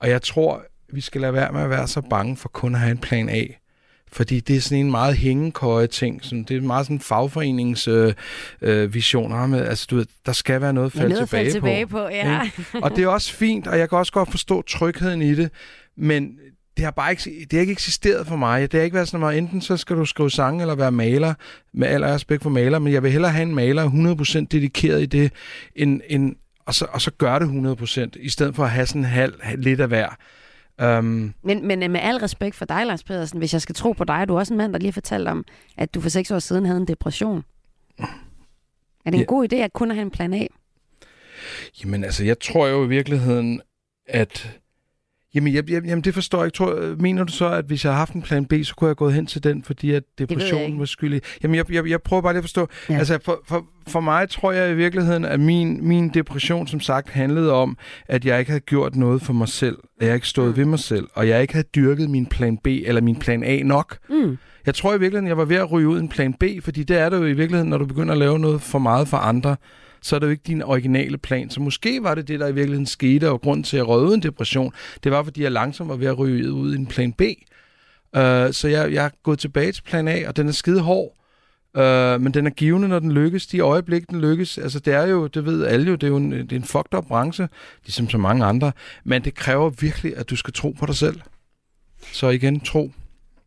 Og 0.00 0.08
jeg 0.08 0.22
tror, 0.22 0.62
vi 0.92 1.00
skal 1.00 1.20
lade 1.20 1.32
være 1.32 1.52
med 1.52 1.60
at 1.60 1.70
være 1.70 1.88
så 1.88 2.00
bange 2.00 2.36
for 2.36 2.48
kun 2.48 2.74
at 2.74 2.80
have 2.80 2.90
en 2.90 2.98
plan 2.98 3.28
A. 3.28 3.44
Fordi 4.12 4.40
det 4.40 4.56
er 4.56 4.60
sådan 4.60 4.78
en 4.78 4.90
meget 4.90 5.16
hængekøje 5.16 5.86
ting. 5.86 6.24
Sådan, 6.24 6.42
det 6.44 6.56
er 6.56 6.60
meget 6.60 6.86
sådan 6.86 6.96
en 6.96 7.00
fagforenings 7.00 7.88
øh, 7.88 8.14
øh, 8.62 8.94
visioner 8.94 9.46
med, 9.46 9.66
altså 9.66 9.86
du 9.90 9.96
ved, 9.96 10.06
der 10.26 10.32
skal 10.32 10.60
være 10.60 10.72
noget 10.72 10.86
at 10.86 10.92
falde, 10.92 11.14
ja, 11.14 11.20
tilbage, 11.20 11.44
falde 11.44 11.52
tilbage 11.52 11.86
på. 11.86 11.98
på 11.98 12.08
ja. 12.08 12.50
og 12.82 12.96
det 12.96 13.04
er 13.04 13.08
også 13.08 13.34
fint, 13.34 13.66
og 13.66 13.78
jeg 13.78 13.88
kan 13.88 13.98
også 13.98 14.12
godt 14.12 14.30
forstå 14.30 14.62
trygheden 14.62 15.22
i 15.22 15.34
det, 15.34 15.50
men 15.96 16.38
det 16.76 16.84
har 16.84 16.90
bare 16.90 17.10
ikke, 17.10 17.22
det 17.40 17.52
har 17.52 17.60
ikke 17.60 17.72
eksisteret 17.72 18.26
for 18.26 18.36
mig. 18.36 18.72
Det 18.72 18.78
har 18.78 18.84
ikke 18.84 18.94
været 18.94 19.08
sådan, 19.08 19.26
at 19.26 19.38
enten 19.38 19.60
så 19.60 19.76
skal 19.76 19.96
du 19.96 20.04
skrive 20.04 20.30
sange 20.30 20.60
eller 20.60 20.74
være 20.74 20.92
maler, 20.92 21.34
med 21.74 21.88
al 21.88 22.04
respekt 22.04 22.42
for 22.42 22.50
maler, 22.50 22.78
men 22.78 22.92
jeg 22.92 23.02
vil 23.02 23.10
hellere 23.12 23.32
have 23.32 23.42
en 23.42 23.54
maler 23.54 23.90
100% 24.42 24.46
dedikeret 24.50 25.02
i 25.02 25.06
det, 25.06 25.32
end, 25.76 26.00
end, 26.08 26.36
og, 26.66 26.74
så, 26.74 26.86
og 26.92 27.00
så 27.00 27.10
gør 27.10 27.38
det 27.38 27.46
100%, 28.06 28.08
i 28.20 28.28
stedet 28.28 28.54
for 28.54 28.64
at 28.64 28.70
have 28.70 28.86
sådan 28.86 29.04
halv, 29.04 29.34
lidt 29.56 29.80
af 29.80 29.88
hver. 29.88 30.16
Um, 30.84 31.34
Men, 31.42 31.66
men 31.66 31.82
øh, 31.82 31.90
med 31.90 32.00
al 32.00 32.16
respekt 32.16 32.56
for 32.56 32.64
dig, 32.64 32.86
Lars 32.86 33.04
Pedersen, 33.04 33.38
hvis 33.38 33.52
jeg 33.52 33.62
skal 33.62 33.74
tro 33.74 33.92
på 33.92 34.04
dig, 34.04 34.28
du 34.28 34.34
er 34.34 34.38
også 34.38 34.54
en 34.54 34.58
mand, 34.58 34.72
der 34.72 34.78
lige 34.78 34.88
har 34.88 34.92
fortalt 34.92 35.28
om, 35.28 35.44
at 35.76 35.94
du 35.94 36.00
for 36.00 36.08
seks 36.08 36.30
år 36.30 36.38
siden 36.38 36.66
havde 36.66 36.80
en 36.80 36.86
depression. 36.88 37.44
Er 37.98 38.04
det 39.04 39.14
en 39.14 39.20
Ja. 39.20 39.24
god 39.24 39.52
idé 39.52 39.56
at 39.56 39.72
kun 39.72 39.90
have 39.90 40.02
en 40.02 40.10
plan 40.10 40.34
A? 40.34 40.46
Jamen 41.82 42.04
altså, 42.04 42.24
jeg 42.24 42.40
tror 42.40 42.66
jo 42.68 42.84
i 42.84 42.88
virkeligheden, 42.88 43.60
at... 44.06 44.59
Jamen, 45.34 45.54
jeg, 45.54 45.70
jeg, 45.70 45.82
jamen 45.84 46.04
det 46.04 46.14
forstår 46.14 46.38
jeg 46.38 46.46
ikke. 46.46 46.56
Tror, 46.56 46.96
mener 46.98 47.24
du 47.24 47.32
så, 47.32 47.48
at 47.48 47.64
hvis 47.64 47.84
jeg 47.84 47.92
har 47.92 47.98
haft 47.98 48.12
en 48.12 48.22
plan 48.22 48.44
B, 48.46 48.52
så 48.62 48.74
kunne 48.74 48.86
jeg 48.86 48.90
have 48.90 48.94
gået 48.94 49.14
hen 49.14 49.26
til 49.26 49.44
den, 49.44 49.62
fordi 49.62 49.90
at 49.90 50.02
depressionen 50.18 50.78
var 50.78 50.84
skyldig? 50.84 51.20
Jamen, 51.42 51.54
jeg, 51.54 51.72
jeg, 51.72 51.88
jeg 51.88 52.02
prøver 52.02 52.22
bare 52.22 52.32
lige 52.32 52.38
at 52.38 52.44
forstå. 52.44 52.68
Ja. 52.88 52.98
Altså, 52.98 53.18
for, 53.24 53.40
for, 53.48 53.66
for 53.88 54.00
mig 54.00 54.28
tror 54.30 54.52
jeg 54.52 54.70
i 54.70 54.74
virkeligheden, 54.74 55.24
at 55.24 55.40
min, 55.40 55.88
min 55.88 56.08
depression, 56.08 56.66
som 56.66 56.80
sagt, 56.80 57.08
handlede 57.10 57.52
om, 57.52 57.76
at 58.08 58.24
jeg 58.24 58.38
ikke 58.38 58.50
havde 58.50 58.60
gjort 58.60 58.96
noget 58.96 59.22
for 59.22 59.32
mig 59.32 59.48
selv. 59.48 59.78
At 60.00 60.06
jeg 60.06 60.14
ikke 60.14 60.28
stod 60.28 60.48
Mm. 60.48 60.56
ved 60.56 60.64
mig 60.64 60.78
selv. 60.78 61.06
Og 61.14 61.28
jeg 61.28 61.42
ikke 61.42 61.54
havde 61.54 61.66
dyrket 61.74 62.10
min 62.10 62.26
plan 62.26 62.56
B 62.58 62.66
eller 62.66 63.00
min 63.00 63.16
plan 63.16 63.44
A 63.44 63.62
nok. 63.62 63.98
Mm. 64.08 64.38
Jeg 64.66 64.74
tror 64.74 64.90
i 64.94 64.98
virkeligheden, 65.00 65.28
jeg 65.28 65.36
var 65.36 65.44
ved 65.44 65.56
at 65.56 65.72
ryge 65.72 65.88
ud 65.88 66.00
en 66.00 66.08
plan 66.08 66.34
B, 66.34 66.44
fordi 66.62 66.82
det 66.82 66.98
er 66.98 67.08
det 67.08 67.16
jo 67.16 67.24
i 67.24 67.32
virkeligheden, 67.32 67.70
når 67.70 67.78
du 67.78 67.86
begynder 67.86 68.12
at 68.12 68.18
lave 68.18 68.38
noget 68.38 68.62
for 68.62 68.78
meget 68.78 69.08
for 69.08 69.16
andre, 69.16 69.56
så 70.02 70.16
er 70.16 70.20
det 70.20 70.26
jo 70.26 70.30
ikke 70.30 70.42
din 70.46 70.62
originale 70.62 71.18
plan. 71.18 71.50
Så 71.50 71.60
måske 71.60 72.02
var 72.02 72.14
det 72.14 72.28
det, 72.28 72.40
der 72.40 72.46
i 72.46 72.54
virkeligheden 72.54 72.86
skete, 72.86 73.30
og 73.30 73.40
grund 73.40 73.64
til, 73.64 73.76
at 73.76 73.86
jeg 73.86 74.14
en 74.14 74.22
depression, 74.22 74.72
det 75.04 75.12
var, 75.12 75.22
fordi 75.22 75.42
jeg 75.42 75.52
langsomt 75.52 75.88
var 75.88 75.96
ved 75.96 76.06
at 76.06 76.18
ryge 76.18 76.52
ud 76.52 76.74
i 76.74 76.76
en 76.76 76.86
plan 76.86 77.12
B. 77.12 77.22
Uh, 78.16 78.22
så 78.52 78.68
jeg, 78.70 78.92
jeg 78.92 79.04
er 79.04 79.10
gået 79.22 79.38
tilbage 79.38 79.72
til 79.72 79.82
plan 79.82 80.08
A, 80.08 80.28
og 80.28 80.36
den 80.36 80.48
er 80.48 80.52
skide 80.52 80.80
hård. 80.80 81.16
Uh, 81.74 82.22
men 82.22 82.34
den 82.34 82.46
er 82.46 82.50
givende, 82.50 82.88
når 82.88 82.98
den 82.98 83.12
lykkes. 83.12 83.46
De 83.46 83.60
øjeblik, 83.60 84.10
den 84.10 84.20
lykkes. 84.20 84.58
Altså, 84.58 84.78
det 84.78 84.94
er 84.94 85.06
jo, 85.06 85.26
det 85.26 85.44
ved 85.44 85.66
alle 85.66 85.86
jo, 85.86 85.94
det 85.94 86.02
er 86.02 86.08
jo 86.08 86.16
en, 86.16 86.32
det 86.32 86.52
er 86.52 86.56
en 86.56 86.64
fucked 86.64 86.94
up 86.94 87.06
branche, 87.06 87.48
ligesom 87.84 88.10
så 88.10 88.18
mange 88.18 88.44
andre. 88.44 88.72
Men 89.04 89.24
det 89.24 89.34
kræver 89.34 89.70
virkelig, 89.70 90.16
at 90.16 90.30
du 90.30 90.36
skal 90.36 90.54
tro 90.54 90.70
på 90.70 90.86
dig 90.86 90.94
selv. 90.94 91.20
Så 92.12 92.28
igen, 92.28 92.60
tro. 92.60 92.92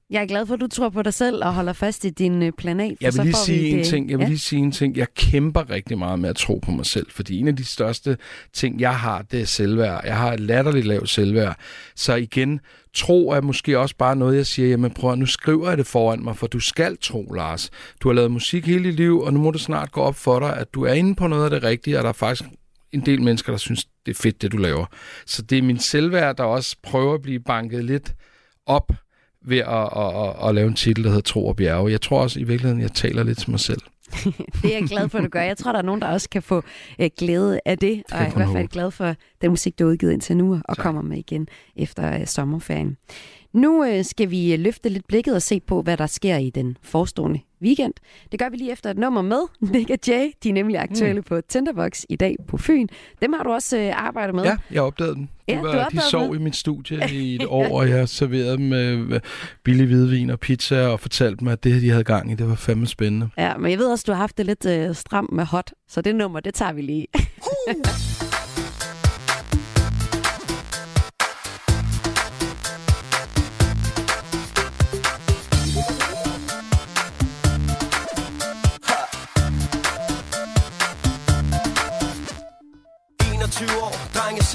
Jeg 0.10 0.22
er 0.22 0.26
glad 0.26 0.45
for, 0.45 0.54
at 0.54 0.60
du 0.62 0.68
tror 0.68 0.89
på 0.89 1.01
dig 1.01 1.14
selv 1.14 1.43
og 1.45 1.54
holder 1.54 1.74
fast 1.74 2.06
i 2.06 2.10
din 2.10 2.43
øh, 2.43 2.51
plan 2.58 2.80
A. 2.80 2.88
For 2.89 2.95
Jeg 3.01 3.14
vil 3.14 3.24
lige 3.24 3.36
sige 3.36 3.68
en 3.70 3.78
det- 3.78 3.88
ting. 3.88 4.10
Jeg 4.10 4.18
vil 4.18 4.24
ja. 4.24 4.30
lige 4.30 4.39
sige 4.39 4.60
en 4.62 4.72
ting. 4.72 4.97
Jeg 4.97 5.08
kæmper 5.16 5.70
rigtig 5.70 5.97
meget 5.97 6.20
med 6.20 6.30
at 6.30 6.36
tro 6.36 6.60
på 6.66 6.72
mig 6.72 6.86
selv, 6.86 7.06
fordi 7.12 7.39
en 7.39 7.47
af 7.47 7.56
de 7.56 7.66
største 7.66 8.18
ting, 8.54 8.80
jeg 8.82 8.95
har, 8.99 9.22
det 9.22 9.41
er 9.41 9.45
selvværd. 9.45 10.01
Jeg 10.06 10.18
har 10.18 10.34
et 10.34 10.39
latterligt 10.39 10.86
lavt 10.86 11.10
selvværd. 11.10 11.58
Så 11.95 12.16
igen, 12.16 12.60
tro 12.93 13.30
er 13.30 13.41
måske 13.41 13.80
også 13.80 13.95
bare 13.97 14.16
noget, 14.16 14.38
jeg 14.38 14.45
siger, 14.45 14.70
jamen 14.70 14.91
prøv 14.91 15.12
at, 15.12 15.18
nu 15.20 15.26
skriver 15.26 15.70
jeg 15.70 15.78
det 15.78 15.88
foran 15.88 16.24
mig, 16.24 16.38
for 16.38 16.47
du 16.47 16.60
skal 16.60 16.97
tro, 17.01 17.32
Lars. 17.36 17.70
Du 18.01 18.08
har 18.10 18.14
lavet 18.14 18.32
musik 18.32 18.66
hele 18.68 18.84
dit 18.84 18.95
liv, 18.95 19.20
og 19.22 19.34
nu 19.34 19.39
må 19.39 19.51
det 19.51 19.62
snart 19.62 19.91
gå 19.91 20.01
op 20.01 20.16
for 20.16 20.39
dig, 20.39 20.58
at 20.58 20.74
du 20.74 20.84
er 20.84 20.93
inde 20.93 21.16
på 21.16 21.28
noget 21.28 21.43
af 21.43 21.49
det 21.49 21.64
rigtige, 21.64 21.97
og 21.97 22.04
der 22.04 22.10
er 22.10 22.14
faktisk 22.14 22.49
en 22.91 23.01
del 23.06 23.22
mennesker, 23.22 23.51
der 23.54 23.58
synes, 23.58 23.86
det 24.06 24.12
er 24.18 24.22
fedt, 24.22 24.41
det 24.41 24.51
du 24.51 24.58
laver. 24.58 24.86
Så 25.26 25.41
det 25.41 25.58
er 25.58 25.62
min 25.62 25.80
selvværd, 25.80 26.38
der 26.38 26.43
også 26.43 26.76
prøver 26.84 27.14
at 27.14 27.22
blive 27.22 27.39
banket 27.39 27.86
lidt 27.86 28.14
op 28.66 28.91
ved 29.46 29.58
at, 29.58 29.89
at, 29.96 30.28
at, 30.28 30.50
at 30.50 30.56
lave 30.56 30.68
en 30.68 30.74
titel, 30.74 31.04
der 31.04 31.10
hedder 31.10 31.22
Tro 31.22 31.48
og 31.48 31.56
Bjerge. 31.56 31.91
Jeg 31.91 32.02
tror 32.02 32.22
også 32.22 32.39
i 32.39 32.44
virkeligheden, 32.44 32.82
jeg 32.82 32.91
taler 32.91 33.24
lidt 33.24 33.38
til 33.38 33.52
mig 33.52 33.60
selv. 33.60 33.82
Det 34.62 34.76
er 34.76 34.80
jeg 34.80 34.88
glad 34.88 35.10
for, 35.10 35.18
at 35.18 35.24
du 35.24 35.30
gør. 35.30 35.41
Jeg 35.41 35.58
tror, 35.58 35.72
der 35.72 35.80
er 35.80 35.84
nogen, 35.84 36.02
der 36.02 36.08
også 36.08 36.30
kan 36.30 36.44
få 36.44 36.64
øh, 37.00 37.10
glæde 37.18 37.60
af 37.66 37.78
det, 37.78 38.04
og 38.12 38.18
jeg 38.18 38.26
er 38.26 38.32
i 38.32 38.34
hvert 38.36 38.50
fald 38.54 38.68
glad 38.68 38.91
for 38.91 39.16
den 39.41 39.50
musik, 39.50 39.80
du 39.80 39.84
har 39.84 39.91
udgivet 39.91 40.14
indtil 40.14 40.38
nu, 40.38 40.54
og 40.66 40.76
Tak. 40.76 40.84
kommer 40.84 41.02
med 41.02 41.18
igen 41.18 41.48
efter 41.76 42.20
øh, 42.20 42.28
sommerferien. 42.28 42.98
Nu 43.54 43.86
øh, 43.86 44.06
skal 44.06 44.32
vi 44.32 44.54
øh, 44.54 44.60
løfte 44.60 44.89
lidt 44.89 45.08
blikket 45.08 45.36
og 45.36 45.41
se 45.41 45.60
på, 45.60 45.82
hvad 45.82 45.98
der 45.98 46.08
sker 46.08 46.38
i 46.38 46.50
den 46.50 46.78
forestående 46.82 47.39
weekend. 47.64 47.93
Det 48.32 48.39
gør 48.39 48.49
vi 48.49 48.57
lige 48.57 48.72
efter 48.72 48.89
et 48.89 48.97
nummer 48.97 49.22
med 49.22 49.41
Nick 49.74 49.89
og 49.89 49.97
Jay. 50.07 50.32
De 50.43 50.49
er 50.49 50.53
nemlig 50.53 50.78
aktuelle 50.80 51.22
mm. 51.22 51.24
på 51.24 51.41
Tinderbox 51.49 52.03
i 52.09 52.16
dag 52.16 52.36
på 52.47 52.57
Fyn. 52.57 52.88
Dem 53.22 53.34
har 53.34 53.43
du 53.43 53.51
også 53.51 53.78
øh, 53.78 54.05
arbejdet 54.05 54.36
med. 54.36 54.43
Ja, 54.43 54.57
jeg 54.72 54.82
opdagede 54.82 55.16
den. 55.16 55.30
Ja, 55.47 55.53
De, 55.53 55.57
du 55.59 55.66
var, 55.66 55.74
de 55.74 55.86
opdagede 55.86 56.09
sov 56.09 56.26
den. 56.34 56.41
i 56.41 56.43
mit 56.43 56.55
studie 56.55 57.09
i 57.11 57.36
et 57.36 57.45
år, 57.47 57.78
og 57.80 57.89
jeg 57.89 58.09
serverede 58.09 58.57
dem 58.57 58.74
øh, 58.74 59.20
billig 59.64 59.86
hvidvin 59.86 60.30
og 60.30 60.39
pizza, 60.39 60.88
og 60.88 60.99
fortalte 60.99 61.39
dem, 61.39 61.47
at 61.47 61.64
det, 61.64 61.82
de 61.82 61.89
havde 61.89 62.03
gang 62.03 62.32
i, 62.32 62.36
det 62.36 62.49
var 62.49 62.55
fandme 62.55 62.88
spændende. 62.88 63.30
Ja, 63.38 63.57
men 63.57 63.72
jeg 63.72 63.80
ved 63.80 63.86
også, 63.91 64.03
du 64.07 64.11
har 64.11 64.20
haft 64.20 64.38
det 64.38 64.45
lidt 64.45 64.66
øh, 64.66 64.95
stramt 64.95 65.32
med 65.32 65.45
hot, 65.45 65.72
så 65.88 66.01
det 66.01 66.16
nummer, 66.16 66.39
det 66.39 66.53
tager 66.53 66.74
vi 66.74 66.82
lige. 66.82 67.07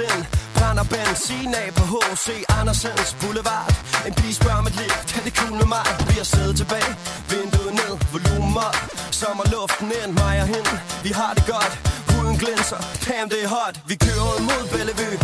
selv 0.00 0.24
Brænder 0.56 0.86
benzin 0.92 1.54
af 1.62 1.68
på 1.78 1.84
H.C. 1.92 2.28
Andersens 2.58 3.10
Boulevard. 3.20 3.68
En 4.06 4.14
pige 4.18 4.34
spørger 4.40 4.62
mit 4.66 4.76
liv, 4.82 4.92
kan 5.12 5.22
det 5.26 5.32
cool 5.38 5.54
med 5.60 5.68
mig? 5.76 5.86
Vi 6.08 6.14
har 6.20 6.28
siddet 6.34 6.54
tilbage, 6.62 6.92
vinduet 7.30 7.72
ned, 7.80 7.92
volumen 8.14 8.56
op 8.66 8.76
Sommerluften 9.20 9.88
ind, 10.00 10.12
mig 10.22 10.34
og 10.42 10.48
hende, 10.54 10.74
vi 11.06 11.10
har 11.20 11.32
det 11.36 11.44
godt. 11.54 11.72
Huden 12.10 12.36
glinser, 12.42 12.80
damn 13.06 13.28
det 13.32 13.40
er 13.44 13.50
hot. 13.56 13.74
Vi 13.90 13.94
kører 14.04 14.24
ud 14.32 14.40
mod 14.48 14.62
Bellevue. 14.72 15.18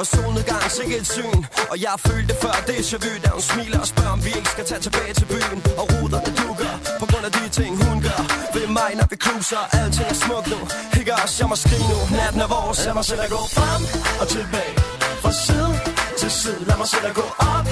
Og 0.00 0.06
solnedgang, 0.12 0.64
sikke 0.78 0.94
et 1.02 1.08
syn. 1.16 1.40
Og 1.72 1.76
jeg 1.86 1.94
følte 2.08 2.34
før, 2.42 2.56
det 2.68 2.76
er 2.80 2.98
vu 3.04 3.10
Da 3.24 3.28
hun 3.36 3.44
smiler 3.50 3.80
og 3.84 3.88
spørger, 3.94 4.14
om 4.16 4.20
vi 4.26 4.32
ikke 4.38 4.50
skal 4.54 4.64
tage 4.70 4.82
tilbage 4.86 5.12
til 5.18 5.26
byen. 5.34 5.58
Og 5.80 5.84
ruderne 5.92 6.30
dukker, 6.40 6.72
på 7.00 7.06
grund 7.10 7.24
af 7.28 7.32
de 7.38 7.44
ting 7.58 7.72
hun 7.84 7.96
gør. 8.06 8.20
Ved 8.32 8.37
mig, 8.78 8.90
når 9.00 9.06
vi 9.12 9.16
cruiser, 9.24 9.62
alting 9.80 10.08
er 10.14 10.18
smukt 10.24 10.48
nu. 10.54 10.60
Hygger 10.94 11.16
os, 11.24 11.32
jeg 11.40 11.48
må 11.52 11.56
skrige 11.64 11.86
nu, 11.92 11.98
natten 12.18 12.40
er 12.46 12.50
vores 12.56 12.78
Lad 12.86 12.94
mig 12.98 13.06
selv 13.10 13.22
at 13.26 13.30
gå 13.36 13.42
frem 13.56 13.82
og 14.20 14.26
tilbage. 14.34 14.74
Fra 15.22 15.32
side 15.44 15.72
til 16.20 16.30
side, 16.40 16.60
lad 16.68 16.76
mig 16.82 16.88
selv 16.94 17.06
at 17.10 17.14
gå 17.20 17.26
op 17.54 17.66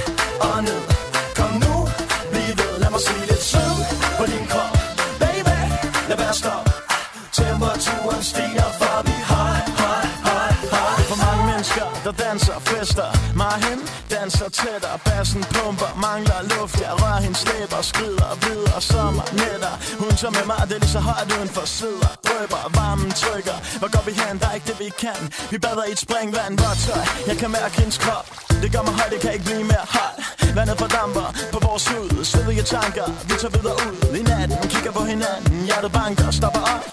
og 0.47 0.57
ned. 0.67 0.83
Kom 1.39 1.51
nu, 1.63 1.73
bliv 2.31 2.51
ved, 2.59 2.73
lad 2.83 2.91
mig 2.95 3.01
se 3.07 3.15
lidt 3.29 3.43
sød 3.51 3.73
på 4.17 4.23
din 4.31 4.45
krop. 4.51 4.73
Baby, 5.23 5.57
lad 6.09 6.17
være 6.23 6.35
stop 6.41 6.65
Temperaturen 7.37 8.23
stiger, 8.31 8.69
for 8.79 8.95
vi 9.07 9.15
high, 9.31 9.61
high, 9.81 10.07
high, 10.27 10.55
high 10.75 10.99
For 11.09 11.17
mange 11.25 11.43
mennesker, 11.51 11.85
der 12.05 12.13
danser 12.23 12.53
og 12.59 12.63
fester. 12.71 13.07
Mig 13.39 13.47
og 13.55 13.59
hende 13.67 13.83
danser 14.17 14.49
tættere 14.49 14.97
Bassen 15.05 15.43
pumper, 15.53 15.91
mangler 16.05 16.39
luft 16.51 16.77
Jeg 16.85 16.93
rører 17.01 17.21
hendes 17.25 17.43
læber, 17.49 17.81
skrider 17.91 18.29
videre 18.45 18.81
Sommer, 18.91 19.25
nætter 19.41 19.73
Hun 20.01 20.11
tager 20.19 20.33
med 20.37 20.45
mig, 20.51 20.61
det 20.69 20.75
er 20.77 20.81
lige 20.85 20.95
så 20.97 21.01
højt 21.09 21.29
uden 21.35 21.49
for 21.55 21.65
sidder 21.79 22.11
Drøber, 22.27 22.61
varmen 22.77 23.11
trykker. 23.21 23.57
Hvor 23.79 23.89
går 23.95 24.03
vi 24.07 24.13
hen? 24.21 24.33
Der 24.41 24.47
er 24.51 24.55
ikke 24.57 24.67
det 24.71 24.79
vi 24.83 24.89
kan. 25.05 25.19
Vi 25.51 25.57
bader 25.65 25.85
i 25.89 25.91
et 25.95 26.01
springvand, 26.05 26.53
vådt 26.61 26.79
tøj. 26.85 27.03
Jeg 27.29 27.37
kan 27.41 27.49
mærke 27.57 27.75
hendes 27.81 27.97
krop. 28.03 28.27
Det 28.61 28.69
gør 28.73 28.83
mig 28.87 28.93
højt, 28.99 29.11
det 29.13 29.19
kan 29.23 29.31
ikke 29.35 29.45
blive 29.49 29.63
mere 29.73 29.85
hot 29.95 30.15
Vandet 30.57 30.77
fordamper 30.81 31.27
på 31.53 31.59
vores 31.67 31.83
hud. 31.91 32.09
Svedige 32.31 32.63
tanker, 32.75 33.05
vi 33.29 33.33
tager 33.41 33.53
videre 33.57 33.77
ud. 33.87 33.97
I 34.19 34.21
natten, 34.31 34.57
kigger 34.73 34.91
på 34.97 35.03
hinanden. 35.11 35.55
Hjertet 35.67 35.91
banker, 35.99 36.27
stopper 36.39 36.63
op. 36.75 36.85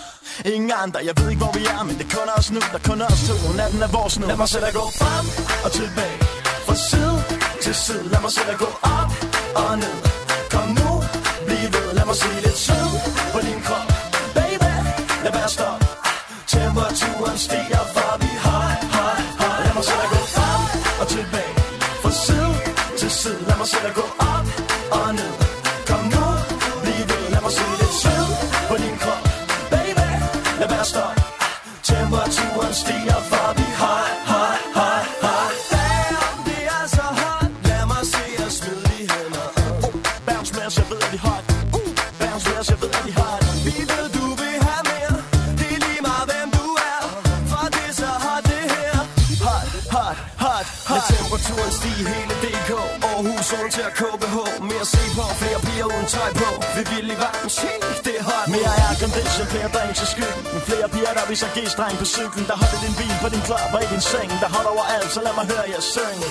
Ingen 0.55 0.73
andre, 0.85 1.01
jeg 1.09 1.15
ved 1.19 1.27
ikke 1.33 1.43
hvor 1.45 1.53
vi 1.59 1.63
er 1.75 1.83
Men 1.89 1.95
det 1.99 2.07
er 2.09 2.13
kun 2.19 2.29
os 2.39 2.47
nu, 2.55 2.61
der 2.73 2.79
er 2.81 2.85
kun 2.91 3.01
os 3.03 3.21
to. 3.29 3.37
Natten 3.61 3.83
er 3.87 3.91
vores 3.99 4.15
nu. 4.19 4.27
Lad 4.27 4.37
mig 4.37 4.49
selv 4.49 4.65
at 4.71 4.75
gå 4.81 4.85
frem 5.01 5.27
og 5.65 5.71
tilbage. 5.73 6.44
Fra 6.75 6.81
side 6.91 7.19
til 7.63 7.75
side 7.75 8.09
Lad 8.13 8.21
mig 8.21 8.31
se 8.31 8.41
dig 8.51 8.59
gå 8.59 8.69
op 8.83 9.11
og 9.63 9.79
ned. 9.83 9.97
Kom 10.53 10.69
nu, 10.79 10.91
bliv 11.47 11.67
ved. 11.75 11.89
Lad 11.97 12.07
mig 12.11 12.17
se 12.17 12.29
lidt 12.45 12.59
sved 12.67 12.91
på 13.33 13.39
din 13.47 13.61
krop. 13.67 13.89
Baby, 14.39 14.73
lad 15.25 15.33
være 15.37 15.49
stop 15.57 15.81
Temperaturen 16.53 17.39
stiger 17.47 17.85
For 17.95 18.13
vi 18.23 18.31
har, 18.47 18.69
har, 18.95 19.17
har. 19.41 19.57
Lad 19.65 19.75
mig 19.75 19.85
se 19.85 19.95
dig 20.01 20.09
gå 20.15 20.21
frem 20.35 20.63
og 21.01 21.07
tilbage. 21.15 21.55
Fra 22.03 22.11
side 22.25 22.55
til 22.99 23.11
side 23.11 23.41
Lad 23.49 23.57
mig 23.61 23.69
se 23.73 23.79
dig 23.87 23.95
gå 23.95 24.05
op 24.33 24.47
og 24.97 25.15
ned. 25.15 25.44
Aarhus, 53.85 53.99
KBH 53.99 54.37
Mere 54.71 54.87
se 54.87 55.03
på, 55.17 55.25
flere 55.41 55.61
piger 55.67 55.85
uden 55.85 56.07
tøj 56.15 56.31
på. 56.41 56.49
Vi 56.77 56.83
vil 56.91 57.11
i 57.15 57.17
varmen, 57.23 57.51
se, 57.59 57.71
det 58.05 58.15
er 58.21 58.25
hot. 58.29 58.47
Mere 58.55 58.73
er 58.85 58.93
condition, 59.03 59.47
flere 59.53 59.69
drinks 59.75 60.01
i 60.05 60.07
skyggen. 60.13 60.61
Flere 60.69 60.89
piger, 60.95 61.13
der 61.19 61.25
viser 61.31 61.49
G-streng 61.57 61.97
på 62.03 62.07
cyklen 62.15 62.45
Der 62.51 62.57
holder 62.63 62.81
din 62.85 62.95
bil 63.01 63.15
på 63.23 63.29
din 63.35 63.43
klap 63.49 63.71
og 63.77 63.81
i 63.85 63.87
din 63.93 64.03
seng. 64.11 64.31
Der 64.43 64.49
holder 64.57 64.71
over 64.75 64.87
alt, 64.97 65.11
så 65.15 65.21
lad 65.27 65.35
mig 65.39 65.47
høre 65.53 65.67
jer 65.73 65.83
synge 65.95 66.29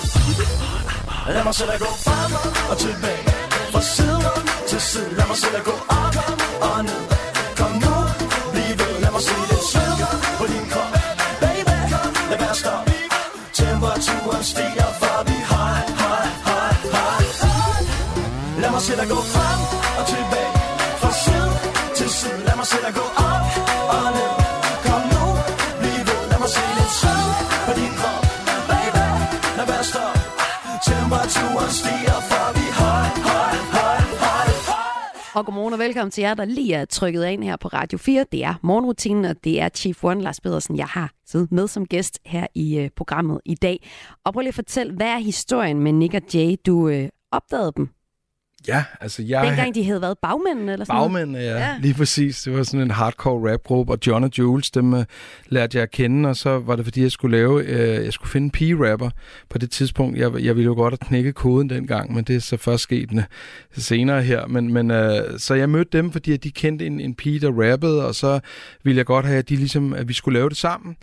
Lad 1.34 1.44
mig 1.48 1.54
se 1.58 1.64
dig 1.70 1.78
gå 1.84 1.90
frem 2.06 2.32
og 2.70 2.76
tilbage. 2.84 3.24
Fra 3.72 3.82
side 3.94 4.30
til 4.68 4.80
side 4.90 5.10
Lad 5.18 5.26
mig 5.30 5.36
se 5.42 5.48
dig 5.56 5.62
gå 5.70 5.74
op 6.00 6.16
og 6.68 6.84
ned. 6.84 7.13
Lad 19.04 19.10
dig 19.10 19.16
gå 19.16 19.24
frem 19.36 19.60
og 19.98 20.04
tilbage. 20.12 20.52
Fra 21.00 21.10
side 21.24 21.52
til 21.98 22.08
side 22.18 22.40
Lad 22.46 22.56
mig 22.60 22.66
se 22.72 22.78
dig 22.86 22.94
gå 23.00 23.06
op 23.30 23.44
og 23.94 24.06
ned. 24.16 24.32
Kom 24.86 25.02
nu, 25.12 25.24
bliv 25.80 26.00
ved. 26.08 26.20
Lad 26.30 26.38
mig 26.44 26.50
se 26.56 26.64
lidt 26.78 26.92
sved 27.00 27.24
på 27.66 27.72
din 27.78 27.92
krop. 28.00 28.24
Baby, 28.70 29.06
lad 29.58 29.66
være 29.72 29.84
stop 29.90 30.16
Temperaturen 30.88 31.70
stiger 31.80 32.18
For 32.30 32.46
vi 32.56 32.66
high, 32.80 33.10
high, 33.28 33.60
high, 33.76 34.06
high 34.24 35.36
Og 35.36 35.42
godmorgen 35.46 35.74
og 35.76 35.80
velkommen 35.86 36.10
til 36.14 36.22
jer, 36.26 36.34
der 36.34 36.44
lige 36.44 36.74
er 36.74 36.84
trykket 36.84 37.22
ind 37.26 37.42
her 37.44 37.56
på 37.56 37.68
Radio 37.68 37.98
4. 37.98 38.26
Det 38.32 38.44
er 38.44 38.54
morgenrutinen, 38.62 39.24
og 39.24 39.36
det 39.44 39.54
er 39.60 39.68
Chief 39.68 40.04
One, 40.04 40.20
Lars 40.22 40.40
Pedersen, 40.40 40.76
jeg 40.76 40.90
har 40.96 41.08
siddet 41.26 41.52
med 41.52 41.66
som 41.68 41.86
gæst 41.86 42.18
her 42.26 42.46
i 42.54 42.78
øh, 42.78 42.90
programmet 42.96 43.40
i 43.44 43.54
dag. 43.54 43.78
Og 44.24 44.32
prøv 44.32 44.40
lige 44.40 44.54
at 44.56 44.60
fortælle, 44.62 44.92
hvad 44.92 45.10
er 45.16 45.18
historien 45.18 45.78
med 45.80 45.92
Nick 45.92 46.14
og 46.14 46.22
Jay? 46.34 46.56
Du 46.66 46.88
øh, 46.88 47.08
opdagede 47.32 47.72
dem, 47.76 47.88
Ja, 48.68 48.84
altså 49.00 49.22
jeg... 49.22 49.46
dengang 49.46 49.74
de 49.74 49.84
havde 49.84 50.00
været 50.02 50.18
bagmændene 50.18 50.72
eller 50.72 50.84
sådan 50.84 50.96
noget. 50.98 51.12
Bagmænd, 51.12 51.36
ja, 51.36 51.58
Ja. 51.58 51.74
lige 51.80 51.94
præcis. 51.94 52.42
Det 52.42 52.52
var 52.56 52.62
sådan 52.62 52.80
en 52.80 52.90
hardcore 52.90 53.52
rapgruppe, 53.52 53.92
og 53.92 53.98
John 54.06 54.24
og 54.24 54.30
Jules, 54.38 54.70
dem 54.70 54.92
uh, 54.92 55.02
lærte 55.48 55.76
jeg 55.76 55.82
at 55.82 55.90
kende, 55.90 56.28
og 56.28 56.36
så 56.36 56.58
var 56.58 56.76
det 56.76 56.84
fordi, 56.84 57.02
jeg 57.02 57.10
skulle 57.10 57.36
lave, 57.36 57.62
uh, 57.62 58.04
jeg 58.04 58.12
skulle 58.12 58.30
finde 58.30 58.44
en 58.44 58.50
pige-rapper 58.50 59.10
på 59.50 59.58
det 59.58 59.70
tidspunkt. 59.70 60.18
Jeg, 60.18 60.32
jeg 60.34 60.56
ville 60.56 60.66
jo 60.66 60.74
godt 60.74 60.94
have 61.00 61.08
knækket 61.08 61.34
koden 61.34 61.70
dengang, 61.70 62.14
men 62.14 62.24
det 62.24 62.36
er 62.36 62.40
så 62.40 62.56
først 62.56 62.82
sket 62.82 63.12
uh, 63.12 63.22
senere 63.76 64.22
her. 64.22 64.46
Men, 64.46 64.72
men 64.72 64.90
uh, 64.90 64.98
så 65.38 65.54
jeg 65.54 65.68
mødte 65.70 65.98
dem, 65.98 66.12
fordi 66.12 66.36
de 66.36 66.50
kendte 66.50 66.86
en, 66.86 67.00
en 67.00 67.14
pige, 67.14 67.40
der 67.40 67.70
rappede, 67.70 68.06
og 68.06 68.14
så 68.14 68.40
ville 68.82 68.98
jeg 68.98 69.06
godt 69.06 69.26
have, 69.26 69.38
at, 69.38 69.48
de 69.48 69.56
ligesom, 69.56 69.94
at 69.94 70.08
vi 70.08 70.12
skulle 70.12 70.38
lave 70.38 70.48
det 70.48 70.56
sammen. 70.56 70.96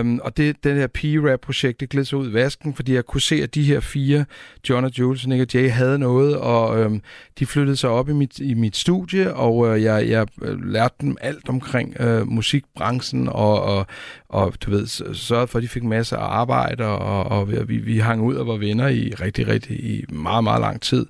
Um, 0.00 0.20
og 0.24 0.36
det, 0.36 0.64
den 0.64 0.76
her 0.76 0.86
pige-rap-projekt, 0.86 1.80
det 1.80 1.88
gled 1.88 2.04
sig 2.04 2.18
ud 2.18 2.30
i 2.30 2.32
vasken, 2.32 2.74
fordi 2.74 2.94
jeg 2.94 3.04
kunne 3.04 3.20
se, 3.20 3.42
at 3.42 3.54
de 3.54 3.62
her 3.62 3.80
fire, 3.80 4.24
John 4.68 4.84
og 4.84 4.98
Jules, 4.98 5.26
Nick 5.26 5.40
og 5.40 5.46
Jay, 5.54 5.70
havde 5.70 5.98
noget, 5.98 6.36
og 6.36 6.95
Øhm, 6.96 7.02
de 7.38 7.46
flyttede 7.46 7.76
sig 7.76 7.90
op 7.90 8.08
i 8.08 8.12
mit, 8.12 8.38
i 8.38 8.54
mit 8.54 8.76
studie, 8.76 9.34
og 9.34 9.68
øh, 9.68 9.82
jeg, 9.82 10.08
jeg 10.08 10.26
øh, 10.42 10.64
lærte 10.64 10.94
dem 11.00 11.16
alt 11.20 11.48
omkring 11.48 12.00
øh, 12.00 12.28
musikbranchen, 12.28 13.28
og, 13.28 13.62
og, 13.62 13.86
og 14.28 14.54
du 14.60 14.70
ved, 14.70 14.86
sørgede 15.14 15.46
for, 15.46 15.58
at 15.58 15.62
de 15.62 15.68
fik 15.68 15.84
masser 15.84 16.16
af 16.16 16.38
arbejde, 16.38 16.84
og, 16.84 17.24
og 17.24 17.68
vi, 17.68 17.76
vi 17.76 17.98
hang 17.98 18.22
ud 18.22 18.34
og 18.34 18.46
var 18.46 18.56
venner 18.56 18.88
i 18.88 19.12
rigtig, 19.20 19.48
rigtig, 19.48 19.84
i 19.84 20.04
meget, 20.08 20.44
meget 20.44 20.60
lang 20.60 20.80
tid. 20.80 21.06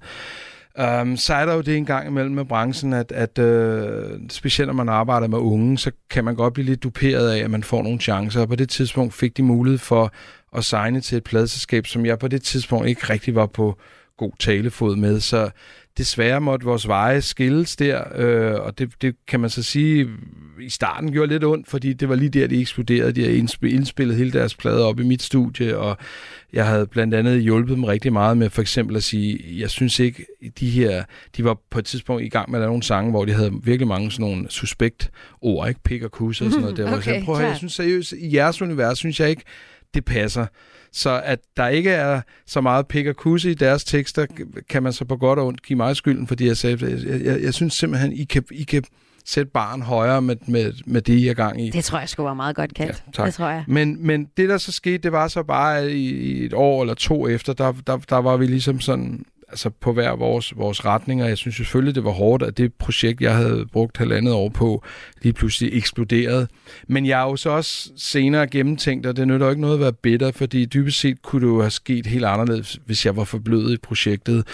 Um, 1.00 1.16
så 1.16 1.34
er 1.34 1.46
der 1.46 1.54
jo 1.54 1.60
det 1.60 1.76
en 1.76 1.86
gang 1.86 2.08
imellem 2.08 2.34
med 2.34 2.44
branchen, 2.44 2.92
at, 2.92 3.12
at 3.12 3.38
uh, 3.38 4.20
specielt 4.28 4.66
når 4.66 4.74
man 4.74 4.88
arbejder 4.88 5.28
med 5.28 5.38
unge, 5.38 5.78
så 5.78 5.90
kan 6.10 6.24
man 6.24 6.34
godt 6.34 6.54
blive 6.54 6.66
lidt 6.66 6.82
duperet 6.82 7.30
af, 7.30 7.44
at 7.44 7.50
man 7.50 7.62
får 7.62 7.82
nogle 7.82 7.98
chancer. 7.98 8.40
Og 8.40 8.48
på 8.48 8.56
det 8.56 8.68
tidspunkt 8.68 9.14
fik 9.14 9.36
de 9.36 9.42
mulighed 9.42 9.78
for 9.78 10.12
at 10.56 10.64
signe 10.64 11.00
til 11.00 11.16
et 11.16 11.24
pladselskab, 11.24 11.86
som 11.86 12.06
jeg 12.06 12.18
på 12.18 12.28
det 12.28 12.42
tidspunkt 12.42 12.88
ikke 12.88 13.12
rigtig 13.12 13.34
var 13.34 13.46
på 13.46 13.78
god 14.16 14.32
talefod 14.38 14.96
med. 14.96 15.20
Så 15.20 15.50
desværre 15.98 16.40
måtte 16.40 16.66
vores 16.66 16.88
veje 16.88 17.20
skilles 17.20 17.76
der, 17.76 18.02
øh, 18.14 18.60
og 18.60 18.78
det, 18.78 19.02
det 19.02 19.14
kan 19.28 19.40
man 19.40 19.50
så 19.50 19.62
sige, 19.62 20.08
i 20.60 20.70
starten 20.70 21.12
gjorde 21.12 21.32
lidt 21.32 21.44
ondt, 21.44 21.68
fordi 21.68 21.92
det 21.92 22.08
var 22.08 22.14
lige 22.14 22.28
der, 22.28 22.46
de 22.46 22.60
eksploderede. 22.60 23.12
De 23.12 23.20
havde 23.24 23.38
indsp- 23.38 23.66
indspillet 23.66 24.16
hele 24.16 24.32
deres 24.32 24.54
plade 24.54 24.84
op 24.84 25.00
i 25.00 25.02
mit 25.02 25.22
studie, 25.22 25.78
og 25.78 25.96
jeg 26.52 26.66
havde 26.66 26.86
blandt 26.86 27.14
andet 27.14 27.42
hjulpet 27.42 27.76
dem 27.76 27.84
rigtig 27.84 28.12
meget 28.12 28.36
med 28.36 28.50
for 28.50 28.62
eksempel 28.62 28.96
at 28.96 29.02
sige, 29.02 29.40
jeg 29.60 29.70
synes 29.70 29.98
ikke, 29.98 30.26
de 30.60 30.70
her, 30.70 31.04
de 31.36 31.44
var 31.44 31.58
på 31.70 31.78
et 31.78 31.84
tidspunkt 31.84 32.22
i 32.22 32.28
gang 32.28 32.50
med 32.50 32.58
at 32.58 32.60
lave 32.60 32.70
nogle 32.70 32.82
sange, 32.82 33.10
hvor 33.10 33.24
de 33.24 33.32
havde 33.32 33.52
virkelig 33.62 33.88
mange 33.88 34.10
sådan 34.10 34.26
nogle 34.26 34.46
suspekt 34.50 35.10
ord, 35.40 35.68
ikke? 35.68 35.80
Pik 35.82 36.02
og 36.02 36.10
kus 36.10 36.40
og 36.40 36.50
sådan 36.50 36.60
noget. 36.60 36.76
Der, 36.76 36.82
hvor 36.82 36.90
jeg 36.90 36.98
Okay, 37.02 37.10
sagde, 37.10 37.24
prøv 37.24 37.34
at 37.34 37.40
høre, 37.40 37.48
jeg 37.50 37.56
synes 37.56 37.72
seriøst, 37.72 38.12
i 38.12 38.36
jeres 38.36 38.62
univers, 38.62 38.98
synes 38.98 39.20
jeg 39.20 39.30
ikke, 39.30 39.42
det 39.94 40.04
passer. 40.04 40.46
Så 40.96 41.20
at 41.24 41.38
der 41.56 41.68
ikke 41.68 41.90
er 41.90 42.20
så 42.46 42.60
meget 42.60 42.86
pik 42.86 43.06
og 43.06 43.16
kusse 43.16 43.50
i 43.50 43.54
deres 43.54 43.84
tekster, 43.84 44.26
kan 44.68 44.82
man 44.82 44.92
så 44.92 45.04
på 45.04 45.16
godt 45.16 45.38
og 45.38 45.46
ondt 45.46 45.62
give 45.62 45.76
mig 45.76 45.96
skylden, 45.96 46.26
fordi 46.26 46.46
jeg 46.46 46.56
sagde, 46.56 47.00
jeg, 47.06 47.24
jeg, 47.24 47.42
jeg 47.42 47.54
synes 47.54 47.74
simpelthen, 47.74 48.12
I 48.12 48.24
kan, 48.24 48.44
I 48.50 48.62
kan 48.62 48.84
sætte 49.24 49.50
barn 49.50 49.82
højere 49.82 50.22
med, 50.22 50.36
med, 50.46 50.72
med 50.86 51.02
det, 51.02 51.12
I 51.12 51.28
er 51.28 51.34
gang 51.34 51.66
i. 51.66 51.70
Det 51.70 51.84
tror 51.84 51.98
jeg 51.98 52.08
skulle 52.08 52.24
være 52.24 52.36
meget 52.36 52.56
godt 52.56 52.74
kaldt. 52.74 53.04
Ja, 53.06 53.12
tak. 53.12 53.26
Det 53.26 53.34
tror 53.34 53.48
jeg. 53.48 53.64
Men, 53.68 54.06
men 54.06 54.28
det, 54.36 54.48
der 54.48 54.58
så 54.58 54.72
skete, 54.72 54.98
det 54.98 55.12
var 55.12 55.28
så 55.28 55.42
bare, 55.42 55.78
at 55.78 55.90
i, 55.90 56.14
i 56.14 56.44
et 56.44 56.54
år 56.54 56.82
eller 56.82 56.94
to 56.94 57.28
efter, 57.28 57.52
der, 57.52 57.72
der, 57.86 57.96
der 57.96 58.16
var 58.16 58.36
vi 58.36 58.46
ligesom 58.46 58.80
sådan 58.80 59.24
altså 59.56 59.70
på 59.70 59.92
hver 59.92 60.16
vores, 60.16 60.56
vores 60.56 60.84
retninger. 60.84 61.26
Jeg 61.26 61.38
synes 61.38 61.56
selvfølgelig, 61.56 61.94
det 61.94 62.04
var 62.04 62.10
hårdt, 62.10 62.42
at 62.42 62.58
det 62.58 62.74
projekt, 62.74 63.20
jeg 63.20 63.34
havde 63.34 63.66
brugt 63.72 63.96
halvandet 63.96 64.34
år 64.34 64.48
på, 64.48 64.84
lige 65.22 65.32
pludselig 65.32 65.70
eksploderede. 65.72 66.48
Men 66.88 67.06
jeg 67.06 67.18
har 67.18 67.24
jo 67.24 67.36
så 67.36 67.50
også 67.50 67.90
senere 67.96 68.46
gennemtænkt, 68.46 69.06
og 69.06 69.16
det 69.16 69.28
nytter 69.28 69.46
jo 69.46 69.50
ikke 69.50 69.62
noget 69.62 69.74
at 69.74 69.80
være 69.80 69.92
bitter, 69.92 70.32
fordi 70.32 70.64
dybest 70.64 71.00
set 71.00 71.22
kunne 71.22 71.46
det 71.46 71.52
jo 71.52 71.60
have 71.60 71.70
sket 71.70 72.06
helt 72.06 72.24
anderledes, 72.24 72.78
hvis 72.86 73.06
jeg 73.06 73.16
var 73.16 73.24
forblødet 73.24 73.72
i 73.72 73.78
projektet 73.82 74.44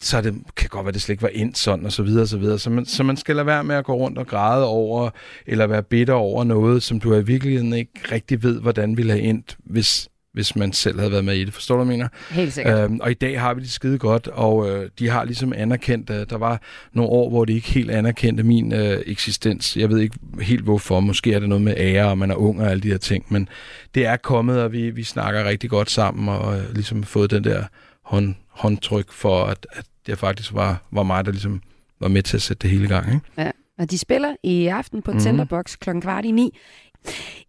så 0.00 0.20
det 0.20 0.34
kan 0.56 0.68
godt 0.68 0.84
være, 0.84 0.88
at 0.88 0.94
det 0.94 1.02
slet 1.02 1.12
ikke 1.12 1.22
var 1.22 1.28
endt 1.28 1.58
sådan, 1.58 1.86
og 1.86 1.92
så 1.92 2.02
videre, 2.02 2.22
og 2.22 2.28
så 2.28 2.38
videre. 2.38 2.58
Så 2.58 2.70
man, 2.70 2.86
så 2.86 3.02
man 3.02 3.16
skal 3.16 3.36
lade 3.36 3.46
være 3.46 3.64
med 3.64 3.76
at 3.76 3.84
gå 3.84 3.94
rundt 3.94 4.18
og 4.18 4.26
græde 4.26 4.66
over, 4.66 5.10
eller 5.46 5.66
være 5.66 5.82
bitter 5.82 6.14
over 6.14 6.44
noget, 6.44 6.82
som 6.82 7.00
du 7.00 7.14
i 7.14 7.24
virkeligheden 7.24 7.72
ikke 7.72 7.92
rigtig 8.12 8.42
ved, 8.42 8.60
hvordan 8.60 8.96
ville 8.96 9.12
have 9.12 9.22
endt, 9.22 9.56
hvis, 9.64 10.08
hvis 10.34 10.56
man 10.56 10.72
selv 10.72 10.98
havde 10.98 11.12
været 11.12 11.24
med 11.24 11.34
i 11.36 11.44
det. 11.44 11.54
Forstår 11.54 11.76
du, 11.76 11.84
hvad 11.84 11.94
jeg 11.94 11.98
mener? 11.98 12.08
Helt 12.30 12.52
sikkert. 12.52 12.80
Øhm, 12.80 13.00
og 13.00 13.10
i 13.10 13.14
dag 13.14 13.40
har 13.40 13.54
vi 13.54 13.60
det 13.60 13.70
skide 13.70 13.98
godt, 13.98 14.28
og 14.28 14.70
øh, 14.70 14.90
de 14.98 15.08
har 15.08 15.24
ligesom 15.24 15.52
anerkendt, 15.56 16.10
at 16.10 16.30
der 16.30 16.38
var 16.38 16.60
nogle 16.92 17.10
år, 17.10 17.30
hvor 17.30 17.44
de 17.44 17.52
ikke 17.52 17.68
helt 17.68 17.90
anerkendte 17.90 18.42
min 18.42 18.72
øh, 18.72 19.02
eksistens. 19.06 19.76
Jeg 19.76 19.90
ved 19.90 19.98
ikke 19.98 20.16
helt 20.40 20.62
hvorfor. 20.62 21.00
Måske 21.00 21.32
er 21.32 21.38
det 21.38 21.48
noget 21.48 21.62
med 21.62 21.74
ære, 21.76 22.08
og 22.08 22.18
man 22.18 22.30
er 22.30 22.34
ung 22.34 22.60
og 22.60 22.70
alle 22.70 22.82
de 22.82 22.88
her 22.88 22.98
ting. 22.98 23.26
Men 23.28 23.48
det 23.94 24.06
er 24.06 24.16
kommet, 24.16 24.62
og 24.62 24.72
vi, 24.72 24.90
vi 24.90 25.02
snakker 25.02 25.44
rigtig 25.44 25.70
godt 25.70 25.90
sammen, 25.90 26.28
og 26.28 26.58
øh, 26.58 26.74
ligesom 26.74 27.02
fået 27.02 27.30
den 27.30 27.44
der 27.44 27.64
hånd, 28.02 28.34
håndtryk 28.48 29.12
for, 29.12 29.44
at, 29.44 29.66
at 29.72 29.84
det 30.06 30.18
faktisk 30.18 30.54
var, 30.54 30.82
var 30.90 31.02
mig, 31.02 31.24
der 31.24 31.30
ligesom 31.30 31.62
var 32.00 32.08
med 32.08 32.22
til 32.22 32.36
at 32.36 32.42
sætte 32.42 32.62
det 32.62 32.70
hele 32.70 32.84
i 32.84 32.88
gang. 32.88 33.14
Ikke? 33.14 33.26
Ja. 33.38 33.50
Og 33.78 33.90
de 33.90 33.98
spiller 33.98 34.34
i 34.42 34.66
aften 34.66 35.02
på 35.02 35.10
mm-hmm. 35.10 35.24
Tinderbox 35.24 35.76
kl. 35.78 36.00
kvart 36.00 36.24
i 36.24 36.30
ni. 36.30 36.58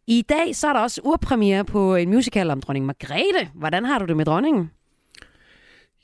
I 0.07 0.21
dag 0.29 0.55
så 0.55 0.67
er 0.67 0.73
der 0.73 0.79
også 0.79 1.01
urpremiere 1.03 1.65
på 1.65 1.95
en 1.95 2.09
musical 2.09 2.51
om 2.51 2.61
dronning 2.61 2.85
Margrethe. 2.85 3.49
Hvordan 3.53 3.85
har 3.85 3.99
du 3.99 4.05
det 4.05 4.17
med 4.17 4.25
dronningen? 4.25 4.71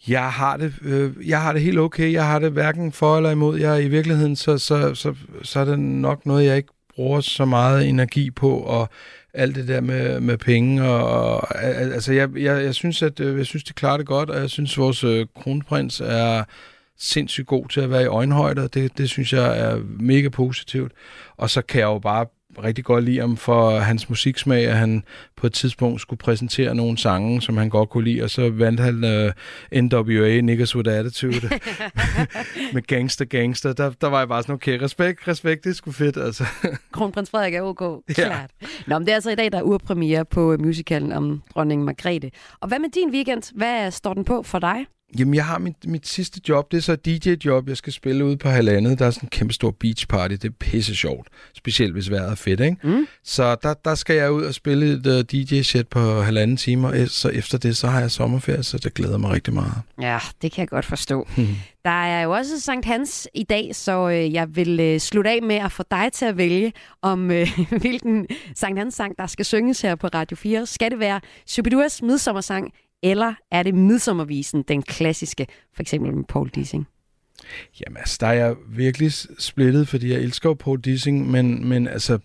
Jeg 0.08 0.32
har 0.32 0.58
det, 0.58 0.74
øh, 0.82 1.30
jeg 1.30 1.42
har 1.42 1.54
det 1.54 1.62
helt 1.62 1.80
okay. 1.80 2.12
Jeg 2.12 2.28
har 2.28 2.40
det 2.40 2.52
hverken 2.52 2.92
for 2.92 3.18
eller 3.18 3.32
imod. 3.32 3.60
Jeg 3.60 3.84
i 3.84 3.88
virkeligheden, 3.88 4.36
så, 4.36 4.58
så, 4.58 4.96
så, 4.96 5.16
så 5.44 5.60
er 5.60 5.66
det 5.66 5.80
nok 5.80 6.26
noget, 6.26 6.46
jeg 6.46 6.58
ikke 6.58 6.74
bruger 6.96 7.22
så 7.22 7.46
meget 7.46 7.90
energi 7.90 8.32
på, 8.32 8.58
og 8.58 8.90
alt 9.34 9.56
det 9.56 9.68
der 9.68 9.82
med, 9.82 10.20
med 10.20 10.38
penge. 10.38 10.84
Og, 10.84 11.32
og, 11.32 11.64
altså, 11.64 12.14
jeg, 12.14 12.30
jeg, 12.36 12.64
jeg, 12.64 12.76
synes, 12.76 13.02
at 13.02 13.20
øh, 13.20 13.38
jeg 13.38 13.46
synes, 13.46 13.64
det 13.64 13.76
klarer 13.76 13.98
det 13.98 14.06
godt, 14.06 14.30
og 14.30 14.40
jeg 14.40 14.50
synes, 14.50 14.78
vores 14.78 15.04
øh, 15.04 15.26
kronprins 15.36 16.02
er 16.06 16.44
sindssygt 16.98 17.48
god 17.48 17.68
til 17.68 17.82
at 17.82 17.90
være 17.90 18.04
i 18.04 18.08
øjenhøjde, 18.08 18.64
og 18.64 18.74
det, 18.74 18.98
det 18.98 19.10
synes 19.10 19.34
jeg 19.34 19.60
er 19.60 19.78
mega 20.00 20.30
positivt. 20.30 20.92
Og 21.38 21.50
så 21.50 21.62
kan 21.62 21.80
jeg 21.80 21.86
jo 21.86 22.00
bare 22.00 22.26
rigtig 22.64 22.84
godt 22.86 23.04
lide 23.04 23.20
ham 23.20 23.38
for 23.38 23.80
hans 23.80 24.10
musiksmag, 24.10 24.66
at 24.68 24.78
han 24.78 25.04
på 25.38 25.48
et 25.48 25.54
tidspunkt 25.54 26.02
skulle 26.02 26.18
præsentere 26.18 26.76
nogle 26.76 26.98
sange, 26.98 27.42
som 27.42 27.58
han 27.58 27.70
godt 27.70 27.90
kunne 27.90 28.04
lide, 28.04 28.24
og 28.24 28.30
så 28.30 28.50
vandt 28.50 28.80
han 28.80 28.96
uh, 29.74 29.82
NWA, 29.82 30.42
Niggas 30.42 30.76
With 30.76 30.92
Attitude, 30.92 31.50
med 32.74 32.88
Gangster 32.88 33.26
Gangster. 33.26 33.74
Der, 33.74 33.90
der 34.02 34.08
var 34.08 34.20
jeg 34.20 34.28
bare 34.28 34.42
sådan, 34.44 34.54
okay, 34.56 34.80
respekt, 34.82 35.28
respekt, 35.28 35.64
det 35.64 35.70
er 35.70 35.74
sgu 35.74 35.92
fedt, 35.92 36.18
altså. 36.18 36.46
Kronprins 36.92 37.30
Frederik 37.30 37.54
er 37.54 37.62
OK, 37.62 37.82
Ja. 38.10 38.14
klart. 38.14 38.52
Nå, 38.88 39.00
men 39.00 39.06
det 39.06 39.12
er 39.12 39.16
altså 39.16 39.32
i 39.32 39.36
dag, 39.36 39.52
der 39.52 39.58
er 39.58 39.62
urpremiere 39.64 40.26
på 40.26 40.56
musicalen 40.60 41.12
om 41.12 41.42
dronning 41.56 41.84
Margrethe. 41.84 42.32
Og 42.60 42.68
hvad 42.68 42.80
med 42.80 42.90
din 42.90 43.10
weekend? 43.12 43.58
Hvad 43.58 43.92
står 43.92 44.14
den 44.14 44.24
på 44.24 44.44
for 44.44 44.60
dig? 44.60 44.86
Jamen, 45.20 45.34
jeg 45.34 45.46
har 45.46 45.60
mit, 45.60 45.76
mit 45.86 46.08
sidste 46.08 46.42
job, 46.50 46.72
det 46.72 46.78
er 46.78 46.82
så 46.82 46.96
DJ-job, 46.96 47.70
jeg 47.70 47.78
skal 47.78 47.94
spille 47.94 48.26
ude 48.26 48.38
på 48.38 48.50
halvandet. 48.50 49.00
Der 49.00 49.06
er 49.06 49.12
sådan 49.12 49.26
en 49.26 49.30
kæmpe 49.30 49.54
stor 49.54 49.72
beach 49.72 50.08
party, 50.08 50.34
det 50.34 50.46
er 50.46 50.54
pisse 50.60 50.96
sjovt. 50.96 51.28
Specielt 51.54 51.94
hvis 51.94 52.12
vejret 52.12 52.32
er 52.32 52.36
fedt, 52.36 52.60
ikke? 52.60 52.78
Mm. 52.84 53.08
Så 53.24 53.56
der, 53.64 53.74
der 53.74 53.96
skal 53.96 54.16
jeg 54.16 54.32
ud 54.32 54.44
og 54.44 54.54
spille 54.54 54.86
et 54.86 55.08
uh, 55.08 55.20
DJ-set 55.20 55.88
på 55.88 56.22
halvanden 56.22 56.58
time, 56.58 56.88
og 56.88 56.96
så 57.08 57.30
efter 57.30 57.58
det, 57.58 57.78
så 57.78 57.88
har 57.88 58.00
jeg 58.00 58.12
sommerferie, 58.12 58.64
så 58.64 58.78
det 58.78 58.94
glæder 58.94 59.18
mig 59.18 59.32
rigtig 59.32 59.54
meget. 59.54 59.74
Ja, 60.02 60.20
det 60.42 60.52
kan 60.52 60.62
jeg 60.62 60.68
godt 60.68 60.86
forstå. 60.86 61.28
Der 61.86 62.04
er 62.04 62.22
jo 62.22 62.32
også 62.32 62.62
Sankt 62.62 62.86
Hans 62.86 63.28
i 63.34 63.44
dag, 63.44 63.76
så 63.76 64.10
øh, 64.10 64.34
jeg 64.34 64.56
vil 64.56 64.80
øh, 64.80 65.00
slutte 65.00 65.30
af 65.30 65.42
med 65.44 65.56
at 65.56 65.72
få 65.72 65.84
dig 65.92 66.10
til 66.14 66.26
at 66.26 66.38
vælge, 66.38 66.74
om 67.02 67.32
øh, 67.32 67.48
hvilken 67.82 68.28
Sankt 68.56 68.80
Hans 68.80 68.96
sang, 68.96 69.18
der 69.18 69.28
skal 69.28 69.46
synges 69.46 69.82
her 69.82 69.96
på 69.96 70.08
Radio 70.08 70.38
4. 70.38 70.66
Skal 70.66 70.92
det 70.92 71.00
være 71.00 71.22
Shubiduas 71.48 72.02
midsommersang, 72.02 72.74
eller 73.04 73.34
er 73.52 73.64
det 73.64 73.76
midsommervisen, 73.76 74.64
den 74.68 74.82
klassiske, 74.82 75.48
for 75.76 75.82
eksempel 75.82 76.14
med 76.14 76.24
Paul 76.24 76.50
Dissing? 76.50 76.88
Jamen 77.80 77.98
altså, 77.98 78.18
der 78.20 78.28
er 78.28 78.34
jeg 78.34 78.56
virkelig 78.68 79.12
splittet, 79.40 79.88
fordi 79.88 80.12
jeg 80.12 80.20
elsker 80.20 80.54
Paul 80.54 80.82
Dissing, 80.82 81.32
men, 81.32 81.68
men 81.68 81.88
altså, 81.88 82.20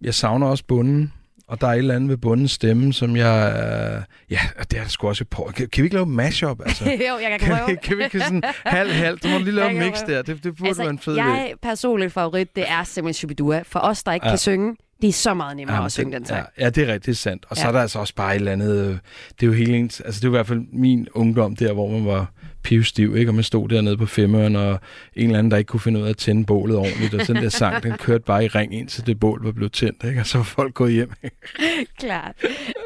jeg 0.00 0.14
savner 0.14 0.46
også 0.46 0.64
bunden. 0.64 1.12
Og 1.46 1.60
der 1.60 1.66
er 1.66 1.72
et 1.72 1.78
eller 1.78 1.94
andet 1.94 2.10
ved 2.10 2.16
bundens 2.16 2.52
stemme, 2.52 2.92
som 2.92 3.16
jeg... 3.16 3.52
Øh, 3.52 4.02
ja, 4.30 4.40
det 4.70 4.78
er 4.78 4.82
der 4.82 4.88
sgu 4.88 5.08
også 5.08 5.24
på. 5.24 5.50
Kan, 5.56 5.68
kan 5.68 5.82
vi 5.82 5.86
ikke 5.86 5.96
lave 5.96 6.06
mashup? 6.06 6.60
Altså? 6.66 6.84
jo, 6.84 7.18
jeg 7.22 7.30
kan 7.30 7.40
kan, 7.40 7.56
prøve. 7.56 7.68
vi, 7.68 7.76
kan 7.82 7.98
vi 7.98 8.04
ikke 8.04 8.20
sådan 8.20 8.42
halv-halv? 8.64 9.18
Du 9.18 9.28
må 9.28 9.38
lige 9.38 9.52
lave 9.52 9.70
en 9.70 9.78
mix 9.78 10.04
prøve. 10.04 10.16
der. 10.16 10.22
Det, 10.22 10.44
det 10.44 10.56
burde 10.56 10.68
altså, 10.68 10.82
være 10.82 10.90
en 10.90 10.98
fed 10.98 11.16
idé. 11.16 11.20
jeg 11.20 11.54
personligt 11.62 12.12
favorit, 12.12 12.56
det 12.56 12.64
er 12.68 12.84
simpelthen 12.84 13.14
Shubidua. 13.14 13.62
For 13.62 13.80
os, 13.80 14.02
der 14.02 14.12
ikke 14.12 14.26
ja. 14.26 14.32
kan 14.32 14.38
synge, 14.38 14.76
det 15.02 15.08
er 15.08 15.12
så 15.12 15.34
meget 15.34 15.56
nemmere 15.56 15.74
Jamen, 15.76 15.86
at 15.86 15.92
synge 15.92 16.12
den 16.12 16.26
sang. 16.26 16.46
Ja, 16.58 16.64
ja, 16.64 16.70
det 16.70 16.88
er 16.90 16.98
er 17.08 17.12
sandt. 17.12 17.46
Og 17.48 17.56
så 17.56 17.62
Ja. 17.62 17.68
er 17.68 17.72
der 17.72 17.80
altså 17.80 17.98
også 17.98 18.14
bare 18.14 18.30
et 18.34 18.38
eller 18.38 18.52
andet... 18.52 18.86
øh, 18.88 18.96
Det 19.40 19.42
er 19.42 19.46
jo 19.46 19.52
helt 19.52 19.70
ens... 19.74 20.00
Altså, 20.00 20.20
det 20.20 20.24
er 20.24 20.28
i 20.28 20.30
hvert 20.30 20.46
fald 20.46 20.60
min 20.72 21.08
ungdom 21.14 21.56
der, 21.56 21.72
hvor 21.72 21.88
man 21.90 22.06
var 22.06 22.32
pivstiv, 22.62 23.16
ikke? 23.16 23.30
Og 23.30 23.34
man 23.34 23.44
stod 23.44 23.68
dernede 23.68 23.96
på 23.96 24.06
femøren, 24.06 24.56
og 24.56 24.80
en 25.16 25.26
eller 25.26 25.38
anden, 25.38 25.50
der 25.50 25.56
ikke 25.56 25.68
kunne 25.68 25.80
finde 25.80 26.00
ud 26.00 26.04
af 26.04 26.10
at 26.10 26.16
tænde 26.16 26.44
bålet 26.44 26.76
ordentligt. 26.76 27.14
Og 27.14 27.26
sådan 27.26 27.42
der 27.42 27.48
sang, 27.48 27.82
den 27.82 27.92
kørte 27.92 28.24
bare 28.24 28.44
i 28.44 28.48
ring, 28.48 28.74
indtil 28.74 29.06
det 29.06 29.20
bål 29.20 29.44
var 29.44 29.52
blevet 29.52 29.72
tændt, 29.72 30.04
ikke? 30.04 30.20
Og 30.20 30.26
så 30.26 30.38
var 30.38 30.44
folk 30.44 30.74
gået 30.74 30.92
hjem. 30.92 31.10
Klart. 32.00 32.34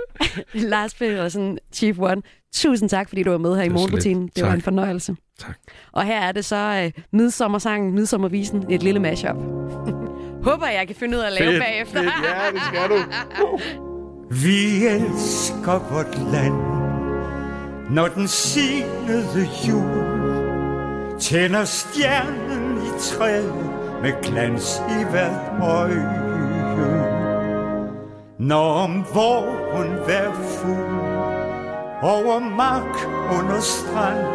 Lars 0.55 0.95
Pedersen, 0.95 1.59
Chief 1.73 1.99
One. 1.99 2.23
Tusind 2.55 2.89
tak, 2.89 3.09
fordi 3.09 3.23
du 3.23 3.31
var 3.31 3.39
med 3.39 3.57
her 3.57 3.63
i 3.63 3.69
var 3.69 3.69
så 3.69 3.73
morgenrutinen. 3.73 4.31
Det 4.37 4.43
var 4.43 4.49
Tak. 4.49 4.57
en 4.57 4.63
fornøjelse. 4.63 5.17
Tak. 5.39 5.57
Og 5.93 6.05
her 6.05 6.21
er 6.21 6.33
det 6.33 6.45
så 6.45 6.83
øh, 6.97 7.03
midsommersangen, 7.13 7.95
midsommervisen, 7.95 8.65
et 8.71 8.83
lille 8.83 9.01
mashup. 9.01 9.37
Håber, 10.43 10.67
jeg 10.67 10.87
kan 10.87 10.97
finde 10.97 11.17
ud 11.17 11.23
af 11.23 11.27
at 11.27 11.33
lave 11.33 11.51
Fedt, 11.51 11.63
bagefter. 11.63 12.03
fedt. 12.03 12.13
Ja, 12.25 12.51
det 12.53 12.63
skal 12.63 12.89
du. 12.91 12.99
Vi 14.45 14.87
elsker 14.87 15.79
vort 15.93 16.19
land, 16.33 16.55
når 17.91 18.09
den 18.09 18.29
sinede 18.29 19.49
jul 19.69 21.19
tænder 21.21 21.65
stjernen 21.65 22.79
i 22.83 22.91
træet 23.01 23.55
med 24.03 24.23
glans 24.23 24.83
i 25.01 25.05
hvert 25.11 25.63
øje. 25.63 26.25
Når 28.39 28.73
om 28.73 29.05
våren 29.15 29.93
vær 30.07 30.33
fuld 30.33 30.99
over 32.03 32.39
mark 32.39 33.07
under 33.39 33.61
strand, 33.61 34.27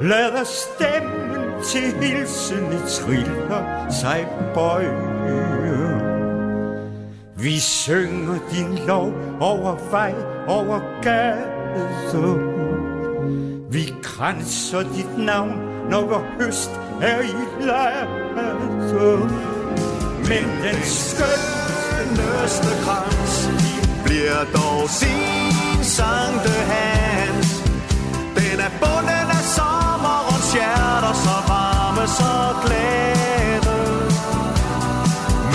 lader 0.00 0.44
stemmen 0.44 1.19
til 1.64 1.94
hilsen 2.02 2.72
i 2.72 2.80
triller 2.88 3.90
sig 3.90 4.26
bøje. 4.54 5.20
Vi 7.36 7.60
synger 7.60 8.38
din 8.52 8.78
lov 8.86 9.12
over 9.40 9.76
vej, 9.90 10.14
over 10.48 10.80
gade. 11.02 11.60
Vi 13.70 13.94
kranser 14.02 14.82
dit 14.82 15.18
navn, 15.18 15.52
når 15.90 16.06
vor 16.06 16.24
høst 16.40 16.70
er 17.02 17.20
i 17.20 17.34
lade. 17.60 18.06
Men 20.28 20.44
den 20.64 20.82
skønneste 20.82 22.70
krans 22.84 23.50
bliver 24.04 24.44
dog 24.54 24.88
sin 24.88 25.50
Sankte 25.82 26.50
Hans. 26.50 27.64
Den 28.36 28.60
er 28.60 28.70
bundet 28.80 29.19
hjerter, 30.52 31.14
så 31.24 31.36
varme, 31.48 32.06
så 32.18 32.34
glade. 32.64 33.78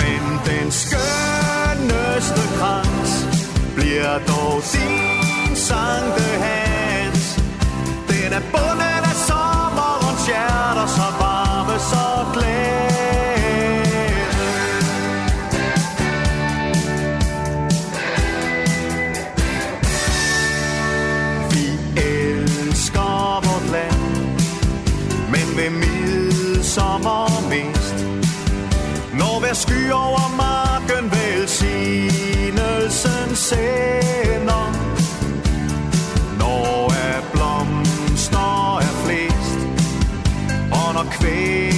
Men 0.00 0.22
den 0.48 0.66
skønneste 0.82 2.42
krans 2.58 3.12
bliver 3.76 4.18
dog 4.30 4.62
din 4.72 5.56
Sankte 5.56 6.28
Hans. 6.44 7.40
Den 8.08 8.32
er 8.38 8.44
bunden 8.52 9.02
af 9.12 9.16
sommerens 9.28 10.26
hjerter, 10.26 10.86
så 10.86 11.06
varme, 11.20 11.25
hver 29.46 29.54
sky 29.54 29.90
over 29.92 30.28
marken 30.36 31.10
velsignelsen 31.10 33.36
sender. 33.36 34.72
Når 36.38 36.92
er 36.92 37.20
blomster 37.32 38.78
er 38.78 38.94
flest, 39.04 39.58
og 40.72 40.94
når 40.94 41.06
kvæl 41.10 41.75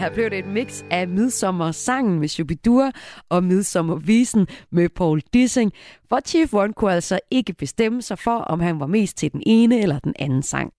her 0.00 0.10
blev 0.10 0.30
det 0.30 0.38
et 0.38 0.46
mix 0.46 0.84
af 0.90 1.08
midsommersangen 1.08 2.20
med 2.20 2.28
Shubidua 2.28 2.90
og 3.28 3.44
midsommervisen 3.44 4.46
med 4.72 4.88
Paul 4.88 5.20
Dissing, 5.32 5.72
hvor 6.08 6.20
Chief 6.26 6.54
One 6.54 6.72
kunne 6.72 6.92
altså 6.92 7.20
ikke 7.30 7.52
bestemme 7.52 8.02
sig 8.02 8.18
for, 8.18 8.36
om 8.36 8.60
han 8.60 8.80
var 8.80 8.86
mest 8.86 9.16
til 9.16 9.32
den 9.32 9.42
ene 9.46 9.80
eller 9.80 9.98
den 9.98 10.14
anden 10.18 10.42
sang. 10.42 10.72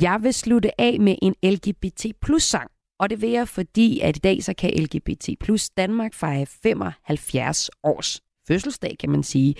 Jeg 0.00 0.18
vil 0.22 0.34
slutte 0.34 0.80
af 0.80 1.00
med 1.00 1.16
en 1.22 1.34
LGBT 1.44 2.06
plus 2.22 2.42
sang, 2.42 2.70
og 3.00 3.10
det 3.10 3.22
vil 3.22 3.30
jeg, 3.30 3.48
fordi 3.48 4.00
at 4.00 4.16
i 4.16 4.20
dag 4.20 4.44
så 4.44 4.54
kan 4.54 4.70
LGBT 4.82 5.28
plus 5.40 5.70
Danmark 5.70 6.14
fejre 6.14 6.46
75 6.46 7.70
års 7.84 8.20
fødselsdag, 8.48 8.96
kan 9.00 9.10
man 9.10 9.22
sige. 9.22 9.54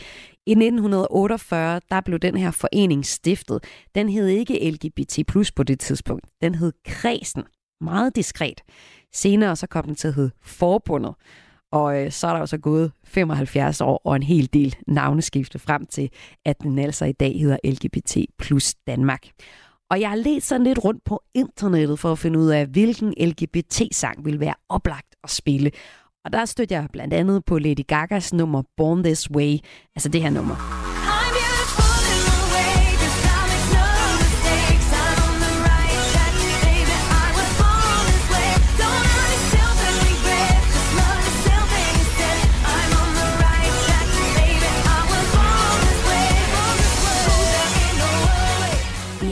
I 0.46 0.50
1948, 0.50 1.80
der 1.90 2.00
blev 2.00 2.18
den 2.18 2.36
her 2.36 2.50
forening 2.50 3.06
stiftet. 3.06 3.64
Den 3.94 4.08
hed 4.08 4.26
ikke 4.26 4.70
LGBT 4.70 5.18
på 5.56 5.62
det 5.62 5.80
tidspunkt. 5.80 6.26
Den 6.42 6.54
hed 6.54 6.72
Kredsen. 6.84 7.42
Meget 7.82 8.16
diskret. 8.16 8.60
Senere 9.12 9.56
så 9.56 9.66
kom 9.66 9.84
den 9.84 9.94
til 9.94 10.08
at 10.08 10.14
hedde 10.14 10.30
Forbundet. 10.42 11.14
Og 11.72 12.04
øh, 12.04 12.12
så 12.12 12.26
er 12.26 12.32
der 12.32 12.40
jo 12.40 12.46
så 12.46 12.58
gået 12.58 12.92
75 13.04 13.80
år 13.80 14.00
og 14.04 14.16
en 14.16 14.22
hel 14.22 14.48
del 14.52 14.76
navneskifte 14.86 15.58
frem 15.58 15.86
til, 15.86 16.10
at 16.44 16.62
den 16.62 16.78
altså 16.78 17.04
i 17.04 17.12
dag 17.12 17.40
hedder 17.40 17.56
LGBT 17.64 18.16
plus 18.38 18.74
Danmark. 18.74 19.26
Og 19.90 20.00
jeg 20.00 20.08
har 20.08 20.16
let 20.16 20.42
sådan 20.42 20.64
lidt 20.64 20.84
rundt 20.84 21.04
på 21.04 21.22
internettet 21.34 21.98
for 21.98 22.12
at 22.12 22.18
finde 22.18 22.38
ud 22.38 22.48
af, 22.48 22.66
hvilken 22.66 23.14
LGBT-sang 23.20 24.24
vil 24.24 24.40
være 24.40 24.54
oplagt 24.68 25.16
at 25.24 25.30
spille. 25.30 25.70
Og 26.24 26.32
der 26.32 26.44
stødte 26.44 26.74
jeg 26.74 26.86
blandt 26.92 27.14
andet 27.14 27.44
på 27.44 27.58
Lady 27.58 27.86
Gagas 27.86 28.32
nummer 28.32 28.62
Born 28.76 29.02
This 29.02 29.30
Way, 29.30 29.58
altså 29.96 30.08
det 30.08 30.22
her 30.22 30.30
nummer. 30.30 30.54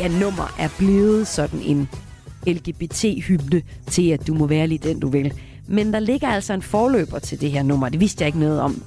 Her 0.00 0.20
nummer 0.20 0.54
er 0.58 0.68
blevet 0.78 1.26
sådan 1.26 1.60
en 1.62 1.88
LGBT-hymne 2.46 3.62
til, 3.86 4.10
at 4.10 4.26
du 4.26 4.34
må 4.34 4.46
være 4.46 4.66
lige 4.66 4.88
den, 4.88 5.00
du 5.00 5.08
vil. 5.08 5.32
Men 5.66 5.92
der 5.92 5.98
ligger 5.98 6.28
altså 6.28 6.52
en 6.52 6.62
forløber 6.62 7.18
til 7.18 7.40
det 7.40 7.50
her 7.50 7.62
nummer. 7.62 7.88
Det 7.88 8.00
vidste 8.00 8.22
jeg 8.22 8.26
ikke 8.26 8.38
noget 8.38 8.60
om. 8.60 8.82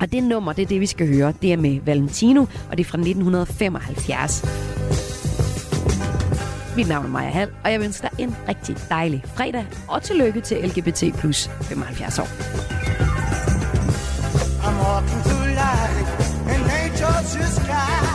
Og 0.00 0.12
det 0.12 0.22
nummer, 0.22 0.52
det 0.52 0.62
er 0.62 0.66
det, 0.66 0.80
vi 0.80 0.86
skal 0.86 1.08
høre. 1.08 1.32
Det 1.42 1.52
er 1.52 1.56
med 1.56 1.80
Valentino, 1.84 2.40
og 2.40 2.78
det 2.78 2.84
er 2.84 2.88
fra 2.88 2.98
1975. 2.98 4.44
Mit 6.76 6.88
navn 6.88 7.06
er 7.06 7.10
Maja 7.10 7.30
Hall, 7.30 7.50
og 7.64 7.72
jeg 7.72 7.80
ønsker 7.80 8.08
dig 8.08 8.20
en 8.20 8.36
rigtig 8.48 8.76
dejlig 8.88 9.22
fredag. 9.34 9.64
Og 9.88 10.02
tillykke 10.02 10.40
til 10.40 10.56
LGBT 10.56 11.18
plus 11.18 11.50
75 11.62 12.18
år. 12.18 12.28
I'm 14.64 14.76
walking 14.84 15.22
through 15.22 15.46
life 15.46 16.10
in 16.54 16.60
nature's 16.66 17.54
sky. 17.54 18.13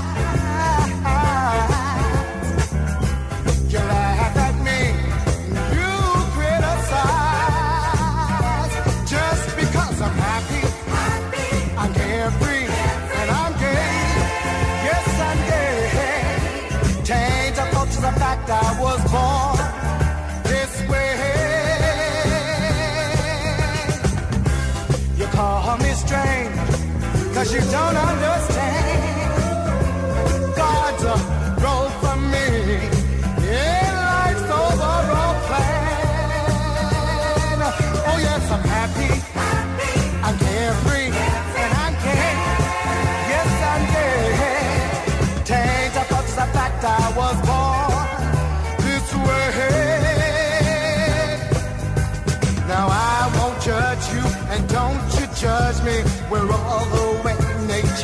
Cause 27.39 27.53
you 27.53 27.61
don't 27.71 27.95
understand. 27.95 28.48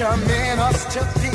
Meant 0.01 0.59
us 0.59 0.83
to 0.93 0.99
be. 1.21 1.34